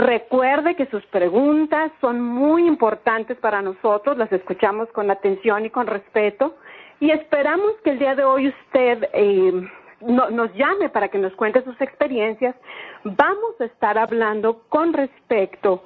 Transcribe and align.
Recuerde 0.00 0.76
que 0.76 0.86
sus 0.86 1.04
preguntas 1.06 1.92
son 2.00 2.22
muy 2.22 2.66
importantes 2.66 3.36
para 3.36 3.60
nosotros, 3.60 4.16
las 4.16 4.32
escuchamos 4.32 4.88
con 4.92 5.10
atención 5.10 5.66
y 5.66 5.68
con 5.68 5.86
respeto 5.86 6.56
y 7.00 7.10
esperamos 7.10 7.72
que 7.84 7.90
el 7.90 7.98
día 7.98 8.14
de 8.14 8.24
hoy 8.24 8.48
usted 8.48 9.10
eh, 9.12 9.68
nos 10.00 10.54
llame 10.54 10.88
para 10.88 11.08
que 11.08 11.18
nos 11.18 11.34
cuente 11.34 11.62
sus 11.64 11.78
experiencias. 11.82 12.56
Vamos 13.04 13.60
a 13.60 13.66
estar 13.66 13.98
hablando 13.98 14.62
con 14.70 14.94
respecto 14.94 15.84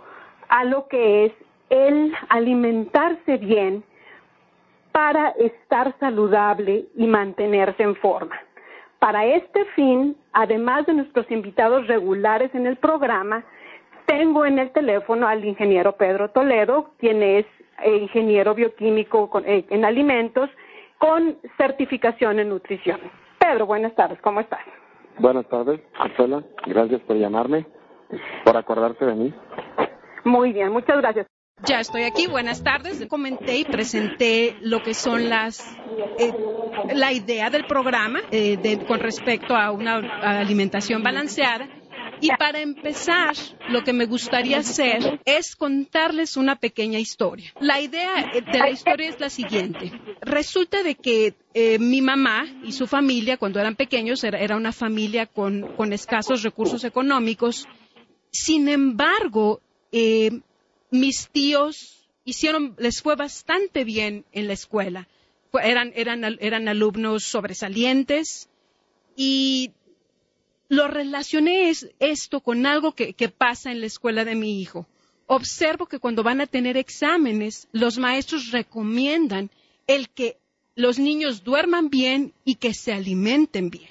a 0.48 0.62
lo 0.62 0.86
que 0.86 1.24
es 1.24 1.32
el 1.70 2.14
alimentarse 2.28 3.38
bien 3.38 3.82
para 4.92 5.30
estar 5.30 5.92
saludable 5.98 6.84
y 6.94 7.08
mantenerse 7.08 7.82
en 7.82 7.96
forma. 7.96 8.38
Para 9.00 9.26
este 9.26 9.64
fin, 9.74 10.16
además 10.32 10.86
de 10.86 10.94
nuestros 10.94 11.28
invitados 11.32 11.88
regulares 11.88 12.54
en 12.54 12.68
el 12.68 12.76
programa, 12.76 13.44
tengo 14.06 14.44
en 14.44 14.58
el 14.58 14.70
teléfono 14.72 15.26
al 15.26 15.44
ingeniero 15.44 15.96
Pedro 15.96 16.30
Toledo, 16.30 16.90
quien 16.98 17.22
es 17.22 17.46
eh, 17.84 17.96
ingeniero 17.96 18.54
bioquímico 18.54 19.30
eh, 19.44 19.64
en 19.70 19.84
alimentos 19.84 20.50
con 20.98 21.38
certificación 21.56 22.38
en 22.38 22.50
nutrición. 22.50 23.00
Pedro, 23.38 23.66
buenas 23.66 23.94
tardes, 23.94 24.20
¿cómo 24.22 24.40
estás? 24.40 24.60
Buenas 25.18 25.48
tardes, 25.48 25.80
Marcela, 25.98 26.42
gracias 26.66 27.00
por 27.02 27.16
llamarme, 27.16 27.66
por 28.44 28.56
acordarse 28.56 29.04
de 29.04 29.14
mí. 29.14 29.34
Muy 30.24 30.52
bien, 30.52 30.72
muchas 30.72 30.96
gracias. 30.98 31.26
Ya 31.62 31.78
estoy 31.78 32.02
aquí, 32.02 32.26
buenas 32.26 32.64
tardes. 32.64 33.06
Comenté 33.06 33.58
y 33.58 33.64
presenté 33.64 34.56
lo 34.60 34.82
que 34.82 34.92
son 34.92 35.28
las, 35.28 35.60
eh, 36.18 36.32
la 36.94 37.12
idea 37.12 37.48
del 37.48 37.64
programa 37.66 38.20
con 38.88 38.98
respecto 38.98 39.54
a 39.54 39.70
una 39.70 39.96
alimentación 40.40 41.02
balanceada 41.02 41.68
y 42.24 42.30
para 42.38 42.60
empezar, 42.60 43.36
lo 43.68 43.84
que 43.84 43.92
me 43.92 44.06
gustaría 44.06 44.58
hacer 44.58 45.20
es 45.26 45.54
contarles 45.54 46.38
una 46.38 46.56
pequeña 46.56 46.98
historia. 46.98 47.52
La 47.60 47.82
idea 47.82 48.32
de 48.32 48.58
la 48.58 48.70
historia 48.70 49.10
es 49.10 49.20
la 49.20 49.28
siguiente. 49.28 49.92
Resulta 50.22 50.82
de 50.82 50.94
que 50.94 51.34
eh, 51.52 51.78
mi 51.78 52.00
mamá 52.00 52.46
y 52.64 52.72
su 52.72 52.86
familia, 52.86 53.36
cuando 53.36 53.60
eran 53.60 53.76
pequeños, 53.76 54.24
era, 54.24 54.56
una 54.56 54.72
familia 54.72 55.26
con, 55.26 55.92
escasos 55.92 56.42
recursos 56.42 56.84
económicos. 56.84 57.68
Sin 58.30 58.70
embargo, 58.70 59.60
eh, 59.92 60.40
mis 60.90 61.28
tíos 61.28 62.08
les 62.78 63.02
fue 63.02 63.16
bastante 63.16 63.84
bien 63.84 64.24
en 64.32 64.46
la 64.46 64.54
escuela. 64.54 65.08
Eran, 65.62 65.92
eran, 65.94 66.24
eran 66.40 66.68
alumnos 66.68 67.24
sobresalientes 67.24 68.48
y 69.14 69.72
lo 70.68 70.88
relacioné 70.88 71.72
esto 71.98 72.40
con 72.40 72.66
algo 72.66 72.92
que, 72.92 73.28
pasa 73.28 73.70
en 73.70 73.80
la 73.80 73.86
escuela 73.86 74.24
de 74.24 74.34
mi 74.34 74.60
hijo. 74.60 74.86
Observo 75.26 75.86
que 75.86 75.98
cuando 75.98 76.22
van 76.22 76.40
a 76.40 76.46
tener 76.46 76.76
exámenes, 76.76 77.68
los 77.72 77.98
maestros 77.98 78.50
recomiendan 78.50 79.50
el 79.86 80.08
que 80.10 80.38
los 80.74 80.98
niños 80.98 81.44
duerman 81.44 81.88
bien 81.88 82.34
y 82.44 82.56
que 82.56 82.74
se 82.74 82.92
alimenten 82.92 83.70
bien. 83.70 83.88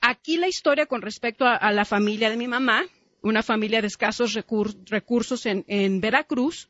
Aquí 0.00 0.36
la 0.36 0.48
historia 0.48 0.86
con 0.86 1.02
respecto 1.02 1.46
a, 1.46 1.72
la 1.72 1.84
familia 1.84 2.30
de 2.30 2.36
mi 2.36 2.48
mamá, 2.48 2.84
una 3.22 3.42
familia 3.42 3.80
de 3.80 3.88
escasos 3.88 4.34
recursos 4.34 5.46
en, 5.46 6.00
Veracruz, 6.00 6.68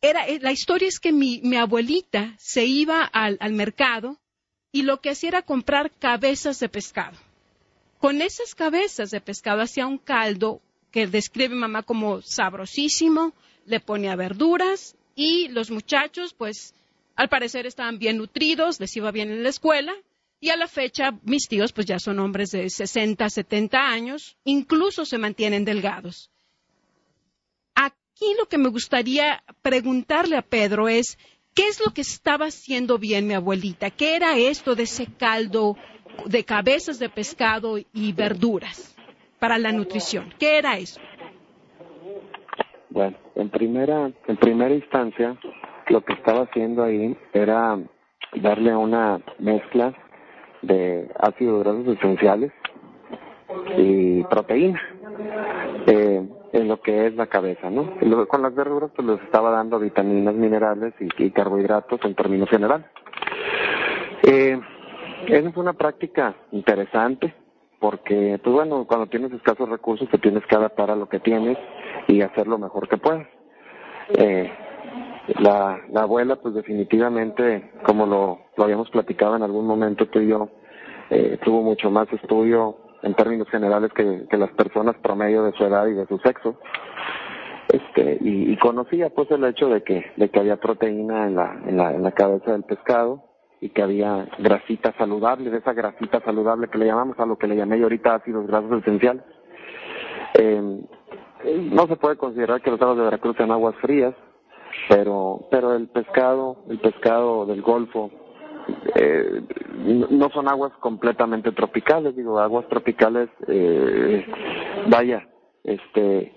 era, 0.00 0.26
eh, 0.26 0.38
la 0.40 0.52
historia 0.52 0.88
es 0.88 0.98
que 0.98 1.12
mi, 1.12 1.56
abuelita 1.56 2.34
se 2.38 2.64
iba 2.64 3.04
al 3.04 3.52
mercado 3.52 4.18
y 4.72 4.82
lo 4.82 5.00
que 5.00 5.10
hacía 5.10 5.30
era 5.30 5.42
comprar 5.42 5.90
cabezas 5.90 6.60
de 6.60 6.68
pescado 6.68 7.18
con 8.00 8.22
esas 8.22 8.54
cabezas 8.54 9.10
de 9.10 9.20
pescado 9.20 9.60
hacía 9.60 9.86
un 9.86 9.98
caldo 9.98 10.62
que 10.90 11.06
describe 11.06 11.54
mamá 11.54 11.82
como 11.82 12.22
sabrosísimo, 12.22 13.34
le 13.66 13.78
ponía 13.78 14.16
verduras 14.16 14.96
y 15.14 15.48
los 15.48 15.70
muchachos, 15.70 16.32
pues, 16.32 16.74
al 17.14 17.28
parecer 17.28 17.66
estaban 17.66 17.98
bien 17.98 18.16
nutridos, 18.16 18.80
les 18.80 18.96
iba 18.96 19.10
bien 19.10 19.30
en 19.30 19.42
la 19.42 19.50
escuela 19.50 19.94
y 20.40 20.48
a 20.48 20.56
la 20.56 20.66
fecha 20.66 21.12
mis 21.24 21.46
tíos, 21.46 21.72
pues 21.72 21.86
ya 21.86 21.98
son 21.98 22.18
hombres 22.18 22.50
de 22.52 22.70
60, 22.70 23.28
70 23.28 23.78
años, 23.78 24.38
incluso 24.44 25.04
se 25.04 25.18
mantienen 25.18 25.66
delgados. 25.66 26.30
Aquí 27.74 28.34
lo 28.38 28.48
que 28.48 28.56
me 28.56 28.70
gustaría 28.70 29.44
preguntarle 29.60 30.38
a 30.38 30.42
Pedro 30.42 30.88
es, 30.88 31.18
¿qué 31.52 31.68
es 31.68 31.78
lo 31.84 31.92
que 31.92 32.00
estaba 32.00 32.46
haciendo 32.46 32.96
bien 32.96 33.26
mi 33.26 33.34
abuelita? 33.34 33.90
¿Qué 33.90 34.16
era 34.16 34.38
esto 34.38 34.74
de 34.74 34.84
ese 34.84 35.06
caldo 35.06 35.76
de 36.26 36.44
cabezas 36.44 36.98
de 36.98 37.08
pescado 37.08 37.78
y 37.78 38.12
verduras 38.12 38.96
para 39.38 39.58
la 39.58 39.72
nutrición. 39.72 40.32
¿Qué 40.38 40.58
era 40.58 40.76
eso? 40.76 41.00
Bueno, 42.90 43.16
en 43.36 43.48
primera, 43.48 44.10
en 44.26 44.36
primera 44.36 44.74
instancia, 44.74 45.36
lo 45.88 46.04
que 46.04 46.12
estaba 46.12 46.42
haciendo 46.42 46.82
ahí 46.82 47.16
era 47.32 47.78
darle 48.34 48.74
una 48.76 49.20
mezcla 49.38 49.94
de 50.62 51.10
ácidos 51.18 51.64
grasos 51.64 51.96
esenciales 51.96 52.52
y 53.76 54.22
proteína 54.24 54.80
eh, 55.86 56.28
en 56.52 56.68
lo 56.68 56.80
que 56.80 57.06
es 57.06 57.14
la 57.14 57.26
cabeza, 57.26 57.70
¿no? 57.70 57.94
con 58.28 58.42
las 58.42 58.54
verduras 58.54 58.90
pues 58.94 59.06
les 59.06 59.20
estaba 59.22 59.50
dando 59.50 59.78
vitaminas, 59.78 60.34
minerales 60.34 60.94
y, 60.98 61.30
carbohidratos 61.30 62.00
en 62.04 62.14
términos 62.14 62.48
generales. 62.48 62.86
Eh, 64.22 64.60
esa 65.26 65.52
fue 65.52 65.62
una 65.62 65.72
práctica 65.72 66.34
interesante 66.52 67.34
porque, 67.78 68.38
pues 68.42 68.54
bueno, 68.54 68.84
cuando 68.86 69.06
tienes 69.06 69.32
escasos 69.32 69.68
recursos 69.68 70.08
te 70.10 70.18
tienes 70.18 70.44
que 70.46 70.54
adaptar 70.54 70.90
a 70.90 70.96
lo 70.96 71.08
que 71.08 71.18
tienes 71.18 71.56
y 72.08 72.20
hacer 72.20 72.46
lo 72.46 72.58
mejor 72.58 72.88
que 72.88 72.98
puedas. 72.98 73.26
Eh, 74.18 74.52
la, 75.38 75.80
la 75.90 76.02
abuela, 76.02 76.36
pues 76.36 76.54
definitivamente, 76.54 77.70
como 77.84 78.06
lo, 78.06 78.40
lo 78.56 78.64
habíamos 78.64 78.90
platicado 78.90 79.36
en 79.36 79.42
algún 79.42 79.66
momento 79.66 80.06
tú 80.06 80.20
y 80.20 80.28
yo, 80.28 80.48
eh, 81.08 81.38
tuvo 81.42 81.62
mucho 81.62 81.90
más 81.90 82.12
estudio 82.12 82.76
en 83.02 83.14
términos 83.14 83.48
generales 83.48 83.90
que, 83.94 84.26
que 84.28 84.36
las 84.36 84.50
personas 84.52 84.96
promedio 85.02 85.44
de 85.44 85.52
su 85.52 85.64
edad 85.64 85.86
y 85.86 85.94
de 85.94 86.06
su 86.06 86.18
sexo. 86.18 86.56
Este, 87.72 88.18
y, 88.20 88.52
y 88.52 88.56
conocía 88.58 89.10
pues 89.10 89.30
el 89.30 89.44
hecho 89.44 89.68
de 89.68 89.82
que, 89.82 90.12
de 90.16 90.28
que 90.28 90.40
había 90.40 90.56
proteína 90.56 91.26
en 91.26 91.36
la, 91.36 91.62
en 91.66 91.76
la, 91.76 91.94
en 91.94 92.02
la 92.02 92.12
cabeza 92.12 92.52
del 92.52 92.64
pescado, 92.64 93.29
y 93.60 93.68
que 93.70 93.82
había 93.82 94.26
grasita 94.38 94.94
saludable, 94.96 95.50
de 95.50 95.58
esa 95.58 95.72
grasita 95.72 96.20
saludable 96.20 96.68
que 96.68 96.78
le 96.78 96.86
llamamos 96.86 97.18
a 97.18 97.26
lo 97.26 97.36
que 97.36 97.46
le 97.46 97.56
llamé 97.56 97.78
yo 97.78 97.84
ahorita 97.84 98.14
ácidos 98.14 98.46
grasos 98.46 98.80
esenciales. 98.80 99.22
Eh, 100.34 100.80
no 101.44 101.86
se 101.86 101.96
puede 101.96 102.16
considerar 102.16 102.60
que 102.62 102.70
los 102.70 102.80
aguas 102.80 102.96
de 102.96 103.04
Veracruz 103.04 103.36
sean 103.36 103.50
aguas 103.50 103.74
frías, 103.76 104.14
pero, 104.88 105.46
pero 105.50 105.74
el 105.74 105.88
pescado, 105.88 106.64
el 106.68 106.78
pescado 106.78 107.46
del 107.46 107.62
Golfo, 107.62 108.10
eh, 108.94 109.42
no 110.10 110.30
son 110.30 110.48
aguas 110.48 110.72
completamente 110.80 111.52
tropicales, 111.52 112.14
digo, 112.16 112.38
aguas 112.38 112.66
tropicales, 112.68 113.28
eh, 113.48 114.26
vaya, 114.88 115.26
este, 115.64 116.32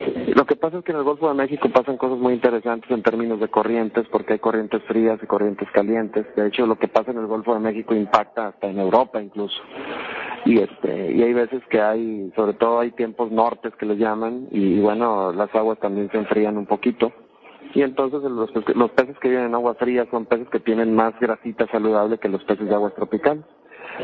lo 0.00 0.46
que 0.46 0.56
pasa 0.56 0.78
es 0.78 0.84
que 0.84 0.92
en 0.92 0.98
el 0.98 1.04
Golfo 1.04 1.28
de 1.28 1.34
México 1.34 1.68
pasan 1.68 1.98
cosas 1.98 2.18
muy 2.18 2.32
interesantes 2.32 2.90
en 2.90 3.02
términos 3.02 3.38
de 3.38 3.48
corrientes, 3.48 4.06
porque 4.10 4.32
hay 4.32 4.38
corrientes 4.38 4.82
frías 4.84 5.20
y 5.22 5.26
corrientes 5.26 5.68
calientes. 5.72 6.24
De 6.34 6.46
hecho, 6.46 6.66
lo 6.66 6.78
que 6.78 6.88
pasa 6.88 7.10
en 7.10 7.18
el 7.18 7.26
Golfo 7.26 7.52
de 7.52 7.60
México 7.60 7.94
impacta 7.94 8.48
hasta 8.48 8.68
en 8.68 8.78
Europa 8.78 9.20
incluso. 9.20 9.60
Y 10.46 10.58
este, 10.58 11.12
y 11.12 11.22
hay 11.22 11.34
veces 11.34 11.62
que 11.68 11.82
hay, 11.82 12.32
sobre 12.34 12.54
todo 12.54 12.80
hay 12.80 12.92
tiempos 12.92 13.30
nortes 13.30 13.74
que 13.76 13.84
les 13.84 13.98
llaman, 13.98 14.48
y, 14.50 14.80
bueno, 14.80 15.32
las 15.32 15.54
aguas 15.54 15.78
también 15.80 16.10
se 16.10 16.16
enfrían 16.16 16.56
un 16.56 16.66
poquito. 16.66 17.12
Y 17.74 17.82
entonces 17.82 18.22
los, 18.22 18.50
los 18.74 18.90
peces 18.92 19.18
que 19.18 19.28
viven 19.28 19.44
en 19.44 19.54
agua 19.54 19.74
fría 19.74 20.06
son 20.10 20.24
peces 20.24 20.48
que 20.48 20.60
tienen 20.60 20.94
más 20.94 21.12
grasita 21.20 21.66
saludable 21.66 22.16
que 22.16 22.30
los 22.30 22.42
peces 22.44 22.66
de 22.66 22.74
aguas 22.74 22.94
tropicales. 22.94 23.44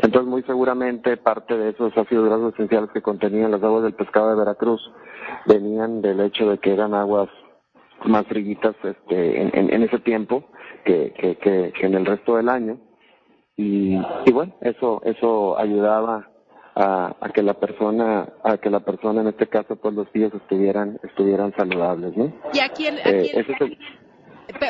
Entonces, 0.01 0.29
muy 0.29 0.43
seguramente 0.43 1.17
parte 1.17 1.57
de 1.57 1.69
esos 1.69 1.95
ácidos 1.97 2.25
grasos 2.25 2.53
esenciales 2.53 2.89
que 2.91 3.01
contenían 3.01 3.51
las 3.51 3.63
aguas 3.63 3.83
del 3.83 3.93
pescado 3.93 4.29
de 4.29 4.35
Veracruz 4.35 4.81
venían 5.45 6.01
del 6.01 6.19
hecho 6.21 6.49
de 6.49 6.57
que 6.59 6.73
eran 6.73 6.93
aguas 6.93 7.29
más 8.05 8.25
frígitas 8.27 8.75
este, 8.83 9.41
en, 9.41 9.73
en, 9.73 9.83
ese 9.83 9.99
tiempo 9.99 10.43
que, 10.85 11.13
que, 11.17 11.37
que, 11.37 11.85
en 11.85 11.95
el 11.95 12.05
resto 12.05 12.35
del 12.35 12.49
año. 12.49 12.77
Y, 13.55 13.97
y 14.25 14.31
bueno, 14.31 14.53
eso, 14.61 15.01
eso 15.03 15.57
ayudaba 15.57 16.29
a, 16.75 17.15
a, 17.19 17.29
que 17.29 17.41
la 17.41 17.55
persona, 17.55 18.29
a 18.43 18.57
que 18.57 18.69
la 18.69 18.81
persona 18.81 19.21
en 19.21 19.27
este 19.27 19.47
caso, 19.47 19.75
pues 19.77 19.95
los 19.95 20.11
tíos 20.11 20.31
estuvieran, 20.33 20.99
estuvieran 21.03 21.53
saludables, 21.57 22.15
¿no? 22.15 22.31
Y 22.53 22.59
aquí 22.59 22.87
aquí 22.87 23.31
eh, 23.33 23.77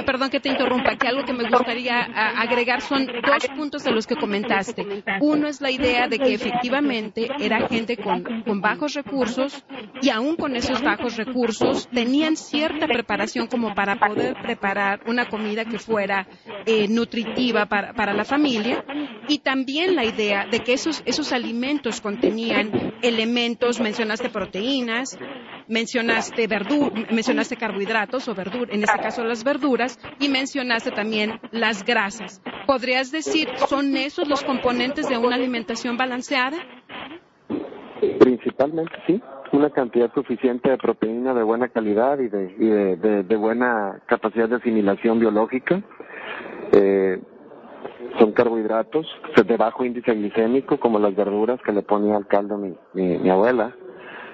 perdón 0.06 0.30
que 0.30 0.40
te 0.40 0.50
interrumpa, 0.50 0.96
que 0.96 1.08
algo 1.08 1.24
que 1.24 1.34
me 1.34 1.50
gustaría 1.50 2.02
agregar 2.02 2.82
son 2.82 3.06
dos 3.06 3.48
puntos 3.56 3.84
de 3.84 3.92
los 3.92 4.08
que 4.08 4.16
comentaste. 4.16 5.04
Uno 5.22 5.48
es 5.48 5.62
la 5.62 5.72
idea 5.72 6.08
de 6.08 6.20
que 6.20 6.34
efectivamente 6.34 7.30
era 7.40 7.68
gente 7.68 7.98
con, 7.98 8.24
bajos 8.62 8.94
recursos 8.94 9.64
y 10.02 10.10
aún 10.10 10.36
con 10.36 10.56
esos 10.56 10.82
bajos 10.82 11.16
recursos 11.16 11.88
tenían 11.94 12.36
cierta 12.36 12.88
preparación 12.88 13.48
como 13.48 13.74
para 13.76 13.98
poder 13.98 14.36
preparar 14.42 15.02
una 15.06 15.30
comida 15.30 15.66
que 15.66 15.80
fuera 15.80 16.28
eh, 16.66 16.88
nutritiva 16.88 17.68
para, 17.68 18.14
la 18.14 18.26
familia 18.26 18.84
y 19.28 19.40
también 19.40 19.96
la 19.96 20.06
idea 20.06 20.48
de 20.50 20.62
que 20.62 20.74
esos, 20.74 21.04
esos 21.06 21.34
alimentos 21.34 22.02
contenían 22.02 22.94
elementos, 23.02 23.80
mencionaste 23.80 24.30
proteínas, 24.30 25.18
mencionaste 25.68 26.48
mencionaste 27.12 27.58
carbohidratos 27.58 28.28
o 28.28 28.34
verduras, 28.34 28.74
en 28.74 28.84
este 28.84 29.00
caso 29.00 29.24
las 29.24 29.44
verduras, 29.44 29.67
y 30.20 30.30
mencionaste 30.30 30.92
también 30.92 31.40
las 31.52 31.84
grasas. 31.84 32.42
¿Podrías 32.66 33.12
decir, 33.12 33.50
son 33.68 33.96
esos 33.98 34.28
los 34.28 34.44
componentes 34.44 35.10
de 35.10 35.18
una 35.18 35.36
alimentación 35.36 35.98
balanceada? 35.98 36.58
Principalmente 38.20 38.94
sí, 39.06 39.22
una 39.52 39.70
cantidad 39.70 40.14
suficiente 40.14 40.70
de 40.70 40.78
proteína 40.78 41.34
de 41.34 41.44
buena 41.44 41.68
calidad 41.68 42.18
y 42.20 42.28
de, 42.28 43.36
buena 43.38 44.00
capacidad 44.06 44.48
de 44.48 44.56
asimilación 44.56 45.20
biológica. 45.20 45.82
Eh, 46.72 47.20
son 48.20 48.32
carbohidratos 48.32 49.06
de 49.46 49.58
bajo 49.58 49.84
índice 49.84 50.14
glicémico, 50.14 50.80
como 50.80 51.00
las 51.00 51.16
verduras 51.16 51.60
que 51.62 51.72
le 51.72 51.82
ponía 51.82 52.16
al 52.16 52.28
caldo 52.28 52.58
mi, 52.58 52.76
mi, 52.94 53.30
abuela. 53.30 53.76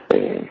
Eh, 0.09 0.49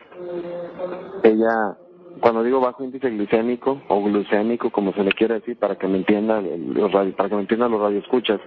ella, 1.23 1.76
cuando 2.20 2.43
digo 2.43 2.61
bajo 2.61 2.85
índice 2.85 3.11
glicémico 3.11 3.82
o 3.88 4.03
glucémico, 4.03 4.70
como 4.70 4.93
se 4.93 5.03
le 5.03 5.12
quiere 5.12 5.35
decir, 5.35 5.59
para 5.59 5.76
que 5.76 5.87
me 5.88 5.99
entiendan 5.99 6.75
los 6.75 6.93
para 7.14 7.29
que 7.29 7.35
me 7.35 7.43
entiendan 7.43 7.70
los 7.70 7.81
radioescuchas, 7.81 8.41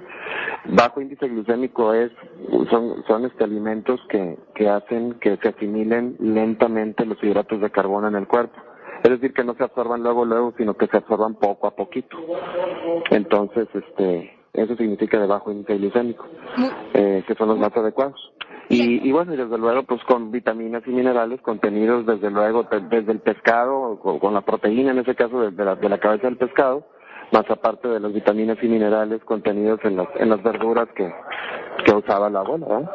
bajo 0.66 1.02
índice 1.02 1.28
glucémico 1.28 1.94
es 1.94 2.12
son 2.70 3.04
son 3.08 3.26
este 3.26 3.44
alimentos 3.44 4.00
que 4.10 4.38
que 4.54 4.70
hacen 4.70 5.14
que 5.20 5.38
se 5.38 5.50
asimilen 5.50 6.16
lentamente 6.20 7.06
los 7.06 7.22
hidratos 7.24 7.62
de 7.62 7.70
carbono 7.72 8.08
en 8.08 8.16
el 8.16 8.28
cuerpo. 8.28 8.60
Es 9.04 9.12
decir, 9.12 9.34
que 9.34 9.44
no 9.44 9.54
se 9.54 9.64
absorban 9.64 10.02
luego, 10.02 10.26
luego, 10.26 10.54
sino 10.58 10.74
que 10.74 10.88
se 10.88 10.98
absorban 10.98 11.36
poco 11.36 11.68
a 11.68 11.76
poquito. 11.76 12.18
Entonces, 13.12 13.68
este, 13.72 14.36
eso 14.56 14.76
significa 14.76 15.20
de 15.20 15.28
bajo 15.28 15.52
índice 15.52 15.78
glicémico, 15.78 16.26
eh, 16.94 17.24
que 17.28 17.36
son 17.36 17.50
los 17.50 17.60
más 17.60 17.76
adecuados. 17.76 18.32
Y, 18.68 19.08
y, 19.08 19.12
bueno, 19.12 19.34
y 19.34 19.38
desde 19.38 19.58
luego, 19.58 19.84
pues 19.84 20.04
con 20.06 20.32
vitaminas 20.32 20.82
y 20.88 20.90
minerales 20.90 21.40
contenidos 21.42 22.06
desde 22.06 22.32
luego 22.32 22.68
desde 22.90 23.12
el 23.12 23.20
pescado, 23.20 24.00
con, 24.00 24.18
con, 24.18 24.34
la 24.34 24.42
proteína 24.42 24.92
en 24.92 25.00
ese 25.00 25.14
caso 25.14 25.40
de, 25.52 25.64
la, 25.64 25.76
de 25.76 25.90
la 25.90 26.00
cabeza 26.00 26.28
del 26.28 26.38
pescado, 26.38 26.88
más 27.32 27.50
aparte 27.50 27.88
de 27.88 28.00
las 28.00 28.14
vitaminas 28.14 28.58
y 28.62 28.68
minerales 28.68 29.24
contenidos 29.24 29.80
en 29.84 29.98
las, 29.98 30.08
en 30.16 30.30
las 30.30 30.42
verduras 30.44 30.88
que, 30.96 31.12
que 31.84 31.94
usaba 31.94 32.30
la 32.30 32.40
abuela. 32.40 32.90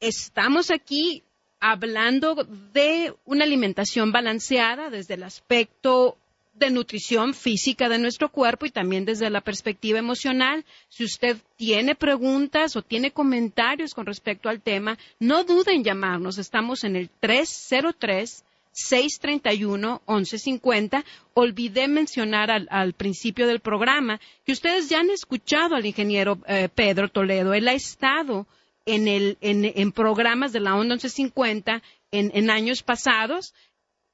Estamos 0.00 0.70
aquí 0.70 1.22
hablando 1.60 2.34
de 2.74 3.14
una 3.24 3.44
alimentación 3.44 4.12
balanceada 4.12 4.90
desde 4.90 5.14
el 5.14 5.22
aspecto 5.22 6.18
de 6.52 6.70
nutrición 6.70 7.32
física 7.32 7.88
de 7.88 7.98
nuestro 7.98 8.30
cuerpo 8.30 8.66
y 8.66 8.70
también 8.70 9.06
desde 9.06 9.30
la 9.30 9.40
perspectiva 9.40 9.98
emocional. 9.98 10.66
Si 10.90 11.04
usted 11.04 11.38
tiene 11.56 11.94
preguntas 11.94 12.76
o 12.76 12.82
tiene 12.82 13.12
comentarios 13.12 13.94
con 13.94 14.04
respecto 14.04 14.50
al 14.50 14.60
tema, 14.60 14.98
no 15.18 15.44
duden 15.44 15.76
en 15.76 15.84
llamarnos. 15.84 16.36
Estamos 16.36 16.84
en 16.84 16.96
el 16.96 17.08
303 17.08 18.44
631-1150. 18.74 21.04
Olvidé 21.34 21.86
mencionar 21.88 22.50
al, 22.50 22.94
principio 22.94 23.46
del 23.46 23.60
programa 23.60 24.18
que 24.44 24.52
ustedes 24.52 24.88
ya 24.88 25.00
han 25.00 25.10
escuchado 25.10 25.74
al 25.74 25.84
ingeniero 25.86 26.38
eh, 26.46 26.68
Pedro 26.74 27.08
Toledo. 27.08 27.54
Él 27.54 27.68
ha 27.68 27.74
estado 27.74 28.46
en, 28.86 29.08
el, 29.08 29.36
en, 29.40 29.92
programas 29.92 30.52
de 30.52 30.60
la 30.60 30.74
onda 30.74 30.94
1150 30.94 31.82
en, 32.10 32.30
en 32.34 32.50
años 32.50 32.82
pasados. 32.82 33.54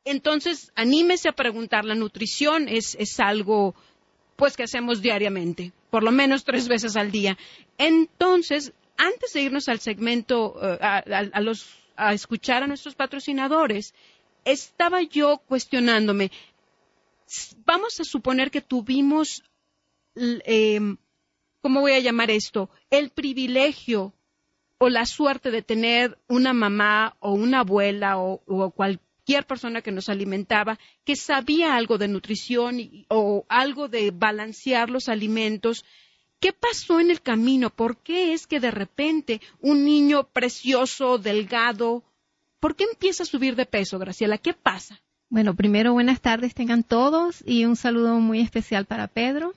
Entonces, 0.04 0.72
anímese 0.74 1.28
a 1.28 1.32
preguntar. 1.32 1.84
La 1.84 1.94
nutrición 1.94 2.68
es, 2.68 2.96
algo 3.20 3.74
pues 4.36 4.56
que 4.56 4.64
hacemos 4.64 5.00
diariamente, 5.00 5.72
por 5.90 6.02
lo 6.02 6.12
menos 6.12 6.44
tres 6.44 6.68
veces 6.68 6.96
al 6.96 7.10
día. 7.10 7.38
Entonces, 7.78 8.72
antes 8.98 9.32
de 9.32 9.42
irnos 9.42 9.68
al 9.68 9.80
segmento, 9.80 10.58
eh, 10.62 10.78
a 11.96 12.12
escuchar 12.12 12.62
a 12.62 12.66
nuestros 12.66 12.94
patrocinadores, 12.94 13.94
estaba 14.46 15.02
yo 15.02 15.38
cuestionándome, 15.38 16.30
vamos 17.66 18.00
a 18.00 18.04
suponer 18.04 18.50
que 18.50 18.62
tuvimos, 18.62 19.42
em, 20.14 20.96
¿cómo 21.60 21.80
voy 21.80 21.92
a 21.92 22.00
llamar 22.00 22.30
esto? 22.30 22.70
El 22.88 23.10
privilegio 23.10 24.14
o 24.78 24.88
la 24.88 25.04
suerte 25.04 25.50
de 25.50 25.62
tener 25.62 26.16
una 26.28 26.52
mamá 26.52 27.16
o 27.20 27.32
una 27.32 27.60
abuela 27.60 28.18
o, 28.18 28.70
cualquier 28.70 29.44
persona 29.46 29.82
que 29.82 29.90
nos 29.90 30.08
alimentaba 30.08 30.78
que 31.04 31.16
sabía 31.16 31.74
algo 31.74 31.98
de 31.98 32.06
nutrición 32.06 32.78
o 33.08 33.44
algo 33.48 33.88
de 33.88 34.12
balancear 34.12 34.88
los 34.88 35.08
alimentos 35.08 35.84
¿Qué 36.38 36.52
pasó 36.52 37.00
en 37.00 37.10
el 37.10 37.22
camino? 37.22 37.70
¿Por 37.70 38.02
qué 38.02 38.34
es 38.34 38.46
que 38.46 38.60
de 38.60 38.70
repente 38.70 39.40
un 39.60 39.84
niño 39.84 40.28
precioso, 40.28 41.16
delgado, 41.16 42.04
¿por 42.60 42.76
qué 42.76 42.84
empieza 42.84 43.22
a 43.22 43.26
subir 43.26 43.56
de 43.56 43.66
peso, 43.66 43.98
Graciela? 43.98 44.38
¿Qué 44.38 44.52
pasa? 44.52 45.00
Bueno, 45.28 45.54
primero 45.54 45.92
buenas 45.92 46.20
tardes 46.20 46.54
tengan 46.54 46.84
todos 46.84 47.42
y 47.44 47.64
un 47.64 47.76
saludo 47.76 48.20
muy 48.20 48.40
especial 48.40 48.84
para 48.86 49.08
Pedro. 49.08 49.54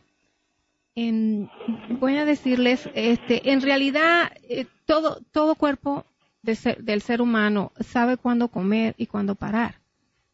voy 0.96 2.18
a 2.18 2.26
decirles, 2.26 2.90
este, 2.96 3.52
en 3.52 3.62
realidad 3.62 4.32
eh, 4.50 4.66
todo, 4.86 5.22
todo 5.32 5.56
cuerpo 5.56 6.06
del 6.42 7.02
ser 7.02 7.22
humano 7.22 7.72
sabe 7.80 8.18
cuándo 8.18 8.48
comer 8.48 8.96
y 8.98 9.06
cuándo 9.06 9.36
parar. 9.36 9.76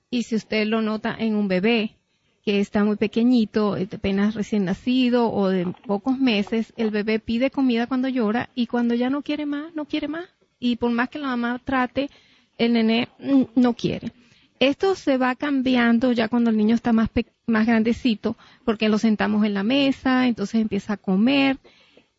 Y 0.09 0.23
si 0.23 0.35
usted 0.35 0.67
lo 0.67 0.81
nota 0.81 1.15
en 1.17 1.35
un 1.35 1.47
bebé 1.47 1.97
que 2.45 2.59
está 2.59 2.83
muy 2.85 2.95
pequeñito, 2.95 3.75
apenas 3.75 4.35
recién 4.35 4.65
nacido 4.65 5.31
o 5.33 5.49
de 5.49 5.65
pocos 5.85 6.19
meses, 6.19 6.73
el 6.77 6.91
bebé 6.91 7.19
pide 7.19 7.49
comida 7.49 7.87
cuando 7.87 8.07
llora 8.07 8.49
y 8.53 8.67
cuando 8.67 8.93
ya 8.93 9.09
no 9.09 9.23
quiere 9.23 9.45
más, 9.45 9.73
no 9.73 9.85
quiere 9.85 10.07
más. 10.07 10.29
Y 10.59 10.77
por 10.77 10.91
más 10.91 11.09
que 11.09 11.19
la 11.19 11.27
mamá 11.27 11.59
trate, 11.63 12.09
el 12.57 12.73
nené 12.73 13.09
mm, 13.19 13.43
no 13.55 13.73
quiere. 13.73 14.11
Esto 14.59 14.95
se 14.95 15.17
va 15.17 15.35
cambiando 15.35 16.11
ya 16.13 16.29
cuando 16.29 16.49
el 16.49 16.57
niño 16.57 16.75
está 16.75 16.93
más, 16.93 17.09
más 17.45 17.67
grandecito, 17.67 18.37
porque 18.63 18.89
lo 18.89 18.97
sentamos 18.97 19.45
en 19.45 19.53
la 19.53 19.63
mesa, 19.63 20.27
entonces 20.27 20.61
empieza 20.61 20.93
a 20.93 20.97
comer 20.97 21.57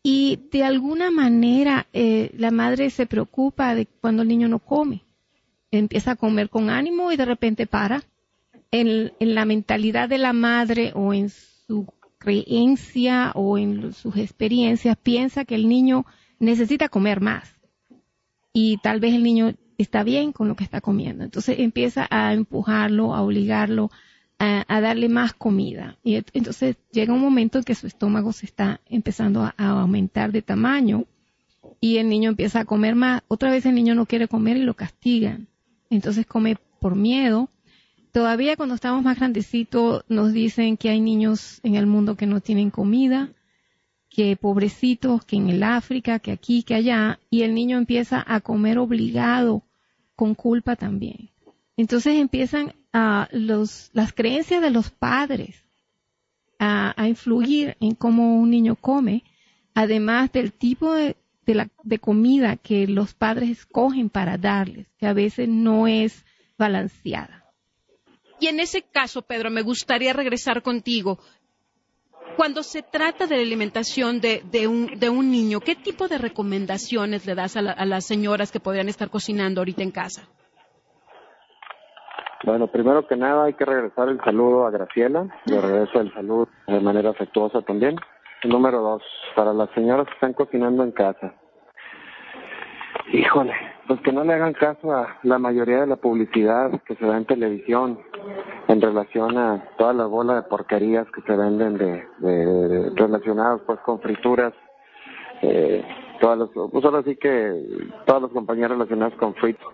y 0.09 0.39
de 0.51 0.63
alguna 0.63 1.11
manera 1.11 1.87
eh, 1.91 2.31
la 2.37 2.51
madre 2.51 2.89
se 2.91 3.07
preocupa 3.07 3.75
de 3.75 3.87
cuando 3.87 4.21
el 4.21 4.29
niño 4.29 4.47
no 4.47 4.59
come. 4.59 5.03
Empieza 5.71 6.11
a 6.11 6.15
comer 6.15 6.49
con 6.49 6.69
ánimo 6.69 7.11
y 7.11 7.17
de 7.17 7.25
repente 7.25 7.67
para. 7.67 8.03
En, 8.71 9.11
en 9.19 9.35
la 9.35 9.45
mentalidad 9.45 10.07
de 10.07 10.17
la 10.17 10.33
madre 10.33 10.91
o 10.93 11.13
en 11.13 11.29
su 11.29 11.87
creencia 12.17 13.31
o 13.35 13.57
en 13.57 13.93
sus 13.93 14.15
experiencias 14.17 14.97
piensa 14.97 15.45
que 15.45 15.55
el 15.55 15.67
niño 15.67 16.05
necesita 16.39 16.89
comer 16.89 17.19
más. 17.19 17.53
Y 18.53 18.77
tal 18.77 18.99
vez 18.99 19.13
el 19.13 19.23
niño 19.23 19.53
está 19.77 20.03
bien 20.03 20.31
con 20.31 20.47
lo 20.47 20.55
que 20.55 20.63
está 20.63 20.81
comiendo. 20.81 21.23
Entonces 21.23 21.59
empieza 21.59 22.07
a 22.09 22.33
empujarlo, 22.33 23.13
a 23.13 23.21
obligarlo 23.21 23.91
a, 24.39 24.81
darle 24.81 25.09
más 25.09 25.33
comida. 25.33 25.97
Y 26.03 26.15
entonces 26.33 26.77
llega 26.91 27.13
un 27.13 27.21
momento 27.21 27.57
en 27.57 27.63
que 27.63 27.75
su 27.75 27.87
estómago 27.87 28.31
se 28.33 28.45
está 28.45 28.81
empezando 28.87 29.43
a, 29.43 29.53
aumentar 29.57 30.31
de 30.31 30.41
tamaño 30.41 31.05
y 31.79 31.97
el 31.97 32.09
niño 32.09 32.29
empieza 32.29 32.61
a 32.61 32.65
comer 32.65 32.95
más. 32.95 33.23
Otra 33.27 33.51
vez 33.51 33.65
el 33.65 33.75
niño 33.75 33.95
no 33.95 34.05
quiere 34.05 34.27
comer 34.27 34.57
y 34.57 34.63
lo 34.63 34.75
castigan. 34.75 35.47
Entonces 35.89 36.25
come 36.25 36.57
por 36.79 36.95
miedo. 36.95 37.49
Todavía 38.11 38.55
cuando 38.55 38.75
estamos 38.75 39.03
más 39.03 39.17
grandecitos 39.17 40.03
nos 40.07 40.33
dicen 40.33 40.77
que 40.77 40.89
hay 40.89 41.01
niños 41.01 41.59
en 41.63 41.75
el 41.75 41.87
mundo 41.87 42.15
que 42.15 42.25
no 42.25 42.41
tienen 42.41 42.71
comida, 42.71 43.29
que 44.09 44.35
pobrecitos, 44.35 45.23
que 45.25 45.35
en 45.35 45.49
el 45.49 45.61
África, 45.61 46.19
que 46.19 46.31
aquí, 46.31 46.63
que 46.63 46.73
allá, 46.73 47.19
y 47.29 47.43
el 47.43 47.53
niño 47.53 47.77
empieza 47.77 48.23
a 48.25 48.39
comer 48.41 48.79
obligado 48.79 49.63
con 50.17 50.33
culpa 50.35 50.75
también. 50.75 51.29
Entonces 51.77 52.15
empiezan 52.15 52.73
a 52.91 53.29
los, 53.31 53.91
las 53.93 54.11
creencias 54.11 54.61
de 54.61 54.71
los 54.71 54.89
padres 54.89 55.63
a, 56.59 57.07
influir 57.07 57.77
en 57.79 57.93
cómo 57.93 58.39
un 58.39 58.49
niño 58.49 58.75
come, 58.75 59.23
además 59.75 60.31
del 60.31 60.51
tipo 60.51 60.91
de, 60.91 61.15
la, 61.45 61.69
de 61.83 61.99
comida 61.99 62.57
que 62.57 62.87
los 62.87 63.13
padres 63.13 63.51
escogen 63.51 64.09
para 64.09 64.39
darles, 64.39 64.87
que 64.97 65.05
a 65.05 65.13
veces 65.13 65.47
no 65.47 65.87
es 65.87 66.25
balanceada. 66.57 67.45
Y 68.39 68.47
en 68.47 68.59
ese 68.59 68.81
caso, 68.81 69.21
Pedro, 69.21 69.51
me 69.51 69.61
gustaría 69.61 70.13
regresar 70.13 70.63
contigo. 70.63 71.19
Cuando 72.37 72.61
se 72.61 72.83
trata 72.83 73.25
de 73.25 73.35
la 73.35 73.41
alimentación 73.41 74.21
de, 74.21 74.67
un, 74.67 74.99
de 74.99 75.09
un, 75.09 75.31
niño, 75.31 75.59
¿qué 75.59 75.75
tipo 75.75 76.07
de 76.07 76.19
recomendaciones 76.19 77.25
le 77.25 77.33
das 77.33 77.57
a, 77.57 77.61
a 77.61 77.83
las 77.85 78.05
señoras 78.05 78.51
que 78.51 78.59
podrían 78.59 78.89
estar 78.89 79.09
cocinando 79.09 79.61
ahorita 79.61 79.81
en 79.81 79.89
casa? 79.89 80.21
Bueno, 82.43 82.67
primero 82.67 83.07
que 83.07 83.15
nada 83.15 83.45
hay 83.45 83.53
que 83.55 83.65
regresar 83.65 84.09
el 84.09 84.19
saludo 84.23 84.67
a 84.67 84.69
Graciela, 84.69 85.27
le 85.45 85.59
regreso 85.59 85.99
el 85.99 86.13
saludo 86.13 86.47
de 86.67 86.79
manera 86.79 87.09
afectuosa 87.09 87.63
también. 87.63 87.95
Número 88.43 88.81
dos, 88.81 89.01
para 89.35 89.51
las 89.51 89.71
señoras 89.71 90.05
que 90.05 90.13
están 90.13 90.33
cocinando 90.33 90.83
en 90.83 90.91
casa. 90.91 91.33
Híjole, 93.11 93.53
pues 93.87 93.99
que 94.01 94.11
no 94.11 94.23
le 94.23 94.33
hagan 94.33 94.53
caso 94.53 94.91
a 94.91 95.17
la 95.23 95.39
mayoría 95.39 95.81
de 95.81 95.87
la 95.87 95.95
publicidad 95.95 96.69
que 96.85 96.95
se 96.95 97.05
da 97.05 97.17
en 97.17 97.25
televisión 97.25 97.99
en 98.67 98.81
relación 98.81 99.37
a 99.37 99.63
toda 99.77 99.93
la 99.93 100.05
bola 100.05 100.35
de 100.35 100.43
porquerías 100.43 101.07
que 101.11 101.21
se 101.21 101.35
venden 101.35 101.77
de, 101.77 102.05
de, 102.19 102.89
relacionadas 102.95 103.61
pues 103.65 103.79
con 103.79 103.99
frituras, 104.01 104.53
eh, 105.41 105.83
todas 106.19 106.37
las, 106.39 106.49
pues 106.71 106.83
ahora 106.85 107.03
sí 107.03 107.15
que 107.15 107.89
todas 108.05 108.23
las 108.23 108.31
compañías 108.31 108.69
relacionadas 108.69 109.15
con 109.15 109.33
fritos 109.35 109.73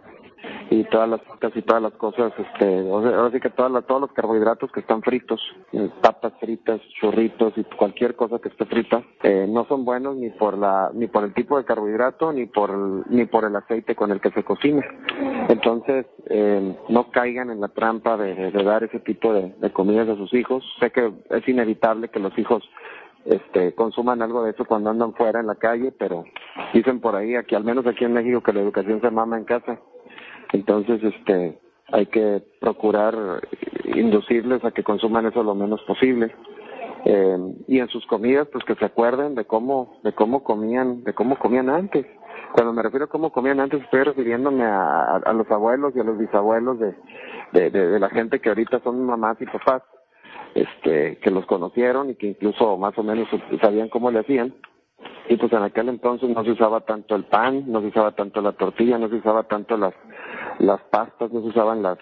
y 0.73 0.83
todas 0.85 1.07
las 1.07 1.21
casi 1.37 1.61
todas 1.61 1.83
las 1.83 1.93
cosas, 1.93 2.33
este, 2.37 2.89
ahora 2.89 3.29
sí 3.31 3.39
que 3.39 3.51
todas 3.51 3.85
todos 3.85 4.01
los 4.01 4.11
carbohidratos 4.13 4.71
que 4.71 4.79
están 4.79 5.03
fritos, 5.03 5.39
eh, 5.71 5.89
papas 6.01 6.33
fritas, 6.39 6.81
churritos 6.99 7.53
y 7.57 7.63
cualquier 7.63 8.15
cosa 8.15 8.39
que 8.39 8.49
esté 8.49 8.65
frita, 8.65 9.03
eh, 9.21 9.45
no 9.47 9.65
son 9.65 9.85
buenos 9.85 10.15
ni 10.15 10.31
por 10.31 10.57
la, 10.57 10.89
ni 10.93 11.05
por 11.07 11.25
el 11.25 11.33
tipo 11.33 11.57
de 11.57 11.65
carbohidrato 11.65 12.33
ni 12.33 12.47
por 12.47 12.71
el, 12.71 13.03
ni 13.15 13.25
por 13.25 13.45
el 13.45 13.55
aceite 13.55 13.95
con 13.95 14.11
el 14.11 14.19
que 14.19 14.31
se 14.31 14.43
cocina. 14.43 14.83
Entonces, 15.47 16.07
eh, 16.29 16.75
no 16.89 17.11
caigan 17.11 17.51
en 17.51 17.61
la 17.61 17.67
trampa 17.67 18.17
de, 18.17 18.51
dar 18.63 18.83
ese 18.83 18.99
tipo 18.99 19.31
de, 19.31 19.53
de 19.59 19.71
comidas 19.71 20.09
a 20.09 20.15
sus 20.15 20.33
hijos. 20.33 20.63
Sé 20.79 20.91
que 20.91 21.11
es 21.29 21.47
inevitable 21.47 22.09
que 22.09 22.19
los 22.19 22.35
hijos 22.39 22.63
este, 23.25 23.73
consuman 23.75 24.21
algo 24.21 24.43
de 24.43 24.51
eso 24.51 24.65
cuando 24.65 24.89
andan 24.89 25.13
fuera 25.13 25.39
en 25.39 25.47
la 25.47 25.55
calle, 25.55 25.91
pero 25.91 26.25
dicen 26.73 26.99
por 26.99 27.15
ahí, 27.15 27.35
aquí 27.35 27.53
al 27.55 27.63
menos 27.63 27.85
aquí 27.85 28.05
en 28.05 28.13
México, 28.13 28.41
que 28.41 28.53
la 28.53 28.61
educación 28.61 29.01
se 29.01 29.11
mama 29.11 29.37
en 29.37 29.45
casa. 29.45 29.79
Entonces, 30.53 31.03
este, 31.03 31.59
hay 31.91 32.05
que 32.05 32.41
procurar 32.61 33.15
inducirles 33.85 34.63
a 34.63 34.71
que 34.71 34.83
consuman 34.83 35.25
eso 35.25 35.43
lo 35.43 35.55
menos 35.55 35.81
posible. 35.81 36.33
Eh, 37.05 37.37
y 37.67 37.79
en 37.79 37.89
sus 37.89 38.05
comidas, 38.05 38.47
pues 38.51 38.63
que 38.63 38.75
se 38.75 38.85
acuerden 38.85 39.35
de 39.35 39.45
cómo, 39.45 39.99
de 40.03 40.13
cómo 40.13 40.43
comían, 40.43 41.03
de 41.03 41.13
cómo 41.13 41.37
comían 41.37 41.69
antes. 41.69 42.05
Cuando 42.53 42.71
me 42.71 42.83
refiero 42.83 43.05
a 43.05 43.09
cómo 43.09 43.31
comían 43.31 43.59
antes, 43.59 43.81
estoy 43.81 44.03
refiriéndome 44.03 44.63
a, 44.63 45.33
los 45.33 45.49
abuelos 45.49 45.93
y 45.95 45.99
a 45.99 46.03
los 46.03 46.17
bisabuelos 46.17 46.79
de, 46.79 46.93
de, 47.51 47.71
de, 47.71 47.99
la 47.99 48.09
gente 48.09 48.39
que 48.39 48.49
ahorita 48.49 48.79
son 48.81 49.03
mamás 49.05 49.41
y 49.41 49.45
papás, 49.45 49.81
este, 50.53 51.17
que 51.17 51.31
los 51.31 51.47
conocieron 51.47 52.11
y 52.11 52.15
que 52.15 52.27
incluso 52.27 52.77
más 52.77 52.95
o 52.97 53.03
menos 53.03 53.27
sabían 53.59 53.89
cómo 53.89 54.11
le 54.11 54.19
hacían 54.19 54.53
y 55.29 55.37
pues 55.37 55.51
en 55.53 55.63
aquel 55.63 55.89
entonces 55.89 56.29
no 56.29 56.43
se 56.43 56.51
usaba 56.51 56.81
tanto 56.81 57.15
el 57.15 57.23
pan, 57.25 57.63
no 57.67 57.81
se 57.81 57.87
usaba 57.87 58.11
tanto 58.11 58.41
la 58.41 58.51
tortilla, 58.53 58.97
no 58.97 59.09
se 59.09 59.15
usaba 59.15 59.43
tanto 59.43 59.77
las 59.77 59.93
las 60.59 60.81
pastas, 60.91 61.31
no 61.31 61.41
se 61.41 61.47
usaban 61.47 61.81
las 61.81 61.97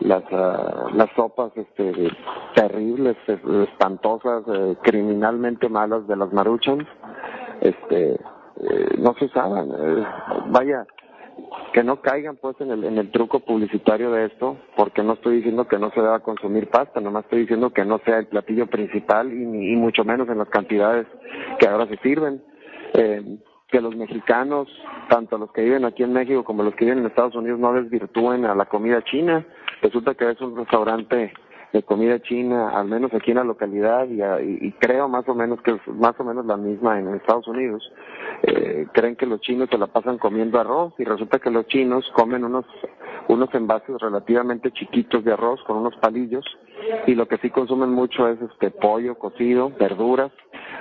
las 0.00 0.22
las 0.30 1.10
sopas 1.14 1.52
este 1.56 2.10
terribles, 2.54 3.16
espantosas, 3.28 4.44
eh, 4.48 4.76
criminalmente 4.82 5.68
malas 5.68 6.06
de 6.06 6.16
las 6.16 6.32
maruchans, 6.32 6.86
este 7.60 8.12
eh, 8.12 8.88
no 8.98 9.14
se 9.18 9.26
usaban. 9.26 9.70
Eh, 9.70 10.06
vaya, 10.46 10.86
que 11.72 11.82
no 11.82 12.00
caigan 12.00 12.36
pues 12.36 12.54
en 12.60 12.70
el, 12.70 12.84
en 12.84 12.98
el 12.98 13.10
truco 13.10 13.40
publicitario 13.40 14.12
de 14.12 14.26
esto, 14.26 14.56
porque 14.76 15.02
no 15.02 15.14
estoy 15.14 15.36
diciendo 15.36 15.66
que 15.66 15.78
no 15.78 15.90
se 15.90 16.00
deba 16.00 16.20
consumir 16.20 16.70
pasta, 16.70 17.00
nomás 17.00 17.24
estoy 17.24 17.40
diciendo 17.40 17.70
que 17.70 17.84
no 17.84 17.98
sea 18.04 18.18
el 18.18 18.26
platillo 18.26 18.68
principal 18.68 19.32
y, 19.32 19.72
y 19.72 19.76
mucho 19.76 20.04
menos 20.04 20.28
en 20.28 20.38
las 20.38 20.48
cantidades 20.48 21.06
que 21.58 21.66
ahora 21.66 21.86
se 21.88 21.96
sirven 21.98 22.40
eh, 22.94 23.38
que 23.68 23.80
los 23.80 23.96
mexicanos, 23.96 24.68
tanto 25.08 25.36
los 25.36 25.50
que 25.52 25.62
viven 25.62 25.84
aquí 25.84 26.02
en 26.02 26.12
México 26.12 26.44
como 26.44 26.62
los 26.62 26.74
que 26.74 26.84
viven 26.84 27.00
en 27.00 27.06
Estados 27.06 27.34
Unidos, 27.34 27.58
no 27.58 27.72
desvirtúen 27.72 28.44
a 28.44 28.54
la 28.54 28.66
comida 28.66 29.02
china. 29.02 29.44
Resulta 29.82 30.14
que 30.14 30.30
es 30.30 30.40
un 30.40 30.56
restaurante 30.56 31.32
de 31.72 31.82
comida 31.82 32.20
china, 32.20 32.70
al 32.70 32.86
menos 32.86 33.12
aquí 33.12 33.32
en 33.32 33.38
la 33.38 33.44
localidad, 33.44 34.06
y, 34.08 34.22
y, 34.64 34.70
creo 34.78 35.08
más 35.08 35.28
o 35.28 35.34
menos 35.34 35.60
que 35.62 35.72
es 35.72 35.88
más 35.88 36.14
o 36.20 36.24
menos 36.24 36.46
la 36.46 36.56
misma 36.56 37.00
en 37.00 37.12
Estados 37.14 37.48
Unidos. 37.48 37.82
Eh, 38.44 38.86
creen 38.92 39.16
que 39.16 39.26
los 39.26 39.40
chinos 39.40 39.68
se 39.68 39.76
la 39.76 39.88
pasan 39.88 40.18
comiendo 40.18 40.60
arroz 40.60 40.94
y 40.98 41.04
resulta 41.04 41.40
que 41.40 41.50
los 41.50 41.66
chinos 41.66 42.08
comen 42.14 42.44
unos 42.44 42.64
unos 43.26 43.52
envases 43.54 43.96
relativamente 44.00 44.70
chiquitos 44.70 45.24
de 45.24 45.32
arroz 45.32 45.60
con 45.64 45.78
unos 45.78 45.96
palillos 45.96 46.44
y 47.06 47.14
lo 47.14 47.26
que 47.26 47.38
sí 47.38 47.50
consumen 47.50 47.90
mucho 47.90 48.28
es 48.28 48.40
este 48.40 48.70
pollo 48.70 49.16
cocido, 49.16 49.70
verduras, 49.70 50.30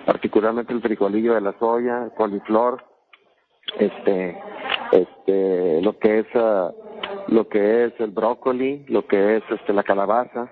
particularmente 0.06 0.74
el 0.74 0.82
frijolillo 0.82 1.34
de 1.34 1.42
la 1.42 1.58
soya, 1.60 2.10
coliflor, 2.16 2.84
este, 3.80 4.38
este, 4.92 5.82
lo 5.82 5.98
que 5.98 6.20
es, 6.20 6.36
uh, 6.36 6.74
lo 7.28 7.48
que 7.48 7.86
es 7.86 7.94
el 8.00 8.12
brócoli, 8.12 8.86
lo 8.88 9.06
que 9.08 9.38
es 9.38 9.44
este 9.50 9.74
la 9.74 9.84
calabaza, 9.84 10.52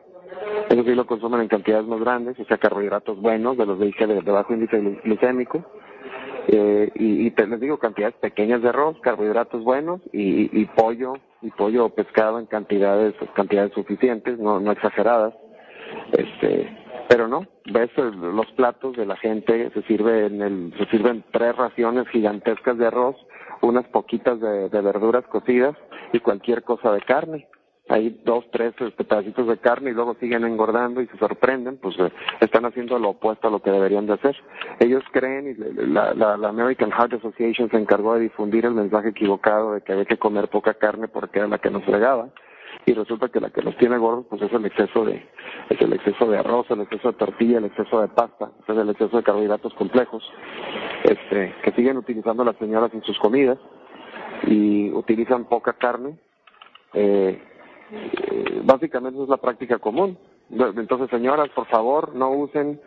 eso 0.69 0.83
sí 0.83 0.95
lo 0.95 1.05
consumen 1.05 1.41
en 1.41 1.47
cantidades 1.47 1.85
más 1.85 1.99
grandes, 1.99 2.39
o 2.39 2.45
sea, 2.45 2.57
carbohidratos 2.57 3.19
buenos, 3.21 3.57
de 3.57 3.65
los 3.65 3.79
de, 3.79 4.21
bajo 4.31 4.53
índice 4.53 4.79
glucémico, 5.03 5.65
eh, 6.47 6.89
y, 6.95 7.27
y 7.27 7.31
te 7.31 7.45
les 7.45 7.59
digo 7.59 7.77
cantidades 7.77 8.15
pequeñas 8.15 8.61
de 8.61 8.69
arroz, 8.69 8.99
carbohidratos 9.01 9.63
buenos 9.63 10.01
y, 10.11 10.49
y 10.59 10.65
pollo 10.65 11.13
y 11.41 11.51
pollo 11.51 11.85
o 11.85 11.89
pescado 11.89 12.39
en 12.39 12.45
cantidades 12.45 13.13
cantidades 13.35 13.73
suficientes, 13.73 14.39
no 14.39 14.59
no 14.59 14.71
exageradas. 14.71 15.33
Este 16.13 16.69
pero 17.07 17.27
no, 17.27 17.45
ves 17.71 17.89
los 17.97 18.51
platos 18.53 18.95
de 18.95 19.05
la 19.05 19.15
gente, 19.17 19.71
se 19.71 19.81
sirve 19.83 20.27
en 20.27 20.41
el, 20.41 20.73
se 20.77 20.85
sirven 20.87 21.23
tres 21.31 21.55
raciones 21.55 22.07
gigantescas 22.09 22.77
de 22.77 22.87
arroz, 22.87 23.15
unas 23.61 23.85
poquitas 23.87 24.39
de, 24.39 24.69
verduras 24.69 25.25
cocidas 25.27 25.75
y 26.13 26.19
cualquier 26.19 26.63
cosa 26.63 26.91
de 26.91 27.01
carne. 27.01 27.47
Hay 27.89 28.21
dos, 28.23 28.45
tres 28.51 28.73
este, 28.79 29.03
pedacitos 29.03 29.47
de 29.47 29.57
carne 29.57 29.89
y 29.89 29.93
luego 29.93 30.15
siguen 30.19 30.45
engordando 30.45 31.01
y 31.01 31.07
se 31.07 31.17
sorprenden, 31.17 31.77
pues 31.77 31.97
eh, 31.99 32.11
están 32.39 32.63
haciendo 32.65 32.97
lo 32.97 33.09
opuesto 33.09 33.47
a 33.47 33.51
lo 33.51 33.61
que 33.61 33.71
deberían 33.71 34.05
de 34.05 34.13
hacer. 34.13 34.35
Ellos 34.79 35.03
creen, 35.11 35.47
y 35.49 35.83
la, 35.87 36.13
la, 36.13 36.37
la 36.37 36.49
American 36.49 36.91
Heart 36.91 37.15
Association 37.15 37.69
se 37.69 37.77
encargó 37.77 38.13
de 38.13 38.21
difundir 38.21 38.65
el 38.65 38.73
mensaje 38.73 39.09
equivocado 39.09 39.73
de 39.73 39.81
que 39.81 39.91
había 39.91 40.05
que 40.05 40.17
comer 40.17 40.47
poca 40.47 40.75
carne 40.75 41.07
porque 41.09 41.39
era 41.39 41.47
la 41.49 41.57
que 41.57 41.71
nos 41.71 41.83
fregaba 41.83 42.29
y 42.85 42.93
resulta 42.93 43.29
que 43.29 43.39
la 43.39 43.49
que 43.49 43.61
nos 43.61 43.77
tiene 43.77 43.97
gordos 43.97 44.25
pues 44.29 44.41
es 44.41 44.51
el 44.53 44.65
exceso 44.65 45.05
de 45.05 45.25
es 45.69 45.81
el 45.81 45.93
exceso 45.93 46.29
de 46.29 46.37
arroz, 46.37 46.69
el 46.69 46.81
exceso 46.81 47.11
de 47.11 47.17
tortilla, 47.17 47.59
el 47.59 47.65
exceso 47.65 48.01
de 48.01 48.07
pasta, 48.09 48.51
es 48.67 48.77
el 48.77 48.89
exceso 48.89 49.17
de 49.17 49.23
carbohidratos 49.23 49.73
complejos, 49.75 50.23
este, 51.03 51.53
que 51.63 51.71
siguen 51.71 51.97
utilizando 51.97 52.43
las 52.43 52.57
señoras 52.57 52.93
en 52.93 53.03
sus 53.03 53.17
comidas 53.19 53.57
y 54.43 54.91
utilizan 54.91 55.45
poca 55.45 55.73
carne. 55.73 56.17
Eh, 56.93 57.41
eh 57.91 58.61
básicamente 58.63 59.21
es 59.21 59.29
la 59.29 59.37
práctica 59.37 59.77
común. 59.77 60.17
Entonces, 60.49 61.09
señoras, 61.09 61.49
por 61.49 61.67
favor, 61.67 62.13
no 62.13 62.31
usen 62.31 62.81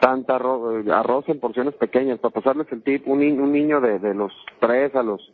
tanta 0.00 0.36
arroz, 0.36 0.86
arroz 0.88 1.26
en 1.28 1.40
porciones 1.40 1.74
pequeñas. 1.74 2.18
Para 2.18 2.34
pasarles 2.34 2.70
el 2.70 2.82
tip, 2.82 3.08
un, 3.08 3.20
un 3.22 3.52
niño 3.52 3.80
de, 3.80 3.98
de 3.98 4.14
los 4.14 4.32
3 4.60 4.94
a 4.94 5.02
los 5.02 5.32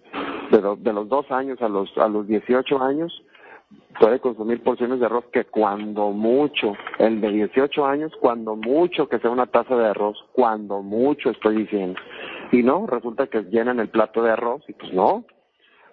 de, 0.51 0.77
de 0.79 0.93
los 0.93 1.09
2 1.09 1.31
años 1.33 1.61
a 1.63 1.69
los 1.69 1.97
a 1.99 2.09
los 2.09 2.29
18 2.29 2.81
años 2.81 3.23
puede 3.99 4.21
consumir 4.21 4.63
porciones 4.63 5.01
de 5.01 5.07
arroz 5.07 5.25
que 5.33 5.45
cuando 5.45 6.11
mucho, 6.11 6.75
el 6.99 7.21
de 7.21 7.31
18 7.31 7.87
años, 7.87 8.13
cuando 8.21 8.57
mucho 8.57 9.09
que 9.09 9.19
sea 9.19 9.31
una 9.31 9.47
taza 9.47 9.77
de 9.77 9.87
arroz, 9.87 10.17
cuando 10.33 10.83
mucho 10.83 11.31
estoy 11.31 11.57
diciendo. 11.57 12.01
Y 12.51 12.63
no, 12.63 12.87
resulta 12.87 13.27
que 13.27 13.43
llenan 13.45 13.81
el 13.81 13.89
plato 13.89 14.23
de 14.23 14.31
arroz 14.31 14.63
y 14.69 14.73
pues 14.73 14.93
no. 14.93 15.25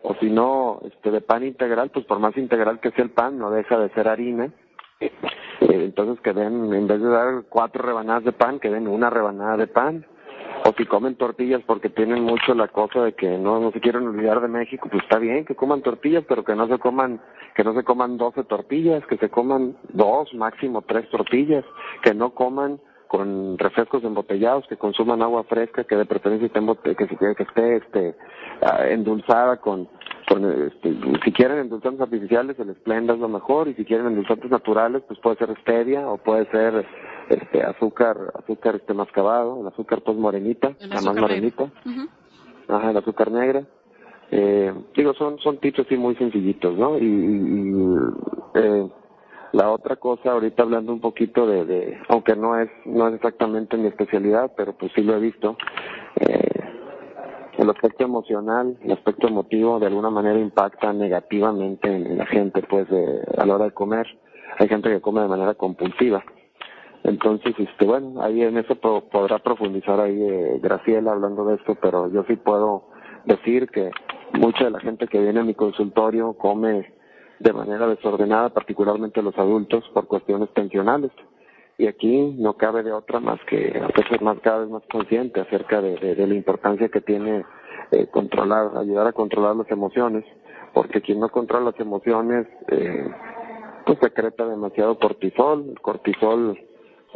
O 0.02 0.16
si 0.16 0.30
no, 0.30 0.80
este 0.86 1.12
de 1.12 1.22
pan 1.22 1.46
integral, 1.46 1.90
pues 1.90 2.06
por 2.06 2.20
más 2.20 2.36
integral 2.38 2.80
que 2.80 2.92
sea 2.92 3.04
el 3.04 3.12
pan, 3.12 3.38
no 3.38 3.52
deja 3.52 3.78
de 3.78 3.90
ser 3.90 4.08
harina. 4.08 4.52
Eh, 5.00 5.12
entonces 5.62 6.22
que 6.22 6.34
den, 6.34 6.74
en 6.74 6.88
vez 6.88 7.02
de 7.02 7.10
dar 7.10 7.44
cuatro 7.50 7.84
rebanadas 7.84 8.24
de 8.24 8.32
pan, 8.32 8.60
que 8.60 8.70
den 8.70 8.88
una 8.88 9.10
rebanada 9.10 9.58
de 9.58 9.68
pan 9.68 10.06
o 10.66 10.74
si 10.74 10.86
comen 10.86 11.16
tortillas 11.16 11.62
porque 11.66 11.90
tienen 11.90 12.24
mucho 12.24 12.54
la 12.54 12.68
cosa 12.68 13.04
de 13.04 13.14
que 13.14 13.38
no, 13.38 13.60
no 13.60 13.72
se 13.72 13.80
quieren 13.80 14.08
olvidar 14.08 14.42
de 14.42 14.48
México, 14.48 14.88
pues 14.92 15.04
está 15.04 15.20
bien 15.20 15.46
que 15.46 15.56
coman 15.56 15.82
tortillas, 15.82 16.24
pero 16.28 16.44
que 16.44 16.56
no 16.56 16.68
se 16.68 16.78
coman, 16.78 17.22
que 17.56 17.64
no 17.64 17.74
se 17.74 17.84
coman 17.84 18.18
12 18.18 18.44
tortillas, 18.44 19.06
que 19.08 19.18
se 19.18 19.30
coman 19.30 19.78
dos, 19.90 20.34
máximo 20.34 20.82
tres 20.82 21.10
tortillas, 21.10 21.66
que 22.04 22.14
no 22.14 22.32
coman 22.34 22.80
con 23.08 23.58
refrescos 23.58 24.04
embotellados, 24.04 24.68
que 24.68 24.78
consuman 24.78 25.24
agua 25.24 25.44
fresca, 25.46 25.84
que 25.84 25.96
de 25.96 26.06
preferencia 26.06 26.46
esté, 26.46 26.96
que, 26.96 27.08
que 27.36 27.44
esté 27.44 27.78
este, 27.78 28.16
ah, 28.62 28.86
endulzada 28.88 29.58
con, 29.58 29.90
este, 30.38 30.96
si 31.24 31.32
quieren 31.32 31.60
endulzantes 31.60 32.02
artificiales, 32.02 32.60
el 32.60 32.76
Splenda 32.76 33.14
es 33.14 33.20
lo 33.20 33.30
mejor, 33.30 33.68
y 33.68 33.74
si 33.74 33.86
quieren 33.86 34.08
endulzantes 34.08 34.52
naturales, 34.52 35.04
pues 35.08 35.20
puede 35.20 35.38
ser 35.38 35.58
stevia 35.62 36.08
o 36.08 36.18
puede 36.18 36.46
ser 36.52 36.86
este 37.30 37.64
azúcar, 37.64 38.18
azúcar 38.36 38.76
este 38.76 38.94
mascabado, 38.94 39.62
el 39.62 39.68
azúcar 39.68 40.02
pues 40.02 40.18
morenita, 40.18 40.76
la 40.80 41.02
más 41.02 41.16
morenita, 41.16 41.72
ajá, 42.68 42.92
el 42.92 42.98
azúcar 42.98 43.32
negra. 43.32 43.64
Eh, 44.32 44.72
digo, 44.96 45.14
son, 45.16 45.40
son 45.40 45.58
tips 45.58 45.80
así 45.80 45.98
muy 45.98 46.16
sencillitos, 46.16 46.78
¿no? 46.78 46.98
Y, 47.00 47.96
eh, 48.54 48.88
la 49.52 49.72
otra 49.72 49.96
cosa, 49.96 50.32
ahorita 50.32 50.62
hablando 50.62 50.94
un 50.94 51.02
poquito 51.02 51.48
de, 51.48 51.66
de, 51.66 51.98
aunque 52.10 52.36
no 52.36 52.60
es, 52.60 52.70
no 52.86 53.08
es 53.08 53.16
exactamente 53.16 53.78
mi 53.78 53.88
especialidad, 53.88 54.52
pero 54.56 54.74
pues 54.74 54.92
sí 54.94 55.02
lo 55.02 55.16
he 55.16 55.20
visto, 55.20 55.58
eh, 56.20 56.39
el 57.70 57.76
aspecto 57.76 58.04
emocional, 58.04 58.78
el 58.84 58.92
aspecto 58.92 59.28
emotivo 59.28 59.80
de 59.80 59.88
alguna 59.88 60.10
manera 60.10 60.40
impacta 60.40 60.92
negativamente 60.92 61.88
en 61.88 62.18
la 62.18 62.26
gente, 62.26 62.64
pues, 62.64 62.88
a 63.38 63.46
la 63.46 63.56
hora 63.56 63.66
de 63.66 63.72
comer. 63.72 64.08
Hay 64.58 64.68
gente 64.68 64.90
que 64.90 65.02
come 65.02 65.22
de 65.22 65.28
manera 65.28 65.54
compulsiva. 65.54 66.24
Entonces, 67.04 67.54
este, 67.58 67.86
bueno, 67.86 68.22
ahí 68.22 68.42
en 68.42 68.58
eso 68.58 68.76
podrá 68.76 69.40
profundizar 69.40 70.00
ahí 70.00 70.22
eh, 70.22 70.60
Graciela 70.62 71.12
hablando 71.12 71.46
de 71.46 71.56
esto, 71.56 71.76
pero 71.82 72.12
yo 72.12 72.24
sí 72.28 72.36
puedo 72.36 72.86
decir 73.26 73.70
que 73.70 73.92
mucha 74.34 74.66
de 74.66 74.72
la 74.72 74.80
gente 74.80 75.08
que 75.08 75.20
viene 75.20 75.40
a 75.40 75.44
mi 75.44 75.54
consultorio 75.54 76.34
come 76.34 76.94
de 77.40 77.54
manera 77.54 77.88
desordenada, 77.88 78.50
particularmente 78.50 79.22
los 79.22 79.38
adultos, 79.38 79.84
por 79.94 80.08
cuestiones 80.08 80.50
tensionales. 80.54 81.12
Y 81.78 81.88
aquí 81.88 82.36
no 82.38 82.58
cabe 82.58 82.84
de 82.84 82.92
otra 82.92 83.22
más 83.22 83.40
que 83.48 83.82
hacerse 83.82 84.22
más 84.22 84.38
cada 84.42 84.60
vez 84.60 84.70
más 84.70 84.84
consciente 84.92 85.40
acerca 85.40 85.82
de, 85.82 85.96
de, 85.98 86.28
la 86.28 86.34
importancia 86.34 86.90
que 86.90 87.00
tiene 87.00 87.46
eh, 87.92 88.08
controlar, 88.08 88.78
ayudar 88.78 89.08
a 89.08 89.14
controlar 89.14 89.56
las 89.56 89.70
emociones, 89.72 90.24
porque 90.74 91.02
quien 91.02 91.20
no 91.20 91.30
controla 91.30 91.72
las 91.72 91.80
emociones, 91.80 92.48
eh, 92.68 93.08
pues 93.86 94.00
secreta 94.00 94.48
demasiado 94.48 95.00
cortisol. 95.00 95.70
El 95.70 95.82
cortisol 95.82 96.60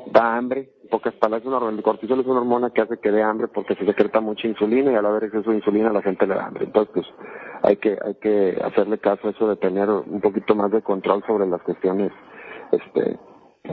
da 0.07 0.35
hambre, 0.35 0.71
en 0.83 0.89
pocas 0.89 1.13
palabras, 1.15 1.47
el 1.71 1.83
cortisol 1.83 2.19
es 2.19 2.25
una 2.25 2.39
hormona 2.39 2.71
que 2.71 2.81
hace 2.81 2.97
que 2.97 3.11
dé 3.11 3.21
hambre 3.21 3.47
porque 3.47 3.75
se 3.75 3.85
secreta 3.85 4.19
mucha 4.19 4.47
insulina 4.47 4.91
y 4.91 4.95
al 4.95 5.05
haber 5.05 5.25
exceso 5.25 5.51
de 5.51 5.57
insulina 5.57 5.93
la 5.93 6.01
gente 6.01 6.25
le 6.25 6.35
da 6.35 6.47
hambre. 6.47 6.65
Entonces, 6.65 6.93
pues, 6.93 7.07
hay 7.61 7.77
que, 7.77 7.97
hay 8.03 8.15
que 8.15 8.59
hacerle 8.63 8.97
caso 8.97 9.27
a 9.27 9.31
eso 9.31 9.47
de 9.47 9.55
tener 9.57 9.89
un 9.89 10.21
poquito 10.21 10.55
más 10.55 10.71
de 10.71 10.81
control 10.81 11.23
sobre 11.25 11.47
las 11.47 11.61
cuestiones, 11.61 12.11
este, 12.71 13.17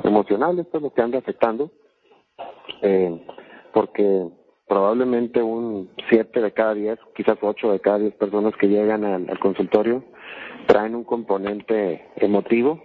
emocional, 0.05 0.59
esto 0.59 0.77
es 0.77 0.83
lo 0.83 0.93
que 0.93 1.03
anda 1.03 1.19
afectando, 1.19 1.71
eh, 2.83 3.27
porque 3.73 4.29
probablemente 4.71 5.43
un 5.43 5.91
7 6.09 6.41
de 6.41 6.53
cada 6.53 6.75
10, 6.75 6.97
quizás 7.17 7.37
8 7.41 7.73
de 7.73 7.81
cada 7.81 7.99
10 7.99 8.15
personas 8.15 8.55
que 8.55 8.69
llegan 8.69 9.05
al, 9.05 9.39
consultorio 9.41 10.05
traen 10.67 10.95
un 10.95 11.03
componente 11.03 12.07
emotivo 12.15 12.81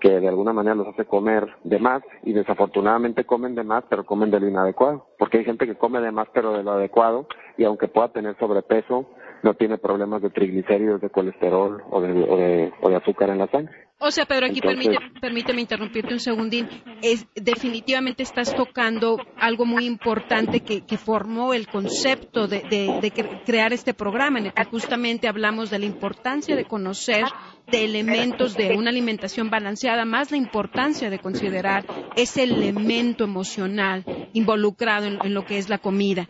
que 0.00 0.18
de 0.18 0.28
alguna 0.28 0.54
manera 0.54 0.74
los 0.74 0.88
hace 0.88 1.04
comer 1.04 1.46
de 1.62 1.78
más 1.78 2.02
y 2.22 2.32
desafortunadamente 2.32 3.24
comen 3.24 3.54
de 3.54 3.64
más 3.64 3.84
pero 3.90 4.06
comen 4.06 4.30
de 4.30 4.40
lo 4.40 4.48
inadecuado 4.48 5.06
porque 5.18 5.38
hay 5.38 5.44
gente 5.44 5.66
que 5.66 5.74
come 5.74 6.00
de 6.00 6.10
más 6.10 6.28
pero 6.32 6.54
de 6.54 6.62
lo 6.62 6.72
adecuado 6.72 7.26
y 7.58 7.64
aunque 7.64 7.88
pueda 7.88 8.08
tener 8.08 8.38
sobrepeso 8.38 9.04
no 9.42 9.52
tiene 9.52 9.76
problemas 9.76 10.22
de 10.22 10.30
triglicéridos, 10.30 11.02
de 11.02 11.10
colesterol 11.10 11.82
o 11.90 12.00
de, 12.00 12.72
o 12.80 12.88
de 12.88 12.96
azúcar 12.96 13.28
en 13.28 13.38
la 13.38 13.46
sangre. 13.48 13.76
O 13.98 14.10
sea, 14.10 14.26
Pedro, 14.26 14.46
aquí 14.46 14.60
permíteme 14.60 15.60
interrumpirte 15.60 16.12
un 16.12 16.20
segundín. 16.20 16.68
Es, 17.00 17.26
definitivamente 17.34 18.22
estás 18.22 18.54
tocando 18.54 19.18
algo 19.36 19.64
muy 19.64 19.86
importante 19.86 20.60
que, 20.60 20.98
formó 20.98 21.54
el 21.54 21.66
concepto 21.66 22.46
de, 22.46 23.12
crear 23.46 23.72
este 23.72 23.94
programa, 23.94 24.38
en 24.38 24.46
el 24.46 24.52
que 24.52 24.64
justamente 24.64 25.28
hablamos 25.28 25.70
de 25.70 25.78
la 25.78 25.86
importancia 25.86 26.56
de 26.56 26.64
conocer 26.64 27.24
de 27.66 27.84
elementos 27.84 28.56
de 28.56 28.76
una 28.76 28.90
alimentación 28.90 29.50
balanceada, 29.50 30.04
más 30.04 30.30
la 30.30 30.36
importancia 30.36 31.10
de 31.10 31.18
considerar 31.18 31.86
ese 32.16 32.42
elemento 32.42 33.24
emocional 33.24 34.04
involucrado 34.32 35.06
en, 35.06 35.34
lo 35.34 35.44
que 35.44 35.58
es 35.58 35.68
la 35.68 35.78
comida. 35.78 36.28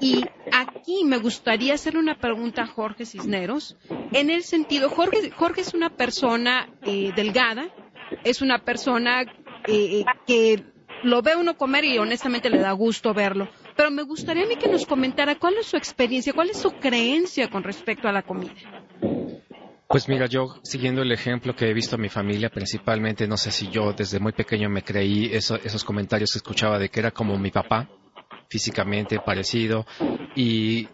Y 0.00 0.24
aquí 0.52 1.04
me 1.04 1.18
gustaría 1.18 1.74
hacerle 1.74 2.00
una 2.00 2.18
pregunta 2.18 2.62
a 2.62 2.66
Jorge 2.66 3.04
Cisneros, 3.04 3.76
en 4.12 4.30
el 4.30 4.42
sentido, 4.42 4.88
Jorge, 4.88 5.30
Jorge 5.30 5.60
es 5.60 5.74
una 5.74 5.90
persona 5.90 6.68
eh, 6.82 7.12
delgada, 7.14 7.68
es 8.24 8.42
una 8.42 8.58
persona 8.58 9.24
eh, 9.66 10.04
que 10.26 10.64
lo 11.02 11.22
ve 11.22 11.36
uno 11.36 11.56
comer 11.56 11.84
y 11.84 11.98
honestamente 11.98 12.50
le 12.50 12.58
da 12.58 12.72
gusto 12.72 13.14
verlo. 13.14 13.48
Pero 13.76 13.90
me 13.90 14.02
gustaría 14.02 14.44
a 14.44 14.46
mí 14.46 14.56
que 14.56 14.68
nos 14.68 14.86
comentara 14.86 15.36
cuál 15.36 15.56
es 15.58 15.66
su 15.66 15.76
experiencia, 15.76 16.32
cuál 16.32 16.50
es 16.50 16.58
su 16.58 16.72
creencia 16.72 17.48
con 17.48 17.62
respecto 17.62 18.08
a 18.08 18.12
la 18.12 18.22
comida. 18.22 18.52
Pues 19.90 20.08
mira, 20.08 20.26
yo 20.26 20.54
siguiendo 20.62 21.02
el 21.02 21.10
ejemplo 21.10 21.56
que 21.56 21.68
he 21.68 21.74
visto 21.74 21.96
en 21.96 22.02
mi 22.02 22.08
familia, 22.08 22.48
principalmente, 22.48 23.26
no 23.26 23.36
sé 23.36 23.50
si 23.50 23.70
yo 23.70 23.92
desde 23.92 24.20
muy 24.20 24.30
pequeño 24.30 24.70
me 24.70 24.82
creí 24.82 25.30
esos 25.32 25.82
comentarios 25.82 26.30
que 26.30 26.38
escuchaba 26.38 26.78
de 26.78 26.88
que 26.88 27.00
era 27.00 27.10
como 27.10 27.36
mi 27.36 27.50
papá, 27.50 27.88
físicamente 28.48 29.18
parecido, 29.18 29.84
y 30.36 30.86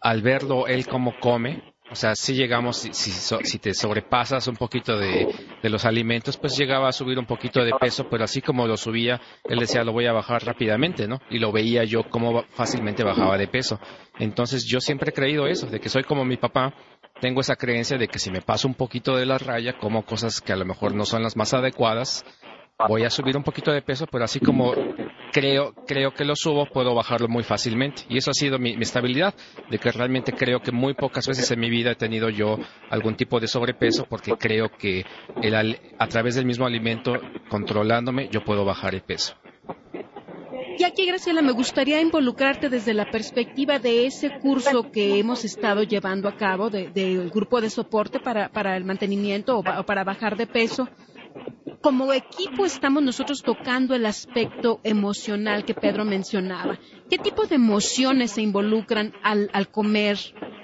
al 0.00 0.22
verlo 0.22 0.66
él 0.66 0.86
cómo 0.86 1.12
come, 1.20 1.60
o 1.90 1.94
sea, 1.96 2.14
si 2.14 2.34
llegamos, 2.34 2.76
si, 2.76 2.92
si, 2.92 3.58
te 3.58 3.74
sobrepasas 3.74 4.46
un 4.46 4.56
poquito 4.56 4.96
de, 4.96 5.26
los 5.62 5.84
alimentos, 5.84 6.36
pues 6.36 6.56
llegaba 6.56 6.88
a 6.88 6.92
subir 6.92 7.18
un 7.18 7.26
poquito 7.26 7.64
de 7.64 7.72
peso, 7.80 8.08
pero 8.08 8.24
así 8.24 8.40
como 8.40 8.66
lo 8.66 8.76
subía, 8.76 9.20
él 9.44 9.58
decía, 9.58 9.82
lo 9.82 9.92
voy 9.92 10.06
a 10.06 10.12
bajar 10.12 10.44
rápidamente, 10.44 11.08
¿no? 11.08 11.20
Y 11.30 11.38
lo 11.38 11.50
veía 11.50 11.82
yo 11.82 12.04
cómo 12.08 12.44
fácilmente 12.50 13.02
bajaba 13.02 13.36
de 13.36 13.48
peso. 13.48 13.80
Entonces 14.18 14.64
yo 14.64 14.80
siempre 14.80 15.10
he 15.10 15.12
creído 15.12 15.48
eso, 15.48 15.66
de 15.66 15.80
que 15.80 15.88
soy 15.88 16.04
como 16.04 16.24
mi 16.24 16.36
papá, 16.36 16.72
tengo 17.20 17.40
esa 17.40 17.56
creencia 17.56 17.98
de 17.98 18.06
que 18.06 18.20
si 18.20 18.30
me 18.30 18.40
paso 18.40 18.68
un 18.68 18.74
poquito 18.74 19.16
de 19.16 19.26
la 19.26 19.38
raya, 19.38 19.76
como 19.76 20.04
cosas 20.04 20.40
que 20.40 20.52
a 20.52 20.56
lo 20.56 20.64
mejor 20.64 20.94
no 20.94 21.04
son 21.04 21.24
las 21.24 21.36
más 21.36 21.54
adecuadas, 21.54 22.24
voy 22.88 23.04
a 23.04 23.10
subir 23.10 23.36
un 23.36 23.42
poquito 23.42 23.72
de 23.72 23.82
peso, 23.82 24.06
pero 24.06 24.24
así 24.24 24.40
como 24.40 24.74
creo, 25.32 25.74
creo 25.86 26.12
que 26.12 26.24
lo 26.24 26.36
subo, 26.36 26.66
puedo 26.66 26.94
bajarlo 26.94 27.28
muy 27.28 27.42
fácilmente. 27.42 28.02
Y 28.08 28.18
eso 28.18 28.30
ha 28.30 28.34
sido 28.34 28.58
mi, 28.58 28.72
estabilidad, 28.80 29.34
de 29.70 29.78
que 29.78 29.90
realmente 29.90 30.32
creo 30.32 30.60
que 30.60 30.72
muy 30.72 30.94
pocas 30.94 31.26
veces 31.26 31.50
en 31.50 31.60
mi 31.60 31.70
vida 31.70 31.92
he 31.92 31.96
tenido 31.96 32.28
yo 32.30 32.58
algún 32.90 33.16
tipo 33.16 33.40
de 33.40 33.48
sobrepeso, 33.48 34.06
porque 34.08 34.32
creo 34.32 34.70
que 34.70 35.04
el, 35.42 35.54
a 35.98 36.06
través 36.06 36.34
del 36.34 36.46
mismo 36.46 36.66
alimento, 36.66 37.12
controlándome, 37.48 38.28
yo 38.30 38.44
puedo 38.44 38.64
bajar 38.64 38.94
el 38.94 39.02
peso. 39.02 39.34
Y 40.80 40.84
aquí, 40.84 41.04
Graciela, 41.04 41.42
me 41.42 41.52
gustaría 41.52 42.00
involucrarte 42.00 42.70
desde 42.70 42.94
la 42.94 43.10
perspectiva 43.10 43.78
de 43.78 44.06
ese 44.06 44.38
curso 44.38 44.90
que 44.90 45.18
hemos 45.18 45.44
estado 45.44 45.82
llevando 45.82 46.26
a 46.26 46.36
cabo 46.36 46.70
del 46.70 47.28
grupo 47.28 47.60
de 47.60 47.68
soporte 47.68 48.18
para, 48.18 48.48
para 48.48 48.78
el 48.78 48.84
mantenimiento 48.86 49.58
o, 49.58 49.62
para 49.62 50.04
bajar 50.04 50.38
de 50.38 50.46
peso. 50.46 50.88
Como 51.80 52.12
equipo 52.12 52.66
estamos 52.66 53.02
nosotros 53.02 53.42
tocando 53.42 53.94
el 53.94 54.04
aspecto 54.04 54.80
emocional 54.84 55.64
que 55.64 55.74
Pedro 55.74 56.04
mencionaba. 56.04 56.78
¿Qué 57.08 57.16
tipo 57.16 57.46
de 57.46 57.54
emociones 57.54 58.32
se 58.32 58.42
involucran 58.42 59.14
al, 59.22 59.48
al 59.52 59.70
comer 59.70 60.18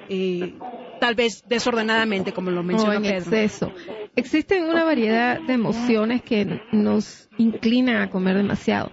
eh, 0.08 0.54
tal 1.00 1.14
vez 1.14 1.44
desordenadamente, 1.46 2.32
como 2.32 2.50
lo 2.50 2.62
mencionó 2.62 2.92
o 2.92 2.96
en 2.96 3.02
Pedro. 3.02 3.16
exceso. 3.18 3.72
Existen 4.14 4.64
una 4.64 4.84
variedad 4.84 5.40
de 5.40 5.52
emociones 5.52 6.22
que 6.22 6.60
nos 6.72 7.28
inclinan 7.38 7.96
a 7.96 8.10
comer 8.10 8.36
demasiado. 8.36 8.90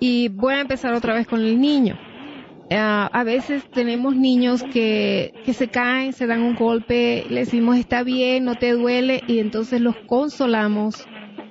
Y 0.00 0.28
voy 0.28 0.54
a 0.54 0.60
empezar 0.60 0.92
otra 0.92 1.14
vez 1.14 1.26
con 1.26 1.40
el 1.40 1.60
niño. 1.60 1.98
Ah, 2.70 3.08
a 3.12 3.24
veces 3.24 3.64
tenemos 3.70 4.14
niños 4.14 4.62
que, 4.62 5.32
que 5.44 5.54
se 5.54 5.68
caen, 5.68 6.12
se 6.12 6.26
dan 6.26 6.42
un 6.42 6.54
golpe, 6.54 7.24
le 7.30 7.40
decimos 7.40 7.78
está 7.78 8.02
bien, 8.02 8.44
no 8.44 8.56
te 8.56 8.72
duele, 8.72 9.22
y 9.26 9.38
entonces 9.38 9.80
los 9.80 9.96
consolamos 10.06 11.06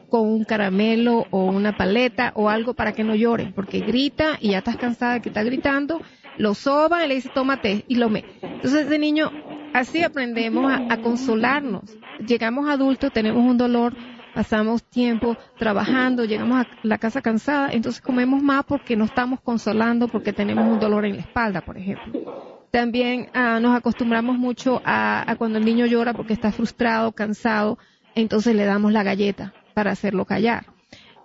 con 0.09 0.27
un 0.27 0.43
caramelo 0.43 1.25
o 1.31 1.45
una 1.45 1.75
paleta 1.75 2.31
o 2.35 2.49
algo 2.49 2.73
para 2.73 2.93
que 2.93 3.03
no 3.03 3.15
lloren, 3.15 3.51
porque 3.53 3.79
grita 3.79 4.37
y 4.39 4.51
ya 4.51 4.59
estás 4.59 4.77
cansada 4.77 5.15
de 5.15 5.21
que 5.21 5.29
está 5.29 5.43
gritando, 5.43 6.01
lo 6.37 6.53
soba 6.53 7.03
y 7.03 7.07
le 7.07 7.15
dice 7.15 7.29
tómate 7.33 7.83
y 7.87 7.95
lo 7.95 8.09
me. 8.09 8.23
Entonces 8.41 8.85
ese 8.85 8.99
niño 8.99 9.31
Así 9.77 10.01
aprendemos 10.01 10.71
a, 10.71 10.97
consolarnos. 11.01 11.83
Llegamos 12.25 12.67
adultos, 12.67 13.13
tenemos 13.13 13.45
un 13.45 13.59
dolor, 13.59 13.93
pasamos 14.37 14.83
tiempo 14.83 15.35
trabajando, 15.57 16.23
llegamos 16.23 16.63
a 16.63 16.67
la 16.83 16.99
casa 16.99 17.23
cansada, 17.23 17.71
entonces 17.71 17.99
comemos 18.03 18.43
más 18.43 18.65
porque 18.65 18.95
nos 18.95 19.09
estamos 19.09 19.39
consolando, 19.41 20.07
porque 20.07 20.31
tenemos 20.31 20.67
un 20.67 20.79
dolor 20.79 21.05
en 21.05 21.15
la 21.15 21.23
espalda, 21.23 21.61
por 21.61 21.75
ejemplo. 21.75 22.67
También 22.69 23.31
ah, 23.33 23.59
nos 23.59 23.75
acostumbramos 23.75 24.37
mucho 24.37 24.79
a, 24.85 25.25
cuando 25.39 25.57
el 25.57 25.65
niño 25.65 25.87
llora 25.87 26.13
porque 26.13 26.33
está 26.33 26.51
frustrado, 26.51 27.13
cansado, 27.13 27.79
entonces 28.13 28.55
le 28.55 28.65
damos 28.65 28.91
la 28.91 29.01
galleta 29.01 29.55
para 29.73 29.89
hacerlo 29.89 30.25
callar. 30.25 30.67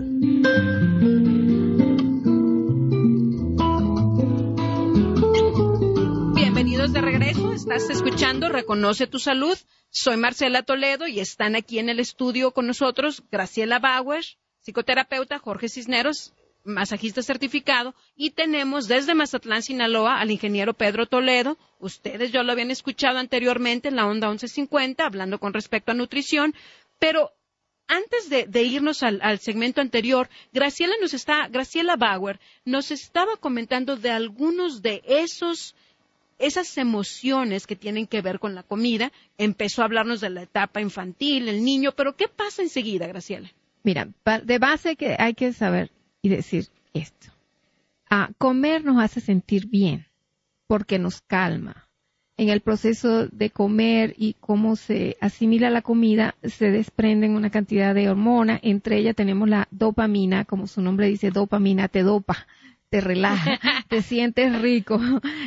Bienvenidos 6.35 6.92
de 6.92 7.00
regreso, 7.00 7.55
estás 7.55 7.88
escuchando 7.88 8.50
Reconoce 8.50 9.07
tu 9.07 9.18
Salud. 9.18 9.57
Soy 9.88 10.18
Marcela 10.18 10.62
Toledo 10.62 11.07
y 11.07 11.20
están 11.20 11.57
aquí 11.57 11.79
en 11.79 11.88
el 11.88 12.00
estudio 12.00 12.50
con 12.50 12.66
nosotros 12.66 13.22
Graciela 13.33 13.79
Bauer, 13.79 14.22
psicoterapeuta, 14.61 15.38
Jorge 15.38 15.70
Cisneros, 15.70 16.35
masajista 16.64 17.23
certificado 17.23 17.94
y 18.16 18.31
tenemos 18.31 18.88
desde 18.88 19.14
Mazatlán, 19.14 19.62
Sinaloa, 19.62 20.20
al 20.20 20.31
ingeniero 20.31 20.75
Pedro 20.75 21.07
Toledo. 21.07 21.59
Ustedes 21.79 22.33
ya 22.33 22.42
lo 22.42 22.53
habían 22.53 22.70
escuchado 22.70 23.18
anteriormente 23.18 23.88
en 23.88 23.96
la 23.96 24.07
onda 24.07 24.29
1150, 24.29 25.05
hablando 25.05 25.38
con 25.38 25.53
respecto 25.53 25.92
a 25.92 25.94
nutrición, 25.94 26.55
pero 26.99 27.33
antes 27.88 28.31
de, 28.31 28.62
irnos 28.62 29.03
al, 29.03 29.40
segmento 29.40 29.81
anterior, 29.81 30.29
Graciela 30.53 30.94
nos 31.01 31.12
está, 31.12 31.49
Graciela 31.49 31.96
Bauer 31.96 32.38
nos 32.64 32.92
estaba 32.92 33.37
comentando 33.37 33.96
de 33.96 34.11
algunos 34.11 34.81
de 34.81 35.03
esos 35.07 35.75
esas 36.38 36.79
emociones 36.79 37.66
que 37.66 37.77
tienen 37.77 38.07
que 38.07 38.23
ver 38.23 38.38
con 38.38 38.55
la 38.55 38.62
comida. 38.62 39.12
Empezó 39.37 39.83
a 39.83 39.85
hablarnos 39.85 40.23
de 40.23 40.31
la 40.31 40.42
etapa 40.42 40.81
infantil, 40.81 41.49
el 41.49 41.62
niño, 41.62 41.92
pero 41.92 42.16
¿qué 42.16 42.29
pasa 42.29 42.62
enseguida, 42.62 43.07
Graciela? 43.07 43.53
Mira, 43.83 44.09
de 44.44 44.59
base 44.59 44.96
que 44.96 45.16
hay 45.18 45.35
que 45.35 45.53
saber 45.53 45.90
y 46.23 46.29
decir 46.29 46.69
esto. 46.95 47.29
Ah, 48.09 48.31
comer 48.39 48.85
nos 48.85 49.03
hace 49.03 49.21
sentir 49.21 49.69
bien 49.69 50.07
porque 50.67 50.99
nos 50.99 51.21
calma. 51.23 51.89
En 52.37 52.49
el 52.49 52.61
proceso 52.61 53.27
de 53.27 53.51
comer 53.51 54.15
y 54.17 54.35
cómo 54.41 54.77
se 54.77 55.17
asimila 55.21 55.69
la 55.69 55.83
comida, 55.83 56.37
se 56.43 56.71
desprenden 56.71 57.35
una 57.35 57.51
cantidad 57.51 57.95
de 57.95 58.09
hormonas. 58.09 58.61
Entre 58.63 58.97
ellas 58.99 59.15
tenemos 59.15 59.49
la 59.49 59.69
dopamina, 59.71 60.45
como 60.45 60.67
su 60.67 60.81
nombre 60.81 61.09
dice, 61.09 61.31
dopamina 61.31 61.89
te 61.89 62.03
dopa, 62.03 62.47
te 62.89 63.01
relaja, 63.01 63.59
te 63.89 64.01
sientes 64.01 64.61
rico. 64.63 64.99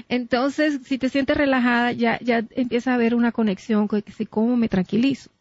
Entonces, 0.08 0.82
si 0.84 0.98
te 0.98 1.10
sientes 1.10 1.36
relajada, 1.36 1.94
ya, 1.94 2.20
ya 2.20 2.46
empieza 2.52 2.92
a 2.92 2.96
haber 2.96 3.16
una 3.16 3.32
conexión 3.32 3.88
con 3.88 4.02
que 4.02 4.26
cómo 4.28 4.56
me 4.56 4.70
tranquilizo. 4.70 5.32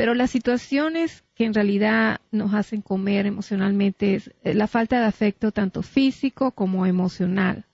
Pero 0.00 0.14
las 0.14 0.30
situaciones 0.30 1.24
que 1.34 1.44
en 1.44 1.52
realidad 1.52 2.22
nos 2.30 2.54
hacen 2.54 2.80
comer 2.80 3.26
emocionalmente 3.26 4.14
es 4.14 4.30
eh, 4.42 4.54
la 4.54 4.66
falta 4.66 4.98
de 4.98 5.04
afecto 5.04 5.52
tanto 5.52 5.82
físico 5.82 6.52
como 6.52 6.86
emocional. 6.86 7.66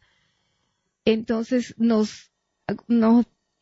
Entonces, 1.04 1.72
nos, 1.78 2.32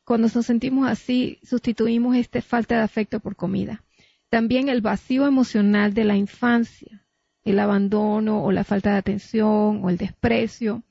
cuando 0.03 0.31
nos 0.35 0.47
sentimos 0.47 0.89
así, 0.89 1.41
sustituimos 1.43 2.17
esta 2.17 2.41
falta 2.41 2.79
de 2.79 2.85
afecto 2.85 3.21
por 3.21 3.37
comida. 3.37 3.85
También 4.31 4.71
el 4.71 4.81
vacío 4.81 5.27
emocional 5.27 5.93
de 5.93 6.05
la 6.05 6.17
infancia, 6.17 7.05
el 7.43 7.59
abandono 7.59 8.43
o 8.43 8.51
la 8.51 8.65
falta 8.65 8.93
de 8.93 8.97
atención 8.97 9.85
o 9.85 9.91
el 9.91 9.99
desprecio. 9.99 10.85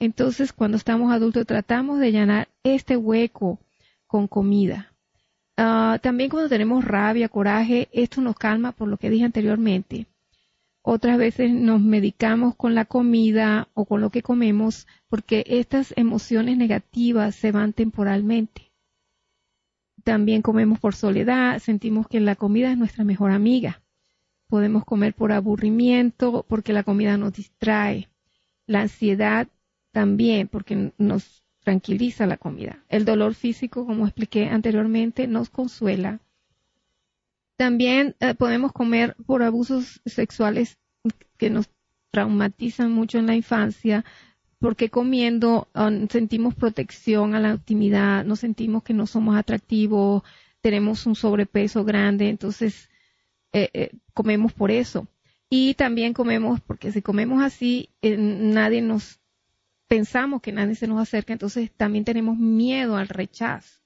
Entonces, 0.00 0.52
cuando 0.52 0.76
estamos 0.76 1.12
adultos, 1.12 1.46
tratamos 1.46 2.00
de 2.00 2.10
llenar 2.10 2.48
este 2.64 2.96
hueco 2.96 3.60
con 4.08 4.26
comida. 4.26 4.89
Ah, 5.62 5.98
también 6.00 6.30
cuando 6.30 6.48
tenemos 6.48 6.82
rabia, 6.86 7.28
coraje, 7.28 7.90
esto 7.92 8.22
nos 8.22 8.34
calma 8.34 8.72
por 8.72 8.88
lo 8.88 8.96
que 8.96 9.10
dije 9.10 9.26
anteriormente. 9.26 10.06
Otras 10.80 11.18
veces 11.18 11.52
nos 11.52 11.82
medicamos 11.82 12.54
con 12.56 12.74
la 12.74 12.86
comida 12.86 13.68
o 13.74 13.84
con 13.84 14.00
lo 14.00 14.08
que 14.08 14.22
comemos 14.22 14.86
porque 15.10 15.44
estas 15.46 15.92
emociones 15.98 16.56
negativas 16.56 17.34
se 17.34 17.52
van 17.52 17.74
temporalmente. 17.74 18.72
También 20.02 20.40
comemos 20.40 20.80
por 20.80 20.94
soledad, 20.94 21.58
sentimos 21.58 22.08
que 22.08 22.20
la 22.20 22.36
comida 22.36 22.72
es 22.72 22.78
nuestra 22.78 23.04
mejor 23.04 23.30
amiga. 23.30 23.82
Podemos 24.48 24.86
comer 24.86 25.12
por 25.12 25.30
aburrimiento 25.30 26.42
porque 26.48 26.72
la 26.72 26.84
comida 26.84 27.18
nos 27.18 27.34
distrae. 27.34 28.08
La 28.64 28.80
ansiedad 28.80 29.46
también 29.92 30.48
porque 30.48 30.94
nos 30.96 31.44
tranquiliza 31.70 32.26
la 32.26 32.36
comida. 32.36 32.82
El 32.88 33.04
dolor 33.04 33.32
físico, 33.34 33.86
como 33.86 34.04
expliqué 34.04 34.48
anteriormente, 34.48 35.28
nos 35.28 35.50
consuela. 35.50 36.18
También 37.56 38.16
eh, 38.18 38.34
podemos 38.34 38.72
comer 38.72 39.14
por 39.24 39.44
abusos 39.44 40.00
sexuales 40.04 40.78
que 41.36 41.48
nos 41.48 41.70
traumatizan 42.10 42.90
mucho 42.90 43.18
en 43.18 43.26
la 43.28 43.36
infancia, 43.36 44.04
porque 44.58 44.90
comiendo 44.90 45.68
um, 45.76 46.08
sentimos 46.08 46.56
protección 46.56 47.36
a 47.36 47.40
la 47.40 47.52
intimidad, 47.52 48.24
nos 48.24 48.40
sentimos 48.40 48.82
que 48.82 48.92
no 48.92 49.06
somos 49.06 49.36
atractivos, 49.36 50.24
tenemos 50.60 51.06
un 51.06 51.14
sobrepeso 51.14 51.84
grande, 51.84 52.30
entonces 52.30 52.90
eh, 53.52 53.70
eh, 53.74 53.90
comemos 54.12 54.52
por 54.52 54.72
eso. 54.72 55.06
Y 55.48 55.74
también 55.74 56.14
comemos, 56.14 56.60
porque 56.60 56.90
si 56.90 57.00
comemos 57.00 57.40
así, 57.44 57.90
nadie 58.02 58.82
nos 58.82 59.19
pensamos 59.90 60.40
que 60.40 60.52
nadie 60.52 60.76
se 60.76 60.86
nos 60.86 61.00
acerca, 61.00 61.32
entonces 61.32 61.72
también 61.76 62.04
tenemos 62.04 62.38
miedo 62.38 62.96
al 62.96 63.08
rechazo. 63.08 63.80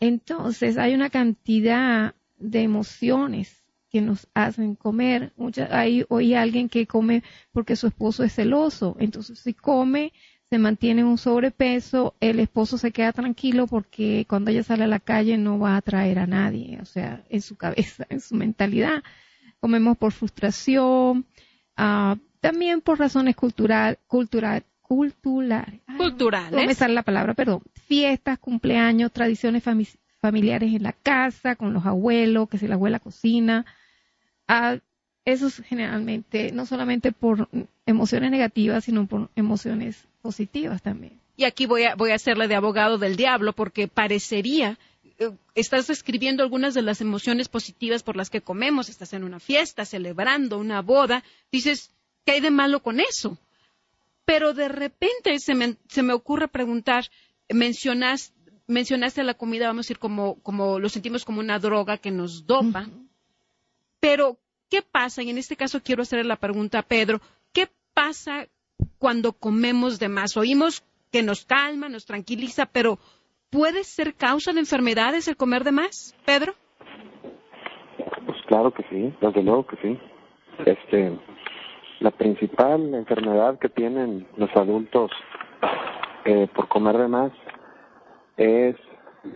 Entonces 0.00 0.76
hay 0.76 0.92
una 0.92 1.08
cantidad 1.08 2.16
de 2.36 2.62
emociones 2.62 3.62
que 3.92 4.00
nos 4.00 4.26
hacen 4.34 4.74
comer. 4.74 5.32
Mucha, 5.36 5.68
hay 5.70 6.04
hoy 6.08 6.34
alguien 6.34 6.68
que 6.68 6.88
come 6.88 7.22
porque 7.52 7.76
su 7.76 7.86
esposo 7.86 8.24
es 8.24 8.34
celoso, 8.34 8.96
entonces 8.98 9.38
si 9.38 9.54
come 9.54 10.12
se 10.50 10.58
mantiene 10.58 11.04
un 11.04 11.16
sobrepeso, 11.16 12.16
el 12.18 12.40
esposo 12.40 12.76
se 12.76 12.90
queda 12.90 13.12
tranquilo 13.12 13.68
porque 13.68 14.26
cuando 14.28 14.50
ella 14.50 14.64
sale 14.64 14.82
a 14.82 14.88
la 14.88 14.98
calle 14.98 15.38
no 15.38 15.60
va 15.60 15.74
a 15.74 15.76
atraer 15.76 16.18
a 16.18 16.26
nadie, 16.26 16.80
o 16.82 16.84
sea, 16.84 17.24
en 17.28 17.40
su 17.40 17.54
cabeza, 17.54 18.04
en 18.08 18.20
su 18.20 18.34
mentalidad. 18.34 19.04
Comemos 19.60 19.96
por 19.96 20.10
frustración, 20.10 21.24
uh, 21.78 22.16
también 22.40 22.80
por 22.80 22.98
razones 22.98 23.36
cultural, 23.36 24.00
cultural, 24.08 24.64
cultural, 24.90 25.80
culturales. 25.96 26.50
No 26.50 26.66
me 26.66 26.74
sale 26.74 26.94
la 26.94 27.04
palabra, 27.04 27.34
perdón. 27.34 27.62
Fiestas, 27.86 28.40
cumpleaños, 28.40 29.12
tradiciones 29.12 29.62
familiares 30.20 30.74
en 30.74 30.82
la 30.82 30.92
casa, 30.92 31.54
con 31.54 31.72
los 31.72 31.86
abuelos, 31.86 32.48
que 32.48 32.58
si 32.58 32.66
la 32.66 32.74
abuela 32.74 32.98
cocina. 32.98 33.64
Uh, 34.48 34.80
eso 35.24 35.46
es 35.46 35.62
generalmente, 35.64 36.50
no 36.50 36.66
solamente 36.66 37.12
por 37.12 37.48
emociones 37.86 38.32
negativas, 38.32 38.82
sino 38.82 39.06
por 39.06 39.30
emociones 39.36 40.08
positivas 40.22 40.82
también. 40.82 41.12
Y 41.36 41.44
aquí 41.44 41.66
voy 41.66 41.84
a, 41.84 41.94
voy 41.94 42.10
a 42.10 42.16
hacerle 42.16 42.48
de 42.48 42.56
abogado 42.56 42.98
del 42.98 43.14
diablo 43.14 43.52
porque 43.52 43.86
parecería 43.86 44.76
eh, 45.20 45.30
estás 45.54 45.86
describiendo 45.86 46.42
algunas 46.42 46.74
de 46.74 46.82
las 46.82 47.00
emociones 47.00 47.48
positivas 47.48 48.02
por 48.02 48.16
las 48.16 48.28
que 48.28 48.40
comemos, 48.40 48.88
estás 48.88 49.12
en 49.12 49.22
una 49.22 49.38
fiesta, 49.38 49.84
celebrando 49.84 50.58
una 50.58 50.82
boda, 50.82 51.22
dices, 51.52 51.92
¿qué 52.24 52.32
hay 52.32 52.40
de 52.40 52.50
malo 52.50 52.82
con 52.82 52.98
eso? 52.98 53.38
Pero 54.30 54.54
de 54.54 54.68
repente 54.68 55.38
se 55.40 55.54
me, 55.56 55.74
se 55.88 56.04
me 56.04 56.12
ocurre 56.12 56.46
preguntar, 56.46 57.04
mencionas, 57.48 58.32
mencionaste 58.68 59.24
la 59.24 59.34
comida, 59.34 59.66
vamos 59.66 59.86
a 59.86 59.88
decir, 59.88 59.98
como, 59.98 60.40
como 60.42 60.78
lo 60.78 60.88
sentimos 60.88 61.24
como 61.24 61.40
una 61.40 61.58
droga 61.58 61.98
que 61.98 62.12
nos 62.12 62.46
dopa, 62.46 62.86
pero 63.98 64.38
¿qué 64.70 64.82
pasa? 64.82 65.24
Y 65.24 65.30
en 65.30 65.38
este 65.38 65.56
caso 65.56 65.82
quiero 65.82 66.02
hacerle 66.02 66.24
la 66.24 66.36
pregunta 66.36 66.78
a 66.78 66.82
Pedro, 66.82 67.20
¿qué 67.52 67.68
pasa 67.92 68.46
cuando 68.98 69.32
comemos 69.32 69.98
de 69.98 70.08
más. 70.08 70.36
Oímos 70.36 70.84
que 71.10 71.22
nos 71.22 71.44
calma, 71.44 71.88
nos 71.88 72.06
tranquiliza, 72.06 72.66
pero 72.66 72.98
¿puede 73.50 73.82
ser 73.84 74.14
causa 74.14 74.52
de 74.52 74.60
enfermedades 74.60 75.26
el 75.28 75.36
comer 75.36 75.64
de 75.64 75.72
más, 75.72 76.16
Pedro? 76.24 76.54
Pues 78.26 78.38
claro 78.46 78.72
que 78.72 78.84
sí, 78.90 79.12
desde 79.20 79.42
luego 79.42 79.66
que 79.66 79.76
sí. 79.82 79.98
Este, 80.66 81.18
la 82.00 82.10
principal 82.10 82.94
enfermedad 82.94 83.58
que 83.58 83.68
tienen 83.68 84.26
los 84.36 84.54
adultos 84.56 85.10
eh, 86.24 86.48
por 86.54 86.68
comer 86.68 86.98
de 86.98 87.08
más 87.08 87.32
es, 88.36 88.76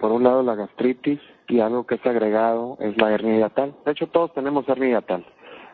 por 0.00 0.12
un 0.12 0.24
lado, 0.24 0.42
la 0.42 0.54
gastritis 0.54 1.20
y 1.48 1.60
algo 1.60 1.86
que 1.86 1.96
es 1.96 2.06
agregado 2.06 2.76
es 2.80 2.96
la 2.96 3.12
hernia 3.12 3.38
hiatal. 3.38 3.74
De 3.84 3.92
hecho, 3.92 4.06
todos 4.08 4.32
tenemos 4.34 4.68
hernia 4.68 4.88
hiatal, 4.88 5.24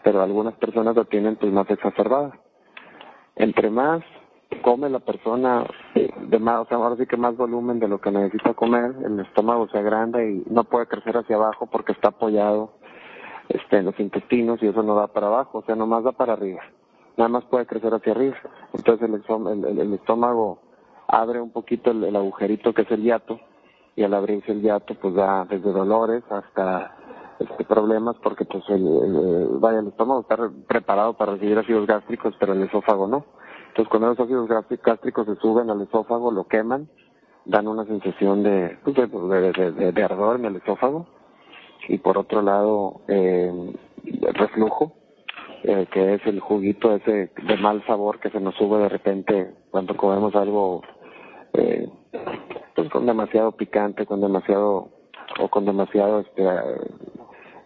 pero 0.02 0.22
algunas 0.22 0.54
personas 0.54 0.96
lo 0.96 1.04
tienen 1.04 1.36
pues 1.36 1.52
más 1.52 1.68
exacerbada 1.70 2.38
entre 3.40 3.70
más 3.70 4.02
come 4.62 4.90
la 4.90 4.98
persona 4.98 5.64
de 5.94 6.38
más, 6.38 6.60
o 6.60 6.64
sea, 6.66 6.76
ahora 6.76 6.96
sí 6.96 7.06
que 7.06 7.16
más 7.16 7.36
volumen 7.36 7.78
de 7.78 7.88
lo 7.88 8.00
que 8.00 8.10
necesita 8.10 8.52
comer, 8.52 8.94
el 9.04 9.18
estómago 9.20 9.68
se 9.68 9.78
agranda 9.78 10.22
y 10.22 10.42
no 10.50 10.64
puede 10.64 10.86
crecer 10.86 11.16
hacia 11.16 11.36
abajo 11.36 11.66
porque 11.66 11.92
está 11.92 12.08
apoyado 12.08 12.72
este, 13.48 13.78
en 13.78 13.86
los 13.86 13.98
intestinos 13.98 14.62
y 14.62 14.66
eso 14.66 14.82
no 14.82 14.94
da 14.94 15.06
para 15.06 15.28
abajo, 15.28 15.58
o 15.58 15.62
sea, 15.62 15.76
nomás 15.76 16.04
da 16.04 16.12
para 16.12 16.34
arriba, 16.34 16.62
nada 17.20 17.28
más 17.28 17.44
puede 17.44 17.66
crecer 17.66 17.92
hacia 17.92 18.12
arriba. 18.12 18.36
Entonces 18.72 19.08
el, 19.08 19.92
estómago 19.92 20.58
abre 21.06 21.40
un 21.40 21.50
poquito 21.50 21.90
el, 21.90 22.16
agujerito 22.16 22.72
que 22.72 22.82
es 22.82 22.90
el 22.90 23.02
hiato 23.02 23.38
y 23.94 24.04
al 24.04 24.14
abrirse 24.14 24.52
el 24.52 24.62
hiato 24.62 24.94
pues 24.94 25.14
da 25.14 25.44
desde 25.44 25.70
dolores 25.70 26.24
hasta 26.30 26.96
este, 27.38 27.64
problemas 27.64 28.16
porque 28.22 28.46
pues 28.46 28.64
el, 28.68 29.48
vaya 29.60 29.80
el 29.80 29.88
estómago 29.88 30.22
está 30.22 30.36
preparado 30.66 31.14
para 31.14 31.32
recibir 31.32 31.58
ácidos 31.58 31.86
gástricos 31.86 32.34
pero 32.38 32.54
el 32.54 32.62
esófago 32.62 33.06
no 33.06 33.26
entonces 33.68 33.90
cuando 33.90 34.08
los 34.08 34.20
ácidos 34.20 34.48
gástricos 34.48 35.26
se 35.26 35.34
suben 35.36 35.68
al 35.68 35.82
esófago 35.82 36.30
lo 36.30 36.44
queman 36.44 36.88
dan 37.44 37.66
una 37.66 37.84
sensación 37.84 38.44
de 38.44 38.78
pues, 38.84 38.96
de, 38.96 39.92
de, 39.92 40.04
ardor 40.04 40.36
en 40.36 40.44
el 40.46 40.56
esófago 40.56 41.06
y 41.88 41.98
por 41.98 42.16
otro 42.16 42.40
lado 42.40 43.00
eh, 43.08 43.74
reflujo 44.32 44.99
eh, 45.64 45.86
que 45.92 46.14
es 46.14 46.26
el 46.26 46.40
juguito 46.40 46.94
ese 46.94 47.30
de 47.42 47.56
mal 47.58 47.84
sabor 47.86 48.20
que 48.20 48.30
se 48.30 48.40
nos 48.40 48.54
sube 48.54 48.78
de 48.78 48.88
repente 48.88 49.50
cuando 49.70 49.96
comemos 49.96 50.34
algo 50.34 50.82
eh, 51.52 51.88
pues 52.74 52.88
con 52.88 53.06
demasiado 53.06 53.52
picante 53.52 54.06
con 54.06 54.20
demasiado 54.20 54.88
o 55.38 55.48
con 55.48 55.64
demasiado 55.64 56.20
este 56.20 56.44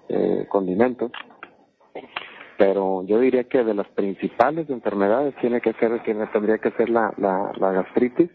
eh, 0.08 0.46
condimentos. 0.48 1.10
Pero 2.56 3.02
yo 3.04 3.18
diría 3.18 3.44
que 3.44 3.64
de 3.64 3.74
las 3.74 3.88
principales 3.88 4.70
enfermedades 4.70 5.34
tiene 5.40 5.60
que 5.60 5.72
ser, 5.74 6.02
tiene, 6.04 6.26
tendría 6.28 6.58
que 6.58 6.70
ser 6.72 6.88
la, 6.88 7.12
la, 7.16 7.52
la 7.58 7.72
gastritis 7.72 8.30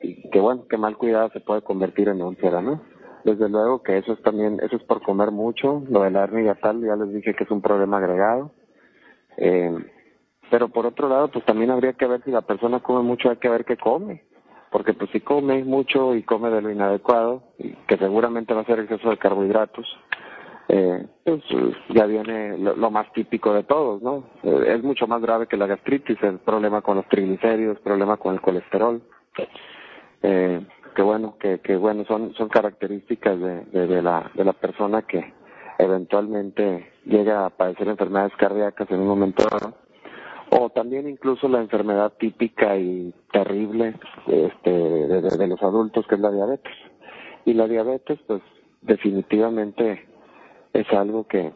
y 0.00 0.28
que 0.30 0.40
bueno, 0.40 0.66
que 0.68 0.76
mal 0.76 0.96
cuidado 0.96 1.30
se 1.30 1.40
puede 1.40 1.62
convertir 1.62 2.08
en 2.08 2.20
úlcera, 2.20 2.60
¿no? 2.60 2.82
Desde 3.24 3.48
luego 3.48 3.82
que 3.82 3.98
eso 3.98 4.12
es 4.12 4.22
también, 4.22 4.58
eso 4.62 4.76
es 4.76 4.82
por 4.82 5.02
comer 5.02 5.30
mucho, 5.30 5.82
lo 5.88 6.02
de 6.02 6.10
la 6.10 6.24
hernia 6.24 6.54
tal, 6.56 6.80
ya 6.80 6.96
les 6.96 7.12
dije 7.12 7.34
que 7.34 7.44
es 7.44 7.50
un 7.50 7.62
problema 7.62 7.98
agregado. 7.98 8.52
Eh, 9.36 9.72
pero 10.50 10.68
por 10.68 10.86
otro 10.86 11.08
lado, 11.08 11.28
pues 11.28 11.44
también 11.44 11.70
habría 11.70 11.94
que 11.94 12.06
ver 12.06 12.22
si 12.24 12.30
la 12.30 12.42
persona 12.42 12.80
come 12.80 13.02
mucho, 13.02 13.30
hay 13.30 13.36
que 13.36 13.48
ver 13.48 13.64
qué 13.64 13.76
come. 13.76 14.22
Porque 14.70 14.94
pues 14.94 15.10
si 15.10 15.20
come 15.20 15.64
mucho 15.64 16.14
y 16.14 16.22
come 16.22 16.50
de 16.50 16.62
lo 16.62 16.70
inadecuado, 16.70 17.42
que 17.86 17.96
seguramente 17.96 18.54
va 18.54 18.62
a 18.62 18.66
ser 18.66 18.80
exceso 18.80 19.10
de 19.10 19.18
carbohidratos, 19.18 19.86
eh, 20.68 21.06
pues, 21.24 21.42
ya 21.90 22.06
viene 22.06 22.56
lo, 22.56 22.90
más 22.90 23.12
típico 23.12 23.52
de 23.52 23.64
todos, 23.64 24.00
¿no? 24.02 24.24
Eh, 24.42 24.74
es 24.76 24.82
mucho 24.82 25.06
más 25.06 25.20
grave 25.20 25.46
que 25.46 25.56
la 25.56 25.66
gastritis, 25.66 26.16
el 26.22 26.38
problema 26.38 26.80
con 26.80 26.96
los 26.96 27.08
triglicéridos, 27.08 27.78
problema 27.80 28.16
con 28.16 28.34
el 28.34 28.40
colesterol. 28.40 29.02
Eh, 30.22 30.60
que 30.94 31.02
bueno, 31.02 31.36
que, 31.38 31.60
que 31.60 31.76
bueno, 31.76 32.04
son, 32.06 32.34
son 32.34 32.48
características 32.48 33.38
de, 33.38 33.86
de, 33.86 34.02
la, 34.02 34.30
de 34.34 34.44
la 34.44 34.52
persona 34.52 35.02
que 35.02 35.32
eventualmente 35.78 36.92
llega 37.04 37.46
a 37.46 37.50
padecer 37.50 37.88
enfermedades 37.88 38.34
cardíacas 38.36 38.90
en 38.90 39.00
un 39.00 39.08
momento 39.08 39.44
dado. 39.50 39.74
O 40.50 40.68
también 40.70 41.08
incluso 41.08 41.48
la 41.48 41.60
enfermedad 41.60 42.12
típica 42.18 42.76
y 42.76 43.14
terrible 43.32 43.94
este, 44.26 44.70
de, 44.70 45.20
de 45.22 45.46
los 45.46 45.62
adultos, 45.62 46.06
que 46.06 46.16
es 46.16 46.20
la 46.20 46.30
diabetes. 46.30 46.74
Y 47.46 47.54
la 47.54 47.66
diabetes, 47.66 48.18
pues 48.26 48.42
definitivamente 48.82 50.06
es 50.72 50.90
algo 50.92 51.26
que 51.26 51.52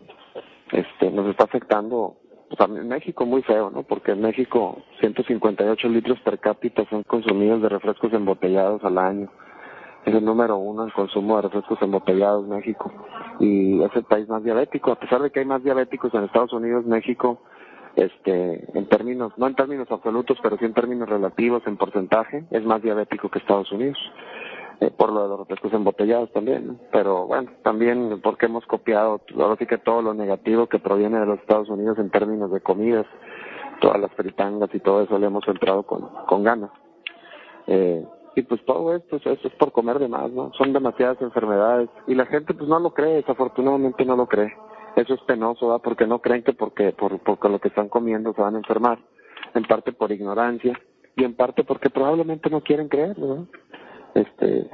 este 0.72 1.10
nos 1.10 1.28
está 1.28 1.44
afectando 1.44 2.16
pues, 2.48 2.70
en 2.70 2.88
México 2.88 3.26
muy 3.26 3.42
feo, 3.42 3.70
¿no? 3.70 3.82
Porque 3.82 4.12
en 4.12 4.20
México 4.20 4.82
158 5.00 5.88
litros 5.88 6.20
per 6.20 6.38
cápita 6.38 6.84
son 6.88 7.02
consumidos 7.02 7.62
de 7.62 7.68
refrescos 7.68 8.12
embotellados 8.12 8.84
al 8.84 8.98
año. 8.98 9.28
Es 10.04 10.14
el 10.14 10.24
número 10.24 10.56
uno 10.56 10.84
en 10.84 10.90
consumo 10.90 11.36
de 11.36 11.42
refrescos 11.42 11.82
embotellados 11.82 12.46
México. 12.46 12.92
Y 13.40 13.82
es 13.82 13.90
el 13.96 14.04
país 14.04 14.28
más 14.28 14.44
diabético. 14.44 14.92
A 14.92 15.00
pesar 15.00 15.20
de 15.20 15.30
que 15.30 15.40
hay 15.40 15.46
más 15.46 15.64
diabéticos 15.64 16.14
en 16.14 16.22
Estados 16.22 16.52
Unidos, 16.52 16.86
México, 16.86 17.40
este, 17.96 18.78
en 18.78 18.88
términos, 18.88 19.32
no 19.36 19.48
en 19.48 19.56
términos 19.56 19.90
absolutos, 19.90 20.38
pero 20.42 20.56
sí 20.58 20.64
en 20.64 20.74
términos 20.74 21.08
relativos, 21.08 21.66
en 21.66 21.76
porcentaje, 21.76 22.44
es 22.50 22.64
más 22.64 22.82
diabético 22.82 23.30
que 23.30 23.40
Estados 23.40 23.72
Unidos. 23.72 23.98
Eh, 24.80 24.90
por 24.90 25.10
lo 25.10 25.22
de 25.22 25.28
los 25.28 25.38
refrescos 25.38 25.72
embotellados 25.72 26.30
también, 26.32 26.78
pero 26.92 27.26
bueno, 27.26 27.50
también 27.62 28.20
porque 28.22 28.44
hemos 28.44 28.66
copiado, 28.66 29.22
ahora 29.38 29.56
sí 29.58 29.64
que 29.64 29.78
todo 29.78 30.02
lo 30.02 30.12
negativo 30.12 30.66
que 30.66 30.78
proviene 30.78 31.18
de 31.18 31.24
los 31.24 31.38
Estados 31.38 31.70
Unidos 31.70 31.98
en 31.98 32.10
términos 32.10 32.52
de 32.52 32.60
comidas, 32.60 33.06
todas 33.80 33.98
las 33.98 34.12
fritangas 34.12 34.68
y 34.74 34.80
todo 34.80 35.02
eso 35.02 35.18
le 35.18 35.28
hemos 35.28 35.48
entrado 35.48 35.82
con, 35.84 36.10
con 36.26 36.44
ganas. 36.44 36.70
Eh, 37.68 38.04
y 38.34 38.42
pues 38.42 38.62
todo 38.66 38.94
esto 38.94 39.16
eso 39.16 39.30
es 39.30 39.54
por 39.54 39.72
comer 39.72 39.98
de 39.98 40.08
más, 40.08 40.30
¿no? 40.30 40.52
Son 40.58 40.74
demasiadas 40.74 41.22
enfermedades 41.22 41.88
y 42.06 42.14
la 42.14 42.26
gente 42.26 42.52
pues 42.52 42.68
no 42.68 42.78
lo 42.78 42.92
cree, 42.92 43.14
desafortunadamente 43.14 44.04
no 44.04 44.14
lo 44.14 44.26
cree. 44.26 44.52
Eso 44.94 45.14
es 45.14 45.20
penoso, 45.22 45.68
¿verdad? 45.68 45.82
Porque 45.82 46.06
no 46.06 46.20
creen 46.20 46.42
que 46.42 46.52
porque, 46.52 46.92
por, 46.92 47.18
porque 47.20 47.48
lo 47.48 47.60
que 47.60 47.68
están 47.68 47.88
comiendo 47.88 48.34
se 48.34 48.42
van 48.42 48.56
a 48.56 48.58
enfermar, 48.58 48.98
en 49.54 49.64
parte 49.64 49.92
por 49.92 50.12
ignorancia 50.12 50.78
y 51.16 51.24
en 51.24 51.34
parte 51.34 51.64
porque 51.64 51.88
probablemente 51.88 52.50
no 52.50 52.60
quieren 52.60 52.88
creer, 52.88 53.18
¿no? 53.18 53.46
Este 54.16 54.70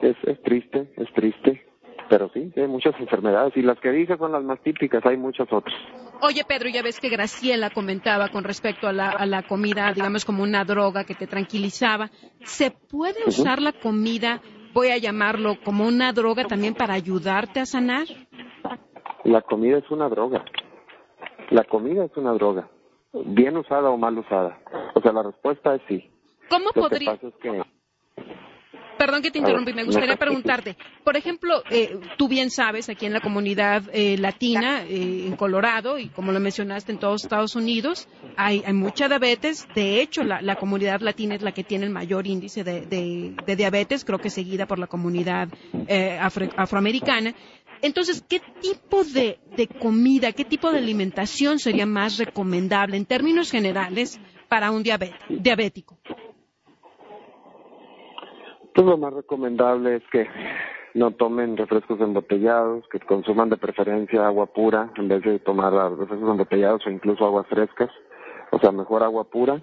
es, 0.00 0.16
es 0.24 0.42
triste, 0.42 0.92
es 0.96 1.12
triste, 1.14 1.66
pero 2.08 2.30
sí, 2.32 2.52
hay 2.56 2.66
muchas 2.66 2.94
enfermedades 3.00 3.56
y 3.56 3.62
las 3.62 3.78
que 3.80 3.90
dije 3.90 4.16
son 4.16 4.32
las 4.32 4.42
más 4.42 4.60
típicas, 4.62 5.04
hay 5.06 5.16
muchas 5.16 5.50
otras. 5.52 5.74
Oye, 6.20 6.44
Pedro, 6.46 6.68
ya 6.68 6.82
ves 6.82 7.00
que 7.00 7.08
Graciela 7.08 7.70
comentaba 7.70 8.28
con 8.28 8.44
respecto 8.44 8.86
a 8.86 8.92
la, 8.92 9.10
a 9.10 9.26
la 9.26 9.42
comida, 9.42 9.92
digamos 9.92 10.24
como 10.24 10.42
una 10.42 10.64
droga 10.64 11.04
que 11.04 11.14
te 11.14 11.26
tranquilizaba. 11.26 12.10
¿Se 12.42 12.70
puede 12.70 13.26
usar 13.26 13.60
la 13.60 13.72
comida, 13.72 14.40
voy 14.72 14.88
a 14.88 14.98
llamarlo, 14.98 15.56
como 15.64 15.86
una 15.86 16.12
droga 16.12 16.44
también 16.44 16.74
para 16.74 16.94
ayudarte 16.94 17.60
a 17.60 17.66
sanar? 17.66 18.06
La 19.24 19.42
comida 19.42 19.78
es 19.78 19.90
una 19.90 20.08
droga. 20.08 20.44
La 21.50 21.64
comida 21.64 22.04
es 22.04 22.16
una 22.16 22.32
droga. 22.32 22.68
Bien 23.12 23.56
usada 23.56 23.90
o 23.90 23.96
mal 23.96 24.18
usada. 24.18 24.58
O 24.94 25.00
sea, 25.00 25.12
la 25.12 25.22
respuesta 25.22 25.74
es 25.74 25.82
sí. 25.88 26.10
¿Cómo 26.48 26.70
podría? 26.72 27.16
Que 27.16 27.64
Perdón 29.04 29.20
que 29.20 29.30
te 29.30 29.38
interrumpí, 29.38 29.74
me 29.74 29.84
gustaría 29.84 30.16
preguntarte, 30.16 30.78
por 31.04 31.14
ejemplo, 31.14 31.62
eh, 31.68 31.98
tú 32.16 32.26
bien 32.26 32.50
sabes, 32.50 32.88
aquí 32.88 33.04
en 33.04 33.12
la 33.12 33.20
comunidad 33.20 33.82
eh, 33.92 34.16
latina, 34.16 34.82
eh, 34.84 35.26
en 35.26 35.36
Colorado, 35.36 35.98
y 35.98 36.08
como 36.08 36.32
lo 36.32 36.40
mencionaste 36.40 36.92
en 36.92 36.98
todos 36.98 37.22
Estados 37.22 37.54
Unidos, 37.54 38.08
hay, 38.38 38.62
hay 38.64 38.72
mucha 38.72 39.06
diabetes, 39.06 39.68
de 39.74 40.00
hecho, 40.00 40.22
la, 40.24 40.56
comunidad 40.56 41.02
latina 41.02 41.34
es 41.34 41.42
la 41.42 41.52
que 41.52 41.64
tiene 41.64 41.84
el 41.84 41.90
mayor 41.90 42.26
índice 42.26 42.64
de, 42.64 43.34
diabetes, 43.54 44.06
creo 44.06 44.18
que 44.18 44.30
seguida 44.30 44.64
por 44.64 44.78
la 44.78 44.86
comunidad 44.86 45.50
afroamericana. 46.56 47.34
Entonces, 47.82 48.24
¿qué 48.26 48.40
tipo 48.62 49.04
de, 49.04 49.38
comida, 49.82 50.32
qué 50.32 50.46
tipo 50.46 50.72
de 50.72 50.78
alimentación 50.78 51.58
sería 51.58 51.84
más 51.84 52.16
recomendable 52.16 52.96
en 52.96 53.04
términos 53.04 53.50
generales 53.50 54.18
para 54.48 54.70
un 54.70 54.82
diabético? 54.82 55.98
Pues 58.74 58.86
lo 58.88 58.98
más 58.98 59.14
recomendable 59.14 59.96
es 59.96 60.02
que 60.10 60.26
no 60.94 61.12
tomen 61.12 61.56
refrescos 61.56 62.00
embotellados, 62.00 62.84
que 62.88 62.98
consuman 62.98 63.48
de 63.48 63.56
preferencia 63.56 64.26
agua 64.26 64.46
pura 64.46 64.90
en 64.96 65.06
vez 65.06 65.22
de 65.22 65.38
tomar 65.38 65.72
refrescos 65.72 66.28
embotellados 66.28 66.84
o 66.84 66.90
incluso 66.90 67.24
aguas 67.24 67.46
frescas, 67.46 67.90
o 68.50 68.58
sea, 68.58 68.72
mejor 68.72 69.04
agua 69.04 69.24
pura, 69.24 69.62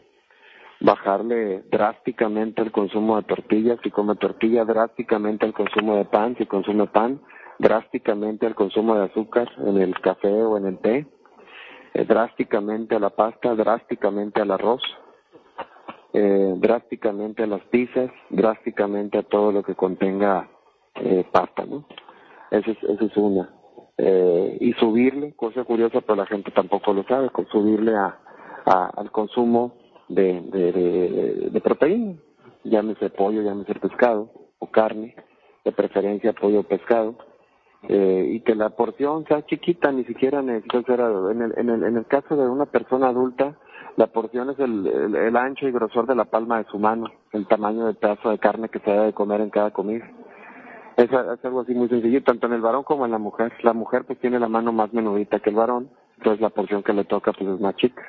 bajarle 0.79 1.63
drásticamente 1.69 2.61
el 2.61 2.71
consumo 2.71 3.17
de 3.17 3.23
tortillas, 3.23 3.79
si 3.83 3.91
come 3.91 4.15
tortilla, 4.15 4.63
drásticamente 4.63 5.45
el 5.45 5.53
consumo 5.53 5.97
de 5.97 6.05
pan, 6.05 6.37
si 6.37 6.45
consume 6.45 6.87
pan, 6.87 7.19
drásticamente 7.59 8.47
el 8.47 8.55
consumo 8.55 8.95
de 8.95 9.05
azúcar 9.05 9.49
en 9.57 9.77
el 9.77 9.93
café 9.99 10.31
o 10.31 10.57
en 10.57 10.67
el 10.67 10.77
té, 10.79 11.05
eh, 11.93 12.05
drásticamente 12.05 12.95
a 12.95 12.99
la 12.99 13.09
pasta, 13.09 13.55
drásticamente 13.55 14.41
al 14.41 14.51
arroz, 14.51 14.81
eh, 16.13 16.53
drásticamente 16.57 17.43
a 17.43 17.47
las 17.47 17.61
pizzas, 17.65 18.11
drásticamente 18.29 19.17
a 19.17 19.23
todo 19.23 19.51
lo 19.51 19.63
que 19.63 19.75
contenga 19.75 20.49
eh, 20.95 21.25
pasta, 21.31 21.65
¿no? 21.65 21.85
Esa 22.51 22.71
es, 22.71 22.83
esa 22.83 23.05
es 23.05 23.17
una. 23.17 23.49
Eh, 23.97 24.57
y 24.59 24.73
subirle, 24.73 25.33
cosa 25.33 25.63
curiosa, 25.63 26.01
pero 26.01 26.15
la 26.15 26.25
gente 26.25 26.51
tampoco 26.51 26.93
lo 26.93 27.03
sabe, 27.03 27.29
subirle 27.51 27.95
a, 27.95 28.17
al 28.65 29.11
consumo 29.11 29.73
de, 30.09 30.41
de, 30.41 31.49
de, 31.51 31.61
proteína, 31.61 32.15
llámese 32.63 33.09
pollo, 33.09 33.41
llámese 33.41 33.75
pescado 33.75 34.29
o 34.59 34.67
carne, 34.67 35.15
de 35.63 35.71
preferencia 35.71 36.33
pollo 36.33 36.61
o 36.61 36.63
pescado, 36.63 37.15
eh, 37.87 38.31
y 38.33 38.39
que 38.41 38.55
la 38.55 38.69
porción 38.71 39.25
sea 39.27 39.45
chiquita, 39.45 39.91
ni 39.91 40.03
siquiera 40.03 40.41
necesita 40.41 40.83
ser, 40.83 40.99
en 40.99 41.41
el, 41.41 41.53
en 41.57 41.69
el, 41.69 41.83
en 41.83 41.97
el 41.97 42.05
caso 42.05 42.35
de 42.35 42.47
una 42.47 42.65
persona 42.65 43.07
adulta, 43.07 43.57
la 43.97 44.07
porción 44.07 44.49
es 44.49 44.59
el, 44.59 45.15
el, 45.15 45.35
ancho 45.35 45.67
y 45.67 45.71
grosor 45.71 46.07
de 46.07 46.15
la 46.15 46.25
palma 46.25 46.57
de 46.57 46.69
su 46.69 46.79
mano, 46.79 47.11
el 47.33 47.47
tamaño 47.47 47.85
del 47.85 47.95
pedazo 47.95 48.29
de 48.29 48.39
carne 48.39 48.69
que 48.69 48.79
se 48.79 48.91
debe 48.91 49.13
comer 49.13 49.41
en 49.41 49.49
cada 49.49 49.71
comida. 49.71 50.09
Es, 50.97 51.09
es, 51.11 51.45
algo 51.45 51.61
así 51.61 51.73
muy 51.73 51.89
sencillo, 51.89 52.23
tanto 52.23 52.47
en 52.47 52.53
el 52.53 52.61
varón 52.61 52.83
como 52.83 53.05
en 53.05 53.11
la 53.11 53.17
mujer. 53.17 53.51
La 53.63 53.73
mujer 53.73 54.05
pues 54.05 54.19
tiene 54.19 54.39
la 54.39 54.47
mano 54.47 54.71
más 54.71 54.93
menudita 54.93 55.39
que 55.39 55.49
el 55.49 55.55
varón, 55.55 55.89
entonces 56.17 56.41
la 56.41 56.49
porción 56.49 56.83
que 56.83 56.93
le 56.93 57.03
toca 57.03 57.33
pues 57.33 57.49
es 57.49 57.59
más 57.59 57.75
chica. 57.75 58.03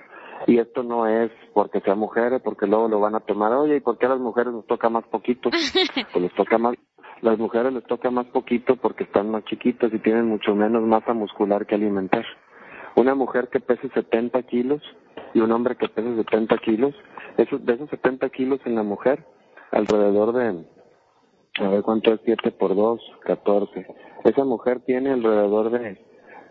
Y 0.47 0.59
esto 0.59 0.83
no 0.83 1.07
es 1.07 1.31
porque 1.55 1.81
sea 1.81 1.95
mujer, 1.95 2.41
porque 2.43 2.67
luego 2.67 2.89
lo 2.89 3.01
van 3.01 3.15
a 3.15 3.21
tomar, 3.21 3.53
oye, 3.53 3.77
¿y 3.77 3.81
por 3.81 3.99
qué 3.99 4.07
a 4.07 4.11
las 4.11 4.19
mujeres 4.19 4.53
nos 4.53 4.67
toca 4.67 4.89
más 4.89 5.05
poquito? 5.05 5.51
Pues 6.13 6.23
les 6.23 6.35
toca 6.35 6.59
más, 6.59 6.75
las 7.21 7.39
mujeres 7.39 7.73
les 7.73 7.85
toca 7.85 8.11
más 8.11 8.27
poquito 8.27 8.77
porque 8.77 9.05
están 9.05 9.31
más 9.31 9.45
chiquitas 9.45 9.93
y 9.93 9.99
tienen 9.99 10.27
mucho 10.27 10.55
menos 10.55 10.83
masa 10.83 11.13
muscular 11.13 11.67
que 11.67 11.75
alimentar. 11.75 12.25
Una 12.97 13.15
mujer 13.15 13.49
que 13.49 13.61
pese 13.61 13.89
70 13.89 14.43
kilos 14.43 14.83
y 15.35 15.41
un 15.41 15.53
hombre 15.53 15.77
que 15.77 15.89
pesa 15.89 16.15
70 16.15 16.59
kilos, 16.59 16.95
esos, 17.37 17.65
de 17.65 17.75
esos 17.75 17.91
70 17.91 18.29
kilos 18.31 18.61
en 18.65 18.75
la 18.75 18.83
mujer, 18.83 19.25
alrededor 19.71 20.33
de, 20.33 20.65
a 21.61 21.69
ver 21.69 21.83
cuánto 21.83 22.13
es 22.13 22.21
7 22.25 22.51
por 22.53 22.75
2, 22.75 23.01
14. 23.25 23.87
Esa 24.25 24.45
mujer 24.45 24.81
tiene 24.81 25.11
alrededor 25.11 25.71
de, 25.71 25.99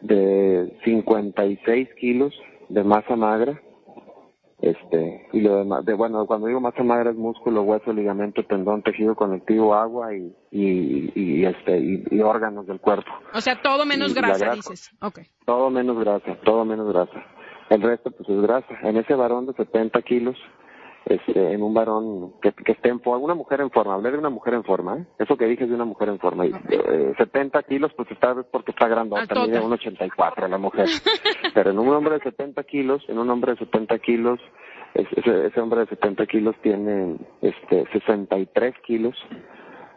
de 0.02 0.78
56 0.84 1.90
kilos 2.00 2.34
de 2.70 2.84
masa 2.84 3.16
magra 3.16 3.62
este 4.62 5.28
y 5.34 5.42
lo 5.42 5.58
demás 5.58 5.84
de 5.86 5.94
bueno 5.96 6.26
cuando 6.28 6.46
digo 6.46 6.62
masa 6.62 6.84
magra 6.84 7.10
es 7.10 7.18
músculo 7.18 7.64
hueso 7.64 7.92
ligamento 7.92 8.46
tendón 8.46 8.84
tejido 8.84 9.16
conectivo 9.16 9.74
agua 9.74 10.14
y 10.16 10.36
y, 10.52 11.12
y 11.16 11.46
este 11.46 11.80
y, 11.80 12.22
órganos 12.22 12.68
del 12.68 12.80
cuerpo. 12.80 13.12
O 13.34 13.42
sea 13.42 13.60
todo 13.60 13.86
menos 13.86 14.14
grasa, 14.14 14.54
dices. 14.54 14.92
Okay 15.02 15.26
todo 15.46 15.72
menos 15.72 15.98
grasa 16.00 16.38
todo 16.44 16.64
menos 16.64 16.88
grasa 16.88 17.26
el 17.72 17.82
resto 17.82 18.12
pues 18.12 18.28
es 18.30 18.42
grasa. 18.42 18.80
En 18.84 18.98
ese 18.98 19.16
varón 19.16 19.48
de 19.48 19.54
70 19.54 20.02
kilos 20.02 20.38
este, 21.06 21.54
en 21.54 21.64
un 21.64 21.74
varón 21.74 22.34
que, 22.42 22.52
que 22.52 22.74
esté 22.74 22.90
en 22.90 23.00
forma, 23.00 23.26
una 23.26 23.34
mujer 23.34 23.62
en 23.62 23.72
forma, 23.72 23.96
hablé 23.96 24.12
de 24.12 24.20
una 24.20 24.30
mujer 24.30 24.54
en 24.54 24.64
forma, 24.64 24.98
¿eh? 24.98 25.06
eso 25.18 25.36
que 25.36 25.46
dije 25.46 25.64
es 25.64 25.70
de 25.70 25.76
una 25.76 25.86
mujer 25.86 26.10
en 26.10 26.20
forma, 26.20 26.46
y, 26.46 26.52
eh, 26.70 27.14
70 27.18 27.64
kilos 27.64 27.92
pues 27.98 28.12
está 28.12 28.36
porque 28.52 28.70
está 28.70 28.88
grandota, 28.88 29.34
mide 29.44 29.60
1,84 29.60 30.48
la 30.48 30.58
mujer, 30.60 30.86
pero 31.56 31.72
en 31.72 31.80
un 31.80 31.90
hombre 31.90 32.16
de 32.16 32.22
70 32.22 32.64
kilos, 32.66 33.04
en 33.08 33.18
un 33.18 33.30
hombre 33.32 33.54
de 33.54 33.58
70 33.58 33.98
kilos, 34.00 34.40
ese, 34.94 35.48
ese 35.48 35.60
hombre 35.60 35.82
de 35.82 35.88
70 35.88 36.26
kilos 36.28 36.56
tiene 36.62 37.18
este 37.42 37.86
63 37.94 38.76
kilos 38.86 39.16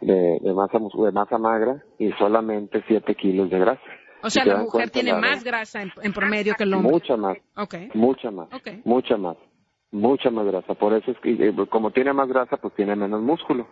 de, 0.01 0.39
de 0.41 0.53
masa 0.53 0.79
de 0.79 1.11
masa 1.11 1.37
magra 1.37 1.83
y 1.99 2.11
solamente 2.13 2.83
7 2.87 3.13
kilos 3.13 3.49
de 3.51 3.59
grasa. 3.59 3.81
O 4.21 4.29
sea, 4.29 4.45
la 4.45 4.57
mujer 4.57 4.89
tiene 4.89 5.13
más 5.13 5.43
grasa 5.43 5.81
en, 5.81 6.13
promedio 6.13 6.55
que 6.55 6.63
el 6.63 6.73
hombre. 6.73 6.91
Mucha 6.91 7.15
más. 7.15 7.37
Okay. 7.55 7.91
Mucha 7.93 8.31
más. 8.31 8.47
Mucha 8.83 9.17
más 9.17 9.37
mucha 9.95 10.29
más 10.29 10.45
grasa. 10.45 10.73
Por 10.73 10.93
eso 10.93 11.11
es 11.11 11.17
que 11.19 11.31
eh, 11.31 11.55
como 11.69 11.91
tiene 11.91 12.13
más 12.13 12.27
grasa, 12.27 12.57
pues 12.57 12.73
tiene 12.75 12.95
menos 12.95 13.21
músculo 13.21 13.67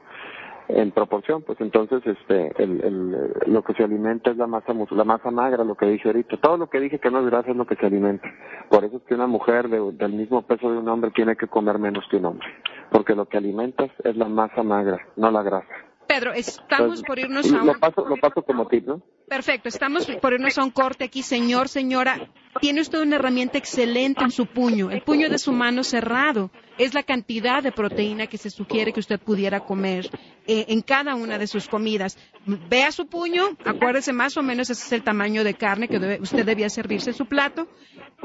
en 0.69 0.91
proporción, 0.91 1.41
pues 1.41 1.59
entonces 1.59 2.01
este 2.05 2.63
el, 2.63 2.81
el, 2.81 3.33
lo 3.47 3.63
que 3.63 3.73
se 3.73 3.83
alimenta 3.83 4.31
es 4.31 4.37
la 4.37 4.47
masa 4.47 4.73
la 4.91 5.03
masa 5.03 5.29
magra, 5.29 5.63
lo 5.65 5.75
que 5.75 5.85
dije 5.85 6.07
ahorita. 6.07 6.37
Todo 6.37 6.57
lo 6.57 6.69
que 6.69 6.79
dije 6.79 6.99
que 6.99 7.11
no 7.11 7.19
es 7.19 7.25
grasa 7.25 7.51
es 7.51 7.57
lo 7.57 7.65
que 7.65 7.75
se 7.75 7.85
alimenta. 7.85 8.27
Por 8.69 8.85
eso 8.85 8.97
es 8.97 9.03
que 9.03 9.15
una 9.15 9.27
mujer 9.27 9.67
del 9.67 10.13
mismo 10.13 10.41
peso 10.43 10.71
de 10.71 10.77
un 10.77 10.87
hombre 10.87 11.11
tiene 11.11 11.35
que 11.35 11.47
comer 11.47 11.79
menos 11.79 12.05
que 12.09 12.17
un 12.17 12.25
hombre, 12.25 12.47
porque 12.91 13.13
lo 13.13 13.25
que 13.25 13.37
alimentas 13.37 13.91
es 14.03 14.15
la 14.15 14.29
masa 14.29 14.63
magra, 14.63 14.99
no 15.17 15.29
la 15.31 15.43
grasa. 15.43 15.73
Pedro, 16.13 16.31
estamos 16.33 17.01
por 17.01 17.17
irnos 17.17 17.51
a 17.51 17.61
un... 17.61 17.65
Lo 17.65 17.79
paso, 17.79 18.05
lo 18.07 18.15
paso 18.17 18.43
como 18.43 18.67
tip, 18.67 18.85
¿no? 18.85 19.01
Perfecto, 19.27 19.67
estamos 19.67 20.05
por 20.21 20.33
irnos 20.33 20.59
a 20.59 20.63
un 20.63 20.69
corte 20.69 21.05
aquí. 21.05 21.23
Señor, 21.23 21.69
señora, 21.69 22.29
tiene 22.61 22.81
usted 22.81 22.99
una 22.99 23.15
herramienta 23.15 23.57
excelente 23.57 24.23
en 24.23 24.29
su 24.29 24.45
puño, 24.45 24.91
el 24.91 25.01
puño 25.01 25.27
de 25.27 25.39
su 25.39 25.51
mano 25.51 25.83
cerrado. 25.83 26.51
Es 26.77 26.93
la 26.93 27.01
cantidad 27.01 27.63
de 27.63 27.71
proteína 27.71 28.27
que 28.27 28.37
se 28.37 28.51
sugiere 28.51 28.93
que 28.93 28.99
usted 28.99 29.19
pudiera 29.19 29.61
comer 29.61 30.07
eh, 30.45 30.65
en 30.67 30.83
cada 30.83 31.15
una 31.15 31.39
de 31.39 31.47
sus 31.47 31.67
comidas. 31.67 32.15
Vea 32.45 32.91
su 32.91 33.07
puño, 33.07 33.57
acuérdese 33.65 34.13
más 34.13 34.37
o 34.37 34.43
menos 34.43 34.69
ese 34.69 34.85
es 34.85 34.91
el 34.91 35.01
tamaño 35.01 35.43
de 35.43 35.55
carne 35.55 35.87
que 35.87 36.19
usted 36.21 36.45
debía 36.45 36.69
servirse 36.69 37.09
en 37.09 37.15
su 37.15 37.25
plato. 37.25 37.67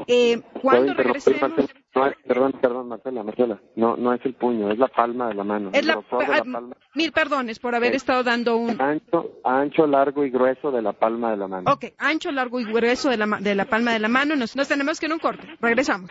Eh, 0.05 0.41
cuando 0.61 0.93
regresemos... 0.93 1.53
perdón, 1.93 2.53
perdón, 2.61 2.87
Marcela, 2.87 3.23
Marcela. 3.23 3.59
No, 3.75 3.97
no 3.97 4.13
es 4.13 4.25
el 4.25 4.33
puño, 4.33 4.71
es 4.71 4.77
la 4.77 4.87
palma 4.87 5.29
de 5.29 5.35
la 5.35 5.43
mano. 5.43 5.69
Es 5.73 5.85
la, 5.85 6.01
Mil 6.95 7.11
perdones 7.11 7.59
por 7.59 7.75
haber 7.75 7.95
estado 7.95 8.23
dando 8.23 8.57
un... 8.57 8.81
Ancho, 8.81 9.39
ancho, 9.43 9.87
largo 9.87 10.23
y 10.23 10.29
grueso 10.29 10.71
de 10.71 10.81
la 10.81 10.93
palma 10.93 11.31
de 11.31 11.37
la 11.37 11.47
mano. 11.47 11.71
Ok, 11.71 11.85
ancho, 11.97 12.31
largo 12.31 12.59
y 12.59 12.65
grueso 12.65 13.09
de 13.09 13.17
la, 13.17 13.25
de 13.39 13.55
la 13.55 13.65
palma 13.65 13.93
de 13.93 13.99
la 13.99 14.07
mano. 14.07 14.35
Nos, 14.35 14.55
nos 14.55 14.67
tenemos 14.67 14.99
que 14.99 15.07
ir 15.07 15.13
un 15.13 15.19
corte. 15.19 15.47
Regresamos. 15.59 16.09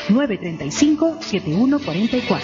303-935-7144. 0.09 2.39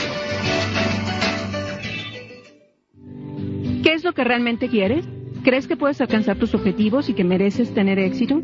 ¿Qué 3.84 3.93
es 3.93 4.03
lo 4.03 4.13
que 4.13 4.24
realmente 4.24 4.70
quieres? 4.70 5.05
¿Crees 5.43 5.67
que 5.67 5.78
puedes 5.78 6.01
alcanzar 6.01 6.38
tus 6.38 6.53
objetivos 6.53 7.09
y 7.09 7.13
que 7.13 7.24
mereces 7.24 7.74
tener 7.74 7.97
éxito? 7.97 8.41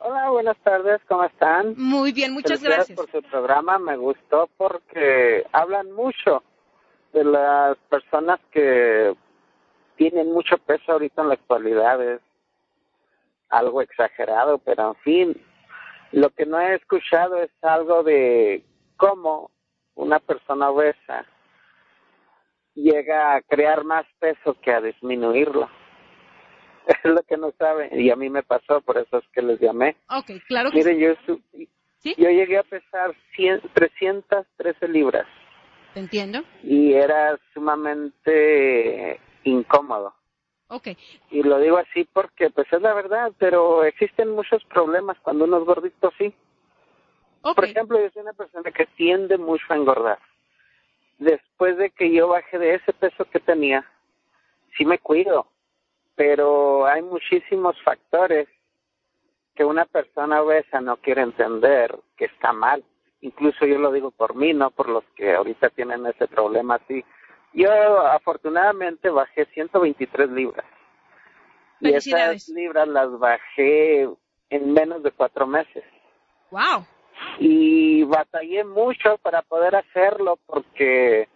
Hola, 0.00 0.30
buenas 0.30 0.56
tardes, 0.58 1.00
¿cómo 1.08 1.24
están? 1.24 1.74
Muy 1.76 2.12
bien, 2.12 2.32
muchas 2.32 2.62
gracias. 2.62 2.96
por 2.96 3.10
su 3.10 3.20
programa, 3.28 3.78
me 3.78 3.96
gustó 3.96 4.48
porque 4.56 5.44
hablan 5.52 5.90
mucho 5.90 6.44
de 7.12 7.24
las 7.24 7.76
personas 7.90 8.38
que 8.52 9.16
tienen 9.96 10.32
mucho 10.32 10.56
peso 10.58 10.92
ahorita 10.92 11.22
en 11.22 11.28
la 11.28 11.34
actualidad, 11.34 12.00
es 12.00 12.20
algo 13.48 13.82
exagerado, 13.82 14.58
pero 14.58 14.90
en 14.90 14.94
fin, 15.02 15.46
lo 16.12 16.30
que 16.30 16.46
no 16.46 16.60
he 16.60 16.76
escuchado 16.76 17.42
es 17.42 17.50
algo 17.62 18.04
de 18.04 18.64
cómo 18.96 19.50
una 19.96 20.20
persona 20.20 20.70
obesa 20.70 21.26
llega 22.74 23.34
a 23.34 23.42
crear 23.42 23.82
más 23.82 24.06
peso 24.20 24.54
que 24.62 24.70
a 24.72 24.80
disminuirlo. 24.80 25.68
es 27.04 27.10
lo 27.10 27.22
que 27.22 27.36
no 27.36 27.52
saben 27.58 27.90
y 28.00 28.10
a 28.10 28.16
mí 28.16 28.30
me 28.30 28.42
pasó, 28.42 28.80
por 28.80 28.98
eso 28.98 29.18
es 29.18 29.24
que 29.32 29.42
les 29.42 29.60
llamé. 29.60 29.96
Ok, 30.10 30.30
claro 30.46 30.70
que 30.70 30.78
Miren, 30.78 30.98
yo, 30.98 31.14
yo 32.16 32.30
llegué 32.30 32.58
a 32.58 32.62
pesar 32.62 33.14
100, 33.36 33.62
313 33.74 34.88
libras. 34.88 35.26
entiendo? 35.94 36.42
Y 36.62 36.94
era 36.94 37.38
sumamente 37.52 39.20
incómodo. 39.44 40.14
Ok. 40.68 40.88
Y 41.30 41.42
lo 41.42 41.58
digo 41.60 41.78
así 41.78 42.04
porque, 42.12 42.50
pues 42.50 42.66
es 42.72 42.80
la 42.80 42.94
verdad, 42.94 43.32
pero 43.38 43.84
existen 43.84 44.30
muchos 44.30 44.62
problemas 44.64 45.18
cuando 45.20 45.44
uno 45.44 45.58
es 45.58 45.64
gordito 45.64 46.08
así. 46.08 46.34
Por 47.42 47.64
ejemplo, 47.64 47.98
yo 48.00 48.10
soy 48.10 48.22
una 48.22 48.32
persona 48.32 48.70
que 48.70 48.86
tiende 48.96 49.38
mucho 49.38 49.64
a 49.70 49.76
engordar. 49.76 50.18
Después 51.18 51.76
de 51.78 51.90
que 51.90 52.12
yo 52.12 52.28
bajé 52.28 52.58
de 52.58 52.74
ese 52.74 52.92
peso 52.92 53.24
que 53.26 53.40
tenía, 53.40 53.84
sí 54.76 54.84
me 54.84 54.98
cuido 54.98 55.46
pero 56.18 56.84
hay 56.84 57.00
muchísimos 57.00 57.80
factores 57.84 58.48
que 59.54 59.64
una 59.64 59.84
persona 59.84 60.42
obesa 60.42 60.80
no 60.80 60.96
quiere 60.96 61.22
entender 61.22 61.96
que 62.16 62.24
está 62.24 62.52
mal. 62.52 62.82
Incluso 63.20 63.64
yo 63.64 63.78
lo 63.78 63.92
digo 63.92 64.10
por 64.10 64.34
mí, 64.34 64.52
no 64.52 64.72
por 64.72 64.88
los 64.88 65.04
que 65.14 65.32
ahorita 65.32 65.70
tienen 65.70 66.04
ese 66.06 66.26
problema 66.26 66.74
así. 66.74 67.04
Yo 67.52 67.70
afortunadamente 68.08 69.10
bajé 69.10 69.46
123 69.46 70.30
libras. 70.30 70.66
Y 71.80 71.92
esas 71.92 72.48
libras 72.48 72.88
las 72.88 73.16
bajé 73.16 74.08
en 74.50 74.72
menos 74.72 75.04
de 75.04 75.12
cuatro 75.12 75.46
meses. 75.46 75.84
¡Wow! 76.50 76.84
Y 77.38 78.02
batallé 78.02 78.64
mucho 78.64 79.18
para 79.18 79.42
poder 79.42 79.76
hacerlo 79.76 80.36
porque 80.46 81.28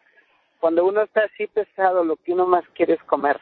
cuando 0.58 0.84
uno 0.84 1.02
está 1.02 1.22
así 1.22 1.46
pesado, 1.46 2.02
lo 2.02 2.16
que 2.16 2.32
uno 2.32 2.46
más 2.46 2.64
quiere 2.74 2.94
es 2.94 3.02
comer 3.04 3.40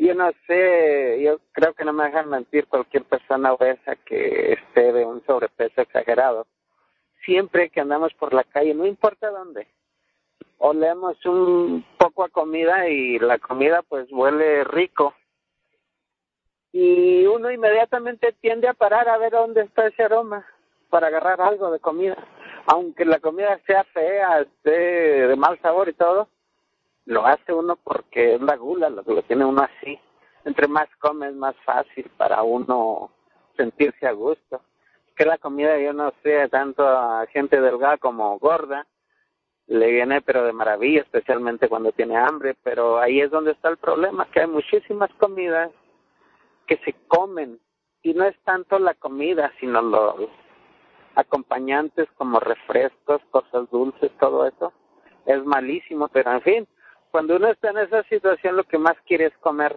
yo 0.00 0.14
no 0.14 0.30
sé, 0.46 1.20
yo 1.22 1.38
creo 1.52 1.74
que 1.74 1.84
no 1.84 1.92
me 1.92 2.04
dejan 2.04 2.30
mentir 2.30 2.66
cualquier 2.66 3.04
persona 3.04 3.52
obesa 3.52 3.96
que 3.96 4.54
esté 4.54 4.92
de 4.92 5.04
un 5.04 5.22
sobrepeso 5.26 5.82
exagerado. 5.82 6.46
Siempre 7.24 7.68
que 7.68 7.80
andamos 7.80 8.14
por 8.14 8.32
la 8.32 8.44
calle, 8.44 8.72
no 8.72 8.86
importa 8.86 9.30
dónde, 9.30 9.68
olemos 10.56 11.22
un 11.26 11.84
poco 11.98 12.24
a 12.24 12.30
comida 12.30 12.88
y 12.88 13.18
la 13.18 13.38
comida 13.38 13.82
pues 13.82 14.10
huele 14.10 14.64
rico. 14.64 15.14
Y 16.72 17.26
uno 17.26 17.50
inmediatamente 17.50 18.32
tiende 18.40 18.68
a 18.68 18.74
parar 18.74 19.06
a 19.08 19.18
ver 19.18 19.32
dónde 19.32 19.62
está 19.62 19.86
ese 19.86 20.02
aroma 20.02 20.46
para 20.88 21.08
agarrar 21.08 21.42
algo 21.42 21.70
de 21.70 21.78
comida. 21.78 22.16
Aunque 22.66 23.04
la 23.04 23.20
comida 23.20 23.60
sea 23.66 23.84
fea, 23.84 24.40
esté 24.40 24.70
de 25.28 25.36
mal 25.36 25.60
sabor 25.60 25.90
y 25.90 25.92
todo, 25.92 26.28
lo 27.10 27.26
hace 27.26 27.52
uno 27.52 27.74
porque 27.74 28.34
es 28.34 28.40
la 28.40 28.56
gula, 28.56 28.88
lo, 28.88 29.02
lo 29.02 29.22
tiene 29.22 29.44
uno 29.44 29.62
así. 29.62 29.98
Entre 30.44 30.68
más 30.68 30.88
come 31.00 31.26
es 31.26 31.34
más 31.34 31.56
fácil 31.64 32.08
para 32.16 32.42
uno 32.44 33.10
sentirse 33.56 34.06
a 34.06 34.12
gusto. 34.12 34.62
Que 35.16 35.24
la 35.24 35.36
comida, 35.36 35.76
yo 35.78 35.92
no 35.92 36.12
sé, 36.22 36.48
tanto 36.48 36.86
a 36.86 37.26
gente 37.26 37.60
delgada 37.60 37.98
como 37.98 38.38
gorda, 38.38 38.86
le 39.66 39.90
viene 39.90 40.22
pero 40.22 40.44
de 40.44 40.52
maravilla, 40.52 41.00
especialmente 41.02 41.68
cuando 41.68 41.90
tiene 41.90 42.16
hambre, 42.16 42.56
pero 42.62 43.00
ahí 43.00 43.20
es 43.20 43.30
donde 43.32 43.52
está 43.52 43.70
el 43.70 43.76
problema, 43.76 44.26
que 44.30 44.40
hay 44.40 44.46
muchísimas 44.46 45.10
comidas 45.14 45.72
que 46.68 46.76
se 46.84 46.94
comen 47.08 47.58
y 48.02 48.14
no 48.14 48.24
es 48.24 48.38
tanto 48.44 48.78
la 48.78 48.94
comida, 48.94 49.52
sino 49.58 49.82
los 49.82 50.30
acompañantes 51.16 52.08
como 52.16 52.38
refrescos, 52.38 53.20
cosas 53.32 53.68
dulces, 53.70 54.12
todo 54.20 54.46
eso. 54.46 54.72
Es 55.26 55.44
malísimo, 55.44 56.06
pero 56.08 56.32
en 56.32 56.42
fin, 56.42 56.68
cuando 57.10 57.36
uno 57.36 57.48
está 57.48 57.70
en 57.70 57.78
esa 57.78 58.02
situación 58.04 58.56
lo 58.56 58.64
que 58.64 58.78
más 58.78 58.96
quiere 59.06 59.26
es 59.26 59.36
comer. 59.38 59.76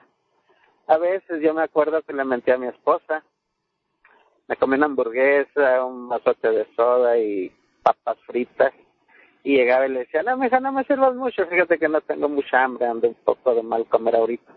A 0.87 0.97
veces 0.97 1.41
yo 1.41 1.53
me 1.53 1.63
acuerdo 1.63 2.01
que 2.01 2.13
le 2.13 2.25
menté 2.25 2.51
a 2.51 2.57
mi 2.57 2.67
esposa, 2.67 3.23
me 4.47 4.55
comí 4.57 4.75
una 4.75 4.87
hamburguesa, 4.87 5.85
un 5.85 6.07
mazote 6.07 6.49
de 6.49 6.67
soda 6.75 7.17
y 7.17 7.51
papas 7.81 8.17
fritas 8.25 8.73
y 9.43 9.57
llegaba 9.57 9.85
y 9.85 9.89
le 9.89 9.99
decía, 9.99 10.23
no, 10.23 10.37
mija, 10.37 10.59
no 10.59 10.71
me 10.71 10.83
sirvas 10.85 11.15
mucho, 11.15 11.45
fíjate 11.47 11.77
que 11.77 11.89
no 11.89 12.01
tengo 12.01 12.29
mucha 12.29 12.63
hambre, 12.63 12.87
ando 12.87 13.09
un 13.09 13.15
poco 13.15 13.55
de 13.55 13.63
mal 13.63 13.85
comer 13.87 14.15
ahorita. 14.15 14.51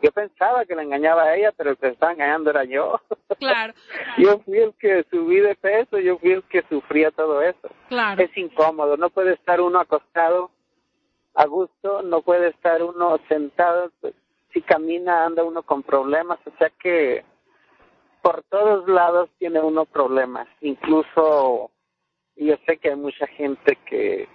Yo 0.00 0.12
pensaba 0.12 0.64
que 0.64 0.76
le 0.76 0.82
engañaba 0.82 1.24
a 1.24 1.36
ella, 1.36 1.52
pero 1.56 1.70
el 1.70 1.76
que 1.76 1.88
estaba 1.88 2.12
engañando 2.12 2.50
era 2.50 2.62
yo. 2.62 3.00
Claro. 3.40 3.74
yo 4.18 4.38
fui 4.40 4.58
el 4.58 4.74
que 4.74 5.04
subí 5.10 5.40
de 5.40 5.56
peso, 5.56 5.98
yo 5.98 6.18
fui 6.18 6.32
el 6.32 6.44
que 6.44 6.62
sufría 6.68 7.10
todo 7.10 7.42
eso. 7.42 7.68
Claro. 7.88 8.22
Es 8.22 8.36
incómodo, 8.36 8.96
no 8.96 9.10
puede 9.10 9.34
estar 9.34 9.60
uno 9.60 9.80
acostado 9.80 10.50
a 11.38 11.46
gusto, 11.46 12.02
no 12.02 12.22
puede 12.22 12.48
estar 12.48 12.82
uno 12.82 13.16
sentado, 13.28 13.92
pues, 14.00 14.12
si 14.52 14.60
camina 14.60 15.24
anda 15.24 15.44
uno 15.44 15.62
con 15.62 15.84
problemas, 15.84 16.40
o 16.44 16.50
sea 16.58 16.68
que 16.82 17.24
por 18.20 18.42
todos 18.50 18.88
lados 18.88 19.30
tiene 19.38 19.60
uno 19.60 19.84
problemas, 19.84 20.48
incluso 20.62 21.70
yo 22.34 22.56
sé 22.66 22.78
que 22.78 22.90
hay 22.90 22.96
mucha 22.96 23.28
gente 23.28 23.78
que 23.88 24.26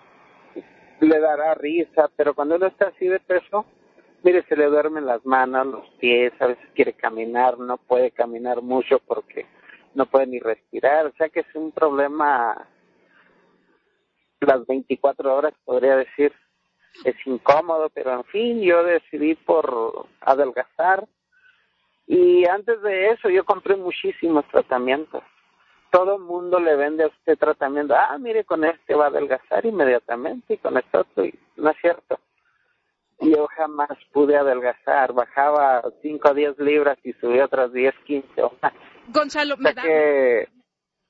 le 1.01 1.19
dará 1.19 1.55
risa, 1.55 2.09
pero 2.15 2.33
cuando 2.33 2.55
uno 2.55 2.67
está 2.67 2.87
así 2.87 3.05
de 3.05 3.19
peso, 3.19 3.65
mire, 4.23 4.45
se 4.47 4.55
le 4.55 4.67
duermen 4.67 5.05
las 5.05 5.25
manos, 5.25 5.67
los 5.67 5.89
pies, 5.99 6.31
a 6.39 6.47
veces 6.47 6.65
quiere 6.73 6.93
caminar, 6.93 7.59
no 7.59 7.75
puede 7.75 8.11
caminar 8.11 8.61
mucho 8.61 8.99
porque 8.99 9.45
no 9.93 10.05
puede 10.05 10.27
ni 10.27 10.39
respirar, 10.39 11.07
o 11.07 11.11
sea 11.17 11.27
que 11.27 11.41
es 11.41 11.53
un 11.53 11.73
problema 11.73 12.65
las 14.39 14.65
24 14.65 15.35
horas, 15.35 15.53
podría 15.65 15.97
decir 15.97 16.33
es 17.03 17.15
incómodo, 17.25 17.89
pero 17.89 18.13
en 18.13 18.23
fin, 18.25 18.61
yo 18.61 18.83
decidí 18.83 19.35
por 19.35 20.07
adelgazar 20.21 21.07
y 22.07 22.45
antes 22.45 22.81
de 22.81 23.09
eso 23.09 23.29
yo 23.29 23.45
compré 23.45 23.75
muchísimos 23.75 24.45
tratamientos. 24.49 25.23
Todo 25.91 26.15
el 26.15 26.23
mundo 26.23 26.59
le 26.59 26.75
vende 26.75 27.03
a 27.03 27.07
usted 27.07 27.37
tratamiento. 27.37 27.95
Ah, 27.95 28.17
mire, 28.17 28.43
con 28.43 28.63
este 28.63 28.95
va 28.95 29.05
a 29.05 29.09
adelgazar 29.09 29.65
inmediatamente 29.65 30.55
y 30.55 30.57
con 30.57 30.77
esto 30.77 31.05
y 31.17 31.33
no 31.57 31.69
es 31.69 31.77
cierto. 31.81 32.19
Yo 33.19 33.47
jamás 33.55 33.97
pude 34.11 34.35
adelgazar. 34.35 35.13
Bajaba 35.13 35.83
5 36.01 36.29
o 36.29 36.33
10 36.33 36.59
libras 36.59 36.97
y 37.03 37.13
subía 37.13 37.45
otras 37.45 37.71
10, 37.71 37.93
15 38.05 38.41
o 38.41 38.53
más. 38.61 38.73
Gonzalo, 39.09 39.55
me 39.57 39.73
da, 39.73 39.83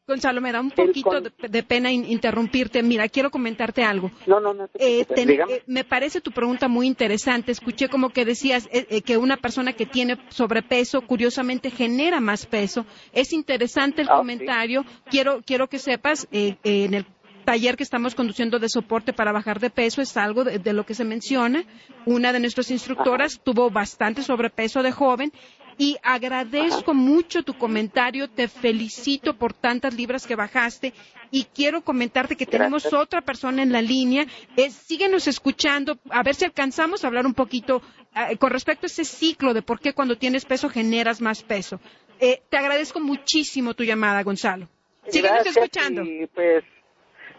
Gonzalo, 0.06 0.42
me 0.42 0.52
da 0.52 0.60
un 0.60 0.70
poquito 0.70 1.22
de, 1.22 1.64
pena 1.64 1.90
interrumpirte. 1.90 2.84
Mira, 2.84 3.08
quiero 3.08 3.32
comentarte 3.32 3.86
algo. 3.86 4.12
No, 4.28 4.42
no, 4.42 4.54
no. 4.54 4.66
Eh, 4.74 5.06
eh, 5.16 5.64
me 5.66 5.86
parece 5.86 6.20
tu 6.20 6.32
pregunta 6.32 6.68
muy 6.68 6.88
interesante. 6.88 7.54
Escuché 7.54 7.88
como 7.88 8.10
que 8.10 8.26
decías 8.26 8.68
eh, 8.74 9.02
que 9.02 9.18
una 9.18 9.38
persona 9.38 9.72
que 9.72 9.86
tiene 9.86 10.18
sobrepeso, 10.28 11.02
curiosamente, 11.02 11.72
genera 11.72 12.20
más 12.20 12.46
peso. 12.46 12.86
Es 13.14 13.32
interesante 13.32 14.02
el 14.02 14.10
ah, 14.10 14.18
comentario. 14.18 14.84
Quiero, 15.10 15.42
quiero 15.42 15.70
que 15.70 15.80
sepas, 15.80 16.28
en 16.32 16.94
el 16.94 17.06
taller 17.46 17.78
que 17.78 17.84
estamos 17.84 18.16
conduciendo 18.16 18.60
de 18.60 18.70
soporte 18.70 19.14
para 19.14 19.32
bajar 19.32 19.60
de 19.60 19.70
peso 19.70 20.02
es 20.02 20.18
algo 20.18 20.44
de, 20.44 20.74
lo 20.74 20.86
que 20.86 20.96
se 20.96 21.04
menciona. 21.04 21.64
Una 22.06 22.34
de 22.34 22.40
nuestras 22.40 22.72
instructoras 22.72 23.40
tuvo 23.42 23.70
bastante 23.70 24.24
sobrepeso 24.24 24.84
de 24.84 24.92
joven 24.92 25.32
y 25.78 25.98
agradezco 26.04 26.94
mucho 26.94 27.44
tu 27.44 27.54
comentario, 27.58 28.30
te 28.30 28.48
felicito 28.48 29.36
por 29.36 29.54
tantas 29.54 29.94
libras 29.94 30.28
que 30.28 30.36
bajaste 30.36 30.94
y 31.32 31.46
quiero 31.46 31.82
comentarte 31.82 32.36
que 32.36 32.46
tenemos 32.46 32.94
otra 32.94 33.22
persona 33.22 33.64
en 33.64 33.72
la 33.72 33.82
línea. 33.82 34.26
Eh, 34.56 34.70
síguenos 34.70 35.28
escuchando, 35.28 35.98
a 36.10 36.22
ver 36.24 36.36
si 36.36 36.46
alcanzamos 36.46 37.04
a 37.04 37.08
hablar 37.08 37.26
un 37.26 37.34
poquito 37.34 37.82
eh, 38.16 38.38
con 38.38 38.52
respecto 38.52 38.86
a 38.86 38.88
ese 38.88 39.04
ciclo 39.04 39.54
de 39.54 39.64
por 39.64 39.80
qué 39.80 39.94
cuando 39.94 40.16
tienes 40.16 40.46
peso 40.46 40.70
generas 40.70 41.22
más 41.22 41.44
peso. 41.44 41.80
Eh, 42.20 42.42
te 42.50 42.58
agradezco 42.58 43.00
muchísimo 43.00 43.74
tu 43.74 43.84
llamada, 43.84 44.22
Gonzalo. 44.24 44.68
Síguenos 45.08 45.46
escuchando. 45.46 46.04
pues, 46.34 46.64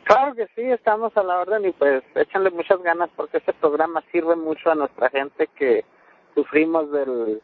claro 0.03 0.35
que 0.35 0.47
sí, 0.57 0.62
estamos 0.62 1.16
a 1.16 1.22
la 1.22 1.39
orden 1.39 1.64
y 1.66 1.72
pues 1.72 2.03
échanle 2.16 2.51
muchas 2.51 2.82
ganas 2.82 3.09
porque 3.16 3.39
este 3.39 3.53
programa 3.55 4.03
sirve 4.12 4.37
mucho 4.37 4.70
a 4.70 4.74
nuestra 4.74 5.09
gente 5.11 5.49
que 5.57 5.85
sufrimos 6.35 6.91
del 6.91 7.41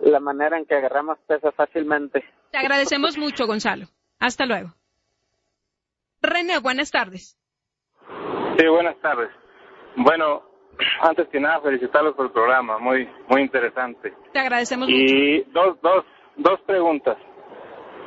la 0.00 0.20
manera 0.20 0.58
en 0.58 0.66
que 0.66 0.74
agarramos 0.74 1.18
peso 1.26 1.52
fácilmente. 1.52 2.24
Te 2.50 2.58
agradecemos 2.58 3.16
mucho, 3.18 3.46
Gonzalo. 3.46 3.86
Hasta 4.18 4.46
luego. 4.46 4.70
René, 6.22 6.58
buenas 6.58 6.90
tardes. 6.90 7.38
Sí, 8.58 8.66
buenas 8.66 8.96
tardes. 9.00 9.30
Bueno, 9.96 10.42
antes 11.00 11.28
que 11.28 11.40
nada, 11.40 11.60
felicitarlos 11.60 12.14
por 12.14 12.26
el 12.26 12.32
programa, 12.32 12.78
muy 12.78 13.08
muy 13.28 13.42
interesante. 13.42 14.14
Te 14.32 14.38
agradecemos 14.38 14.88
mucho. 14.88 15.00
Y 15.00 15.42
dos, 15.52 15.80
dos, 15.82 16.04
dos 16.36 16.60
preguntas, 16.62 17.16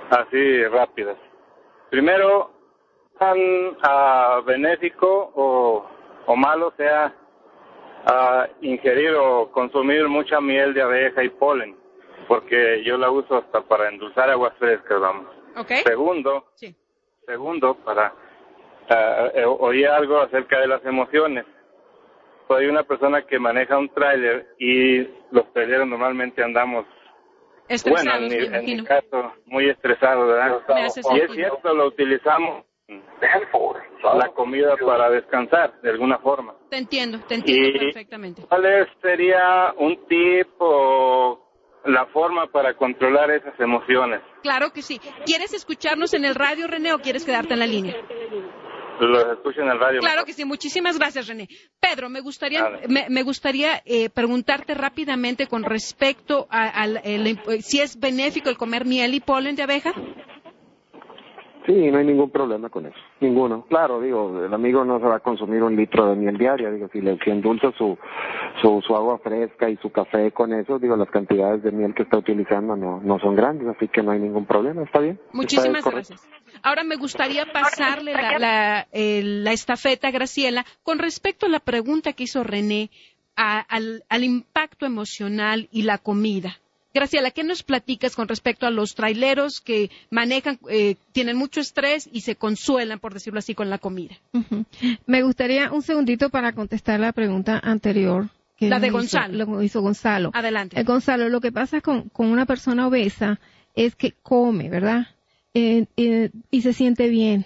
así 0.10 0.64
rápidas. 0.66 1.18
Primero, 1.90 2.52
¿tan 3.18 3.38
uh, 3.38 4.44
benéfico 4.44 5.32
o, 5.36 5.90
o 6.26 6.36
malo 6.36 6.74
sea 6.78 7.14
uh, 8.06 8.66
ingerir 8.66 9.16
o 9.16 9.52
consumir 9.52 10.08
mucha 10.08 10.40
miel 10.42 10.74
de 10.74 10.82
abeja 10.82 11.24
y 11.24 11.30
polen? 11.30 11.76
Porque 12.30 12.84
yo 12.86 12.96
la 12.96 13.10
uso 13.10 13.38
hasta 13.38 13.62
para 13.62 13.90
endulzar 13.90 14.30
aguas 14.30 14.54
frescas, 14.60 15.02
vamos. 15.02 15.26
Segundo, 15.84 16.46
segundo, 17.26 17.74
para 17.84 18.14
uh, 18.88 19.58
oí 19.60 19.84
algo 19.84 20.20
acerca 20.20 20.60
de 20.60 20.68
las 20.68 20.86
emociones. 20.86 21.46
Soy 22.48 22.68
una 22.68 22.84
persona 22.84 23.24
que 23.24 23.40
maneja 23.40 23.80
un 23.80 23.90
tráiler 23.90 24.48
y 24.60 25.02
los 25.32 25.52
traileros 25.54 25.88
normalmente 25.88 26.44
andamos 26.44 26.86
bueno, 27.86 28.12
en 28.16 28.66
mi, 28.66 28.84
caso, 28.84 29.34
muy 29.46 29.70
estresado, 29.70 30.28
¿verdad? 30.28 30.62
Y 31.12 31.20
es 31.20 31.32
cierto, 31.32 31.74
lo 31.74 31.88
utilizamos 31.88 32.64
la 32.88 34.30
comida 34.30 34.76
para 34.78 35.10
descansar 35.10 35.82
de 35.82 35.90
alguna 35.90 36.20
forma. 36.20 36.56
Te 36.70 36.78
entiendo, 36.78 37.20
te 37.28 37.36
entiendo 37.36 37.80
perfectamente. 37.80 38.44
¿Cuál 38.48 38.88
sería 39.02 39.74
un 39.78 40.06
tip 40.08 40.48
o 40.60 41.49
la 41.86 42.06
forma 42.08 42.48
para 42.48 42.76
controlar 42.76 43.32
esas 43.32 43.60
emociones. 43.60 44.22
Claro 44.42 44.72
que 44.72 44.82
sí. 44.82 45.00
¿Quieres 45.26 45.54
escucharnos 45.54 46.14
en 46.14 46.26
el 46.26 46.36
radio, 46.36 46.68
René, 46.68 46.94
o 46.94 47.00
quieres 47.00 47.26
quedarte 47.26 47.54
en 47.54 47.60
la 47.60 47.68
línea? 47.68 47.96
Los 49.00 49.26
escucho 49.38 49.62
en 49.62 49.70
el 49.70 49.80
radio. 49.80 50.00
Claro 50.02 50.26
que 50.26 50.34
sí. 50.34 50.44
Muchísimas 50.44 50.98
gracias, 50.98 51.28
René. 51.28 51.48
Pedro, 51.80 52.10
me 52.10 52.20
gustaría, 52.20 52.66
me, 52.88 53.24
gustaría 53.24 53.82
eh, 53.86 54.10
preguntarte 54.10 54.74
rápidamente 54.74 55.48
con 55.48 55.64
respecto 55.64 56.48
a, 56.50 56.86
si 57.62 57.80
es 57.80 57.98
benéfico 57.98 58.50
el 58.50 58.58
comer 58.58 58.86
miel 58.86 59.14
y 59.14 59.22
polen 59.22 59.56
de 59.56 59.64
abeja. 59.64 59.94
Sí, 61.66 61.92
no 61.92 61.98
hay 61.98 62.06
ningún 62.06 62.30
problema 62.30 62.70
con 62.70 62.86
eso, 62.86 62.98
ninguno. 63.20 63.66
Claro, 63.68 64.00
digo, 64.02 64.44
el 64.44 64.54
amigo 64.54 64.86
no 64.86 65.00
se 65.00 65.06
va 65.06 65.18
a 65.18 65.20
consumir 65.20 65.62
un 65.62 65.76
litro 65.76 66.10
de 66.10 66.16
miel 66.16 66.38
diaria, 66.38 66.72
digo, 66.72 66.90
si 66.92 67.02
le 67.02 67.18
si 67.20 67.30
endulza 67.30 67.72
su, 67.78 67.98
su, 68.62 68.82
su 68.86 68.96
agua 68.96 69.20
fresca 69.20 69.70
y 69.70 69.78
su 69.78 69.92
café 69.92 70.32
con 70.32 70.54
eso, 70.54 70.80
digo, 70.80 70.96
las 70.96 71.10
cantidades 71.10 71.62
de 71.62 71.72
miel 71.72 71.94
que 71.94 72.04
está 72.04 72.18
utilizando 72.18 72.76
no, 72.76 73.02
no 73.04 73.20
son 73.20 73.36
grandes, 73.36 73.68
así 73.68 73.88
que 73.88 74.02
no 74.02 74.12
hay 74.12 74.20
ningún 74.20 74.46
problema, 74.46 74.84
¿está 74.84 75.00
bien? 75.00 75.20
Muchísimas 75.34 75.84
gracias. 75.84 76.28
Ahora 76.64 76.84
me 76.84 76.96
gustaría 76.96 77.46
pasarle 77.52 78.14
la, 78.14 78.40
la, 78.40 78.88
la, 78.92 79.52
estafeta 79.52 80.08
a 80.08 80.12
Graciela 80.12 80.66
con 80.84 80.98
respecto 80.98 81.46
a 81.46 81.50
la 81.50 81.60
pregunta 81.60 82.14
que 82.14 82.24
hizo 82.24 82.44
René 82.44 82.90
al, 83.36 84.04
al 84.10 84.24
impacto 84.24 84.86
emocional 84.86 85.70
y 85.72 85.84
la 85.84 85.98
comida. 85.98 86.58
Graciela, 86.94 87.30
¿qué 87.32 87.44
nos 87.44 87.62
platicas 87.62 88.16
con 88.16 88.28
respecto 88.28 88.66
a 88.66 88.72
los 88.72 88.96
traileros 88.96 89.62
que 89.62 89.92
manejan, 90.10 90.60
eh, 90.70 90.96
tienen 91.12 91.38
mucho 91.38 91.60
estrés 91.60 92.10
y 92.12 92.22
se 92.22 92.36
consuelan, 92.36 93.00
por 93.00 93.14
decirlo 93.14 93.40
así, 93.40 93.54
con 93.54 93.70
la 93.70 93.78
comida? 93.78 94.18
Me 95.06 95.22
gustaría 95.22 95.72
un 95.72 95.84
segundito 95.84 96.30
para 96.30 96.54
contestar 96.54 97.00
la 97.00 97.14
pregunta 97.14 97.60
anterior. 97.64 98.30
Que 98.58 98.70
la 98.70 98.80
de 98.80 98.90
Gonzalo. 98.90 99.46
lo 99.46 99.64
hizo 99.64 99.82
Gonzalo. 99.82 100.32
Adelante. 100.34 100.80
Eh, 100.80 100.84
Gonzalo, 100.84 101.30
lo 101.30 101.40
que 101.40 101.52
pasa 101.52 101.80
con, 101.80 102.12
una 102.16 102.46
persona 102.46 102.88
obesa 102.88 103.40
es 103.76 103.96
que 103.96 104.12
come, 104.12 104.70
¿verdad? 104.70 105.08
Eh, 105.54 105.86
y 106.52 106.62
se 106.62 106.74
siente 106.74 107.08
bien. 107.08 107.46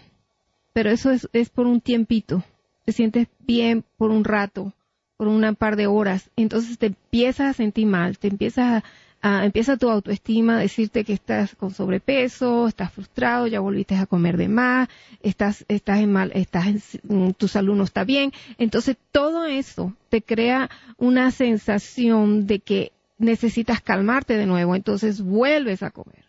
Pero 0.72 0.90
eso 0.90 1.12
es, 1.12 1.30
es 1.34 1.50
por 1.50 1.68
un 1.68 1.82
tiempito. 1.82 2.44
Te 2.86 2.94
sientes 2.94 3.28
bien 3.40 3.84
por 3.98 4.10
un 4.10 4.24
rato, 4.24 4.74
por 5.18 5.28
una 5.28 5.54
par 5.54 5.76
de 5.76 5.88
horas. 5.88 6.32
Entonces 6.36 6.78
te 6.80 6.88
empiezas 6.88 7.50
a 7.50 7.54
sentir 7.54 7.86
mal, 7.86 8.18
te 8.18 8.28
empiezas 8.28 8.84
a 8.84 8.84
Ah, 9.26 9.46
empieza 9.46 9.78
tu 9.78 9.90
autoestima 9.90 10.58
a 10.58 10.60
decirte 10.60 11.06
que 11.06 11.14
estás 11.14 11.56
con 11.56 11.74
sobrepeso, 11.74 12.68
estás 12.68 12.92
frustrado, 12.92 13.48
ya 13.48 13.62
volviste 13.62 13.96
a 13.96 14.06
comer 14.06 14.36
de 14.36 14.50
más, 14.50 14.90
estás, 15.22 15.64
estás 15.70 16.00
en 16.00 16.12
mal, 16.12 16.34
estás 16.36 16.68
en, 16.68 16.82
mm, 17.04 17.32
tu 17.32 17.48
salud 17.48 17.74
no 17.74 17.86
está 17.86 18.04
bien. 18.04 18.34
Entonces 18.58 18.98
todo 19.14 19.46
eso 19.46 19.96
te 20.10 20.22
crea 20.22 20.70
una 20.98 21.32
sensación 21.32 22.48
de 22.48 22.60
que 22.60 22.92
necesitas 23.18 23.80
calmarte 23.80 24.36
de 24.36 24.46
nuevo, 24.46 24.76
entonces 24.76 25.22
vuelves 25.22 25.84
a 25.84 25.92
comer. 25.92 26.26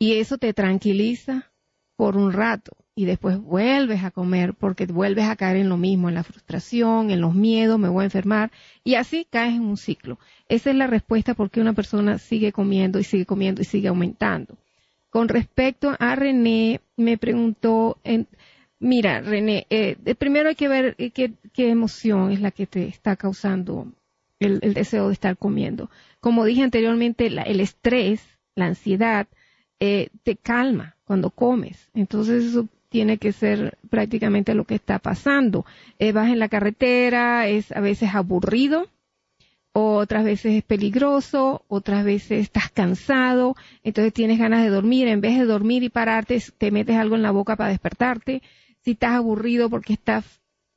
Y 0.00 0.14
eso 0.14 0.36
te 0.36 0.52
tranquiliza 0.52 1.52
por 1.94 2.16
un 2.16 2.32
rato 2.32 2.72
y 2.94 3.04
después 3.04 3.38
vuelves 3.38 4.04
a 4.04 4.10
comer 4.10 4.54
porque 4.54 4.86
vuelves 4.86 5.24
a 5.24 5.36
caer 5.36 5.56
en 5.56 5.68
lo 5.68 5.76
mismo, 5.76 6.08
en 6.08 6.14
la 6.14 6.24
frustración, 6.24 7.10
en 7.10 7.20
los 7.20 7.34
miedos, 7.34 7.78
me 7.78 7.88
voy 7.88 8.02
a 8.02 8.04
enfermar 8.04 8.50
y 8.84 8.94
así 8.94 9.26
caes 9.30 9.54
en 9.54 9.62
un 9.62 9.76
ciclo. 9.76 10.18
Esa 10.48 10.70
es 10.70 10.76
la 10.76 10.86
respuesta 10.86 11.34
por 11.34 11.50
qué 11.50 11.60
una 11.60 11.72
persona 11.72 12.18
sigue 12.18 12.52
comiendo 12.52 12.98
y 12.98 13.04
sigue 13.04 13.26
comiendo 13.26 13.62
y 13.62 13.64
sigue 13.64 13.88
aumentando. 13.88 14.58
Con 15.08 15.28
respecto 15.28 15.96
a 15.98 16.14
René, 16.14 16.80
me 16.96 17.18
preguntó, 17.18 17.98
mira, 18.78 19.20
René, 19.20 19.66
eh, 19.70 19.96
primero 20.16 20.48
hay 20.48 20.54
que 20.54 20.68
ver 20.68 20.94
eh, 20.98 21.10
qué, 21.10 21.32
emoción 21.56 22.30
es 22.30 22.40
la 22.40 22.50
que 22.50 22.66
te 22.66 22.86
está 22.86 23.16
causando 23.16 23.92
el, 24.38 24.60
deseo 24.74 25.08
de 25.08 25.14
estar 25.14 25.36
comiendo. 25.36 25.90
Como 26.20 26.44
dije 26.44 26.62
anteriormente, 26.62 27.26
el 27.26 27.60
estrés, 27.60 28.20
la 28.54 28.66
ansiedad, 28.66 29.26
eh, 29.80 30.10
te 30.22 30.36
calma 30.36 30.96
cuando 31.04 31.30
comes. 31.30 31.88
Entonces 31.94 32.44
eso 32.44 32.68
tiene 32.90 33.18
que 33.18 33.32
ser 33.32 33.78
prácticamente 33.88 34.54
lo 34.54 34.64
que 34.64 34.74
está 34.74 34.98
pasando. 34.98 35.64
Eh, 35.98 36.12
vas 36.12 36.28
en 36.28 36.38
la 36.38 36.48
carretera, 36.48 37.48
es 37.48 37.72
a 37.72 37.80
veces 37.80 38.14
aburrido, 38.14 38.88
otras 39.72 40.24
veces 40.24 40.54
es 40.56 40.64
peligroso, 40.64 41.64
otras 41.68 42.04
veces 42.04 42.42
estás 42.42 42.70
cansado, 42.70 43.54
entonces 43.84 44.12
tienes 44.12 44.38
ganas 44.38 44.64
de 44.64 44.70
dormir, 44.70 45.06
en 45.06 45.20
vez 45.20 45.38
de 45.38 45.44
dormir 45.44 45.84
y 45.84 45.88
pararte, 45.88 46.42
te 46.58 46.72
metes 46.72 46.96
algo 46.96 47.14
en 47.14 47.22
la 47.22 47.30
boca 47.30 47.56
para 47.56 47.70
despertarte. 47.70 48.42
Si 48.82 48.92
estás 48.92 49.12
aburrido 49.12 49.70
porque 49.70 49.92
estás 49.92 50.24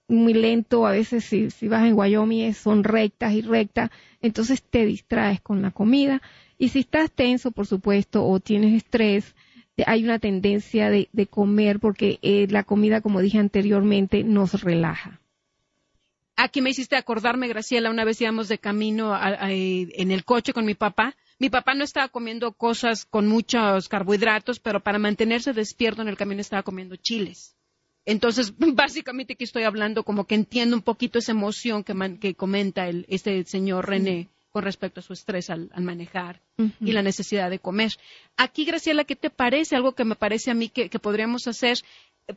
muy 0.08 0.36
lento, 0.36 0.86
a 0.86 0.92
veces 0.92 1.26
si, 1.26 1.50
si 1.50 1.68
vas 1.68 1.86
en 1.86 1.98
Wyoming 1.98 2.54
son 2.54 2.84
rectas 2.84 3.34
y 3.34 3.42
rectas, 3.42 3.90
entonces 4.22 4.62
te 4.62 4.86
distraes 4.86 5.42
con 5.42 5.64
la 5.64 5.72
comida. 5.72 6.22
Y 6.60 6.70
si 6.70 6.80
estás 6.80 7.10
tenso, 7.12 7.50
por 7.50 7.66
supuesto, 7.66 8.28
o 8.28 8.40
tienes 8.40 8.74
estrés, 8.74 9.34
hay 9.86 10.04
una 10.04 10.20
tendencia 10.20 10.90
de, 10.90 11.10
comer 11.30 11.80
porque 11.80 12.20
eh, 12.22 12.48
la 12.50 12.64
comida, 12.64 13.02
como 13.02 13.22
dije 13.22 13.40
anteriormente, 13.40 14.24
nos 14.24 14.62
relaja. 14.62 15.20
Aquí 16.36 16.62
me 16.62 16.72
hiciste 16.72 16.96
acordarme, 16.96 17.48
Graciela, 17.48 17.90
una 17.90 18.06
vez 18.06 18.20
íbamos 18.22 18.48
de 18.48 18.58
camino 18.58 19.18
en 19.22 20.12
el 20.12 20.26
coche 20.26 20.54
con 20.54 20.66
mi 20.66 20.74
papá. 20.74 21.16
Mi 21.40 21.50
papá 21.50 21.76
no 21.76 21.84
estaba 21.84 22.08
comiendo 22.08 22.54
cosas 22.54 23.06
con 23.06 23.28
muchos 23.28 23.88
carbohidratos, 23.88 24.60
pero 24.60 24.82
para 24.82 24.98
mantenerse 24.98 25.54
despierto 25.54 26.02
en 26.02 26.08
el 26.08 26.18
camino 26.18 26.42
estaba 26.42 26.64
comiendo 26.64 26.96
chiles. 26.96 27.56
Entonces, 28.06 28.54
básicamente 28.58 29.34
aquí 29.34 29.44
estoy 29.44 29.64
hablando 29.64 30.04
como 30.04 30.26
que 30.26 30.36
entiendo 30.36 30.76
un 30.76 30.82
poquito 30.82 31.20
esa 31.20 31.32
emoción 31.32 31.84
que, 31.84 31.94
que 32.20 32.36
comenta 32.36 32.88
el, 32.88 33.06
este 33.10 33.44
señor 33.46 33.88
René 33.88 34.30
con 34.54 34.64
respecto 34.64 35.00
a 35.00 35.04
su 35.04 35.14
estrés 35.14 35.50
al, 35.50 35.70
manejar 35.80 36.40
y 36.80 36.92
la 36.92 37.02
necesidad 37.02 37.50
de 37.50 37.58
comer. 37.58 37.92
Aquí, 38.38 38.66
Graciela, 38.66 39.04
¿qué 39.04 39.16
te 39.16 39.32
parece? 39.32 39.76
Algo 39.76 39.94
que 39.94 40.06
me 40.06 40.16
parece 40.16 40.52
a 40.52 40.54
mí 40.54 40.70
que, 40.70 40.88
podríamos 41.00 41.48
hacer 41.48 41.80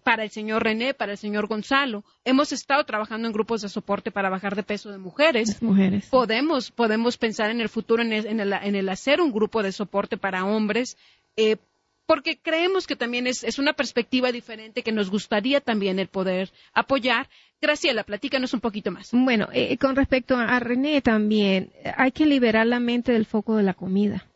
para 0.02 0.24
el 0.24 0.30
señor 0.30 0.64
René, 0.64 0.94
para 0.94 1.12
el 1.12 1.18
señor 1.18 1.46
Gonzalo. 1.46 2.04
Hemos 2.24 2.52
estado 2.52 2.82
trabajando 2.84 3.28
en 3.28 3.34
grupos 3.34 3.60
de 3.60 3.68
soporte 3.68 4.10
para 4.10 4.30
bajar 4.30 4.56
de 4.56 4.62
peso 4.62 4.90
de 4.90 4.96
mujeres. 4.96 5.60
mujeres. 5.62 6.06
Podemos, 6.06 6.70
podemos 6.70 7.18
pensar 7.18 7.50
en 7.50 7.60
el 7.60 7.68
futuro 7.68 8.02
en 8.02 8.10
el, 8.40 8.88
hacer 8.88 9.20
un 9.20 9.30
grupo 9.30 9.62
de 9.62 9.72
soporte 9.72 10.16
para 10.16 10.46
hombres. 10.46 10.96
Eh, 11.36 11.58
porque 12.06 12.38
creemos 12.38 12.86
que 12.86 12.96
también 12.96 13.26
es, 13.26 13.58
una 13.58 13.74
perspectiva 13.74 14.32
diferente 14.32 14.82
que 14.82 14.92
nos 14.92 15.10
gustaría 15.10 15.60
también 15.60 15.98
el 15.98 16.08
poder 16.08 16.50
apoyar. 16.72 17.28
Graciela, 17.60 18.04
platícanos 18.04 18.52
un 18.54 18.60
poquito 18.60 18.90
más. 18.90 19.10
Bueno, 19.12 19.48
eh, 19.52 19.76
con 19.78 19.96
respecto 19.96 20.36
a, 20.36 20.58
René 20.60 21.00
también, 21.00 21.72
hay 21.96 22.12
que 22.12 22.26
liberar 22.26 22.66
la 22.66 22.80
mente 22.80 23.12
del 23.12 23.24
foco 23.24 23.56
de 23.56 23.62
la 23.62 23.74
comida. 23.74 24.26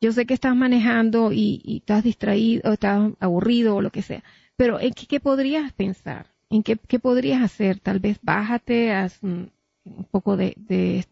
Yo 0.00 0.12
sé 0.12 0.26
que 0.26 0.34
estás 0.34 0.54
manejando 0.54 1.32
y, 1.32 1.78
estás 1.80 2.04
distraído, 2.04 2.70
o 2.70 2.72
estás 2.74 3.12
aburrido 3.18 3.76
o 3.76 3.82
lo 3.82 3.90
que 3.90 4.02
sea, 4.02 4.22
pero 4.56 4.78
¿en 4.78 4.92
qué, 4.92 5.20
podrías 5.20 5.72
pensar? 5.72 6.26
¿En 6.50 6.62
qué, 6.62 6.76
podrías 6.76 7.42
hacer? 7.42 7.80
Tal 7.80 7.98
vez 7.98 8.18
bájate, 8.22 8.92
haz 8.92 9.18
un, 9.22 9.50
poco 10.10 10.36
de, 10.36 10.54
de 10.56 11.04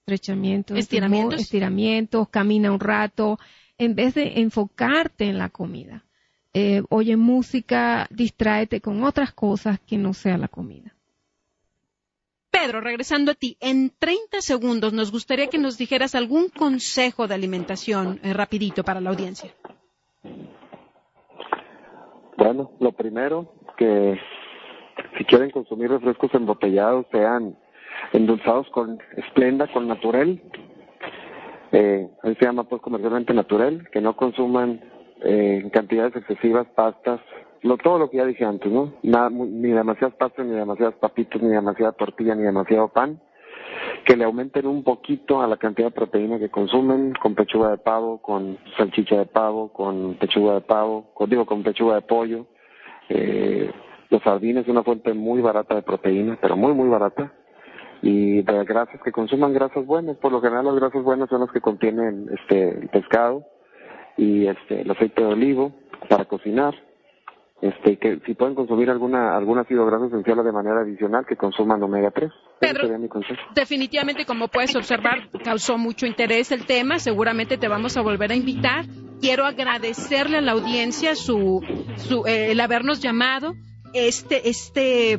estrechamiento, 0.00 0.76
estiramientos. 0.76 1.40
estiramientos, 1.40 2.28
camina 2.28 2.70
un 2.70 2.80
rato, 2.80 3.38
en 3.78 3.94
vez 3.94 4.14
de 4.14 4.40
enfocarte 4.40 5.24
en 5.24 5.38
la 5.38 5.48
comida. 5.48 6.05
Eh, 6.58 6.82
oye 6.88 7.18
música, 7.18 8.06
distráete 8.08 8.80
con 8.80 9.04
otras 9.04 9.34
cosas 9.34 9.78
que 9.80 9.98
no 9.98 10.14
sea 10.14 10.38
la 10.38 10.48
comida. 10.48 10.94
Pedro, 12.50 12.80
regresando 12.80 13.32
a 13.32 13.34
ti, 13.34 13.58
en 13.60 13.90
30 13.90 14.40
segundos 14.40 14.94
nos 14.94 15.12
gustaría 15.12 15.48
que 15.48 15.58
nos 15.58 15.76
dijeras 15.76 16.14
algún 16.14 16.48
consejo 16.48 17.26
de 17.28 17.34
alimentación 17.34 18.20
eh, 18.22 18.32
rapidito 18.32 18.84
para 18.84 19.02
la 19.02 19.10
audiencia. 19.10 19.50
Bueno, 22.38 22.70
lo 22.80 22.92
primero, 22.92 23.52
que 23.76 24.18
si 25.18 25.24
quieren 25.26 25.50
consumir 25.50 25.90
refrescos 25.90 26.32
embotellados, 26.32 27.04
sean 27.12 27.54
endulzados 28.14 28.66
con 28.70 28.98
esplenda, 29.18 29.70
con 29.74 29.88
natural, 29.88 30.40
eh, 31.72 32.08
se 32.22 32.44
llama 32.46 32.64
pues 32.64 32.80
comercialmente 32.80 33.34
natural, 33.34 33.90
que 33.92 34.00
no 34.00 34.16
consuman 34.16 34.95
eh, 35.22 35.60
en 35.62 35.70
cantidades 35.70 36.14
excesivas 36.16 36.66
pastas, 36.74 37.20
lo, 37.62 37.76
todo 37.78 37.98
lo 37.98 38.10
que 38.10 38.18
ya 38.18 38.26
dije 38.26 38.44
antes, 38.44 38.70
¿no? 38.70 38.92
Ni 39.02 39.70
demasiadas 39.70 40.14
pastas, 40.16 40.46
ni 40.46 40.54
demasiadas 40.54 40.94
papitas, 40.96 41.42
ni 41.42 41.48
demasiada 41.48 41.92
tortilla, 41.92 42.34
ni 42.34 42.42
demasiado 42.42 42.88
pan, 42.88 43.20
que 44.04 44.16
le 44.16 44.24
aumenten 44.24 44.66
un 44.66 44.84
poquito 44.84 45.40
a 45.40 45.46
la 45.46 45.56
cantidad 45.56 45.88
de 45.88 45.94
proteína 45.94 46.38
que 46.38 46.50
consumen, 46.50 47.14
con 47.20 47.34
pechuga 47.34 47.70
de 47.70 47.78
pavo, 47.78 48.18
con 48.20 48.58
salchicha 48.76 49.16
de 49.16 49.26
pavo, 49.26 49.72
con 49.72 50.14
pechuga 50.14 50.54
de 50.54 50.60
pavo, 50.60 51.10
con, 51.14 51.30
digo, 51.30 51.46
con 51.46 51.62
pechuga 51.62 51.96
de 51.96 52.02
pollo, 52.02 52.46
eh, 53.08 53.70
los 54.10 54.22
sardines, 54.22 54.68
una 54.68 54.84
fuente 54.84 55.12
muy 55.14 55.40
barata 55.40 55.74
de 55.74 55.82
proteína, 55.82 56.38
pero 56.40 56.56
muy, 56.56 56.72
muy 56.74 56.88
barata, 56.88 57.32
y 58.02 58.42
de 58.42 58.64
grasas 58.64 59.00
que 59.02 59.10
consuman 59.10 59.54
grasas 59.54 59.84
buenas. 59.86 60.16
Por 60.18 60.30
lo 60.30 60.40
general 60.40 60.66
las 60.66 60.76
grasas 60.76 61.02
buenas 61.02 61.28
son 61.30 61.40
las 61.40 61.50
que 61.50 61.60
contienen 61.60 62.28
este 62.38 62.88
pescado 62.92 63.44
y 64.16 64.46
este 64.46 64.82
el 64.82 64.90
aceite 64.90 65.22
de 65.22 65.28
olivo 65.28 65.72
para 66.08 66.24
cocinar. 66.24 66.74
Este 67.62 67.96
que 67.96 68.20
si 68.26 68.34
pueden 68.34 68.54
consumir 68.54 68.90
alguna 68.90 69.34
algún 69.34 69.58
ácido 69.58 69.86
graso 69.86 70.06
esencial 70.06 70.44
de 70.44 70.52
manera 70.52 70.80
adicional 70.80 71.24
que 71.26 71.36
consuman 71.36 71.82
omega 71.82 72.10
3. 72.10 72.30
Pedro, 72.60 72.88
definitivamente 73.54 74.26
como 74.26 74.48
puedes 74.48 74.76
observar 74.76 75.30
causó 75.42 75.78
mucho 75.78 76.04
interés 76.04 76.52
el 76.52 76.66
tema, 76.66 76.98
seguramente 76.98 77.56
te 77.56 77.68
vamos 77.68 77.96
a 77.96 78.02
volver 78.02 78.32
a 78.32 78.34
invitar. 78.34 78.84
Quiero 79.20 79.46
agradecerle 79.46 80.36
a 80.36 80.40
la 80.42 80.52
audiencia 80.52 81.14
su, 81.14 81.62
su 81.96 82.26
eh, 82.26 82.52
el 82.52 82.60
habernos 82.60 83.00
llamado 83.00 83.54
este 83.94 84.50
este 84.50 85.18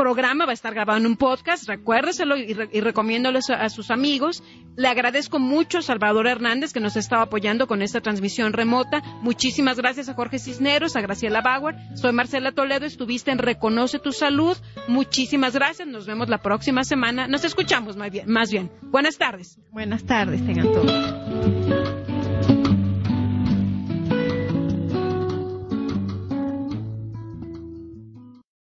programa 0.00 0.46
va 0.46 0.52
a 0.52 0.54
estar 0.54 0.72
grabado 0.72 0.98
en 0.98 1.04
un 1.04 1.16
podcast, 1.16 1.68
recuérdeselo 1.68 2.34
y, 2.38 2.54
recomiéndolo 2.80 3.38
a, 3.38 3.68
sus 3.68 3.90
amigos. 3.90 4.42
Le 4.74 4.88
agradezco 4.88 5.38
mucho 5.38 5.76
a 5.78 5.82
Salvador 5.82 6.26
Hernández 6.26 6.72
que 6.72 6.80
nos 6.80 6.96
estaba 6.96 7.24
apoyando 7.24 7.66
con 7.66 7.82
esta 7.82 8.00
transmisión 8.00 8.54
remota. 8.54 9.02
Muchísimas 9.20 9.76
gracias 9.76 10.08
a 10.08 10.14
Jorge 10.14 10.38
Cisneros, 10.38 10.96
a 10.96 11.02
Graciela 11.02 11.42
Bauer. 11.42 11.76
Soy 11.96 12.12
Marcela 12.12 12.52
Toledo, 12.52 12.86
estuviste 12.86 13.30
en 13.30 13.36
Reconoce 13.36 13.98
tu 13.98 14.12
Salud. 14.12 14.56
Muchísimas 14.88 15.52
gracias, 15.52 15.86
nos 15.86 16.06
vemos 16.06 16.30
la 16.30 16.38
próxima 16.38 16.82
semana. 16.82 17.28
Nos 17.28 17.44
escuchamos 17.44 17.98
más 17.98 18.10
bien. 18.10 18.24
Más 18.26 18.50
bien. 18.50 18.70
Buenas 18.80 19.18
tardes. 19.18 19.58
Buenas 19.70 20.04
tardes, 20.04 20.44
tengan 20.46 20.72
todos. 20.72 21.99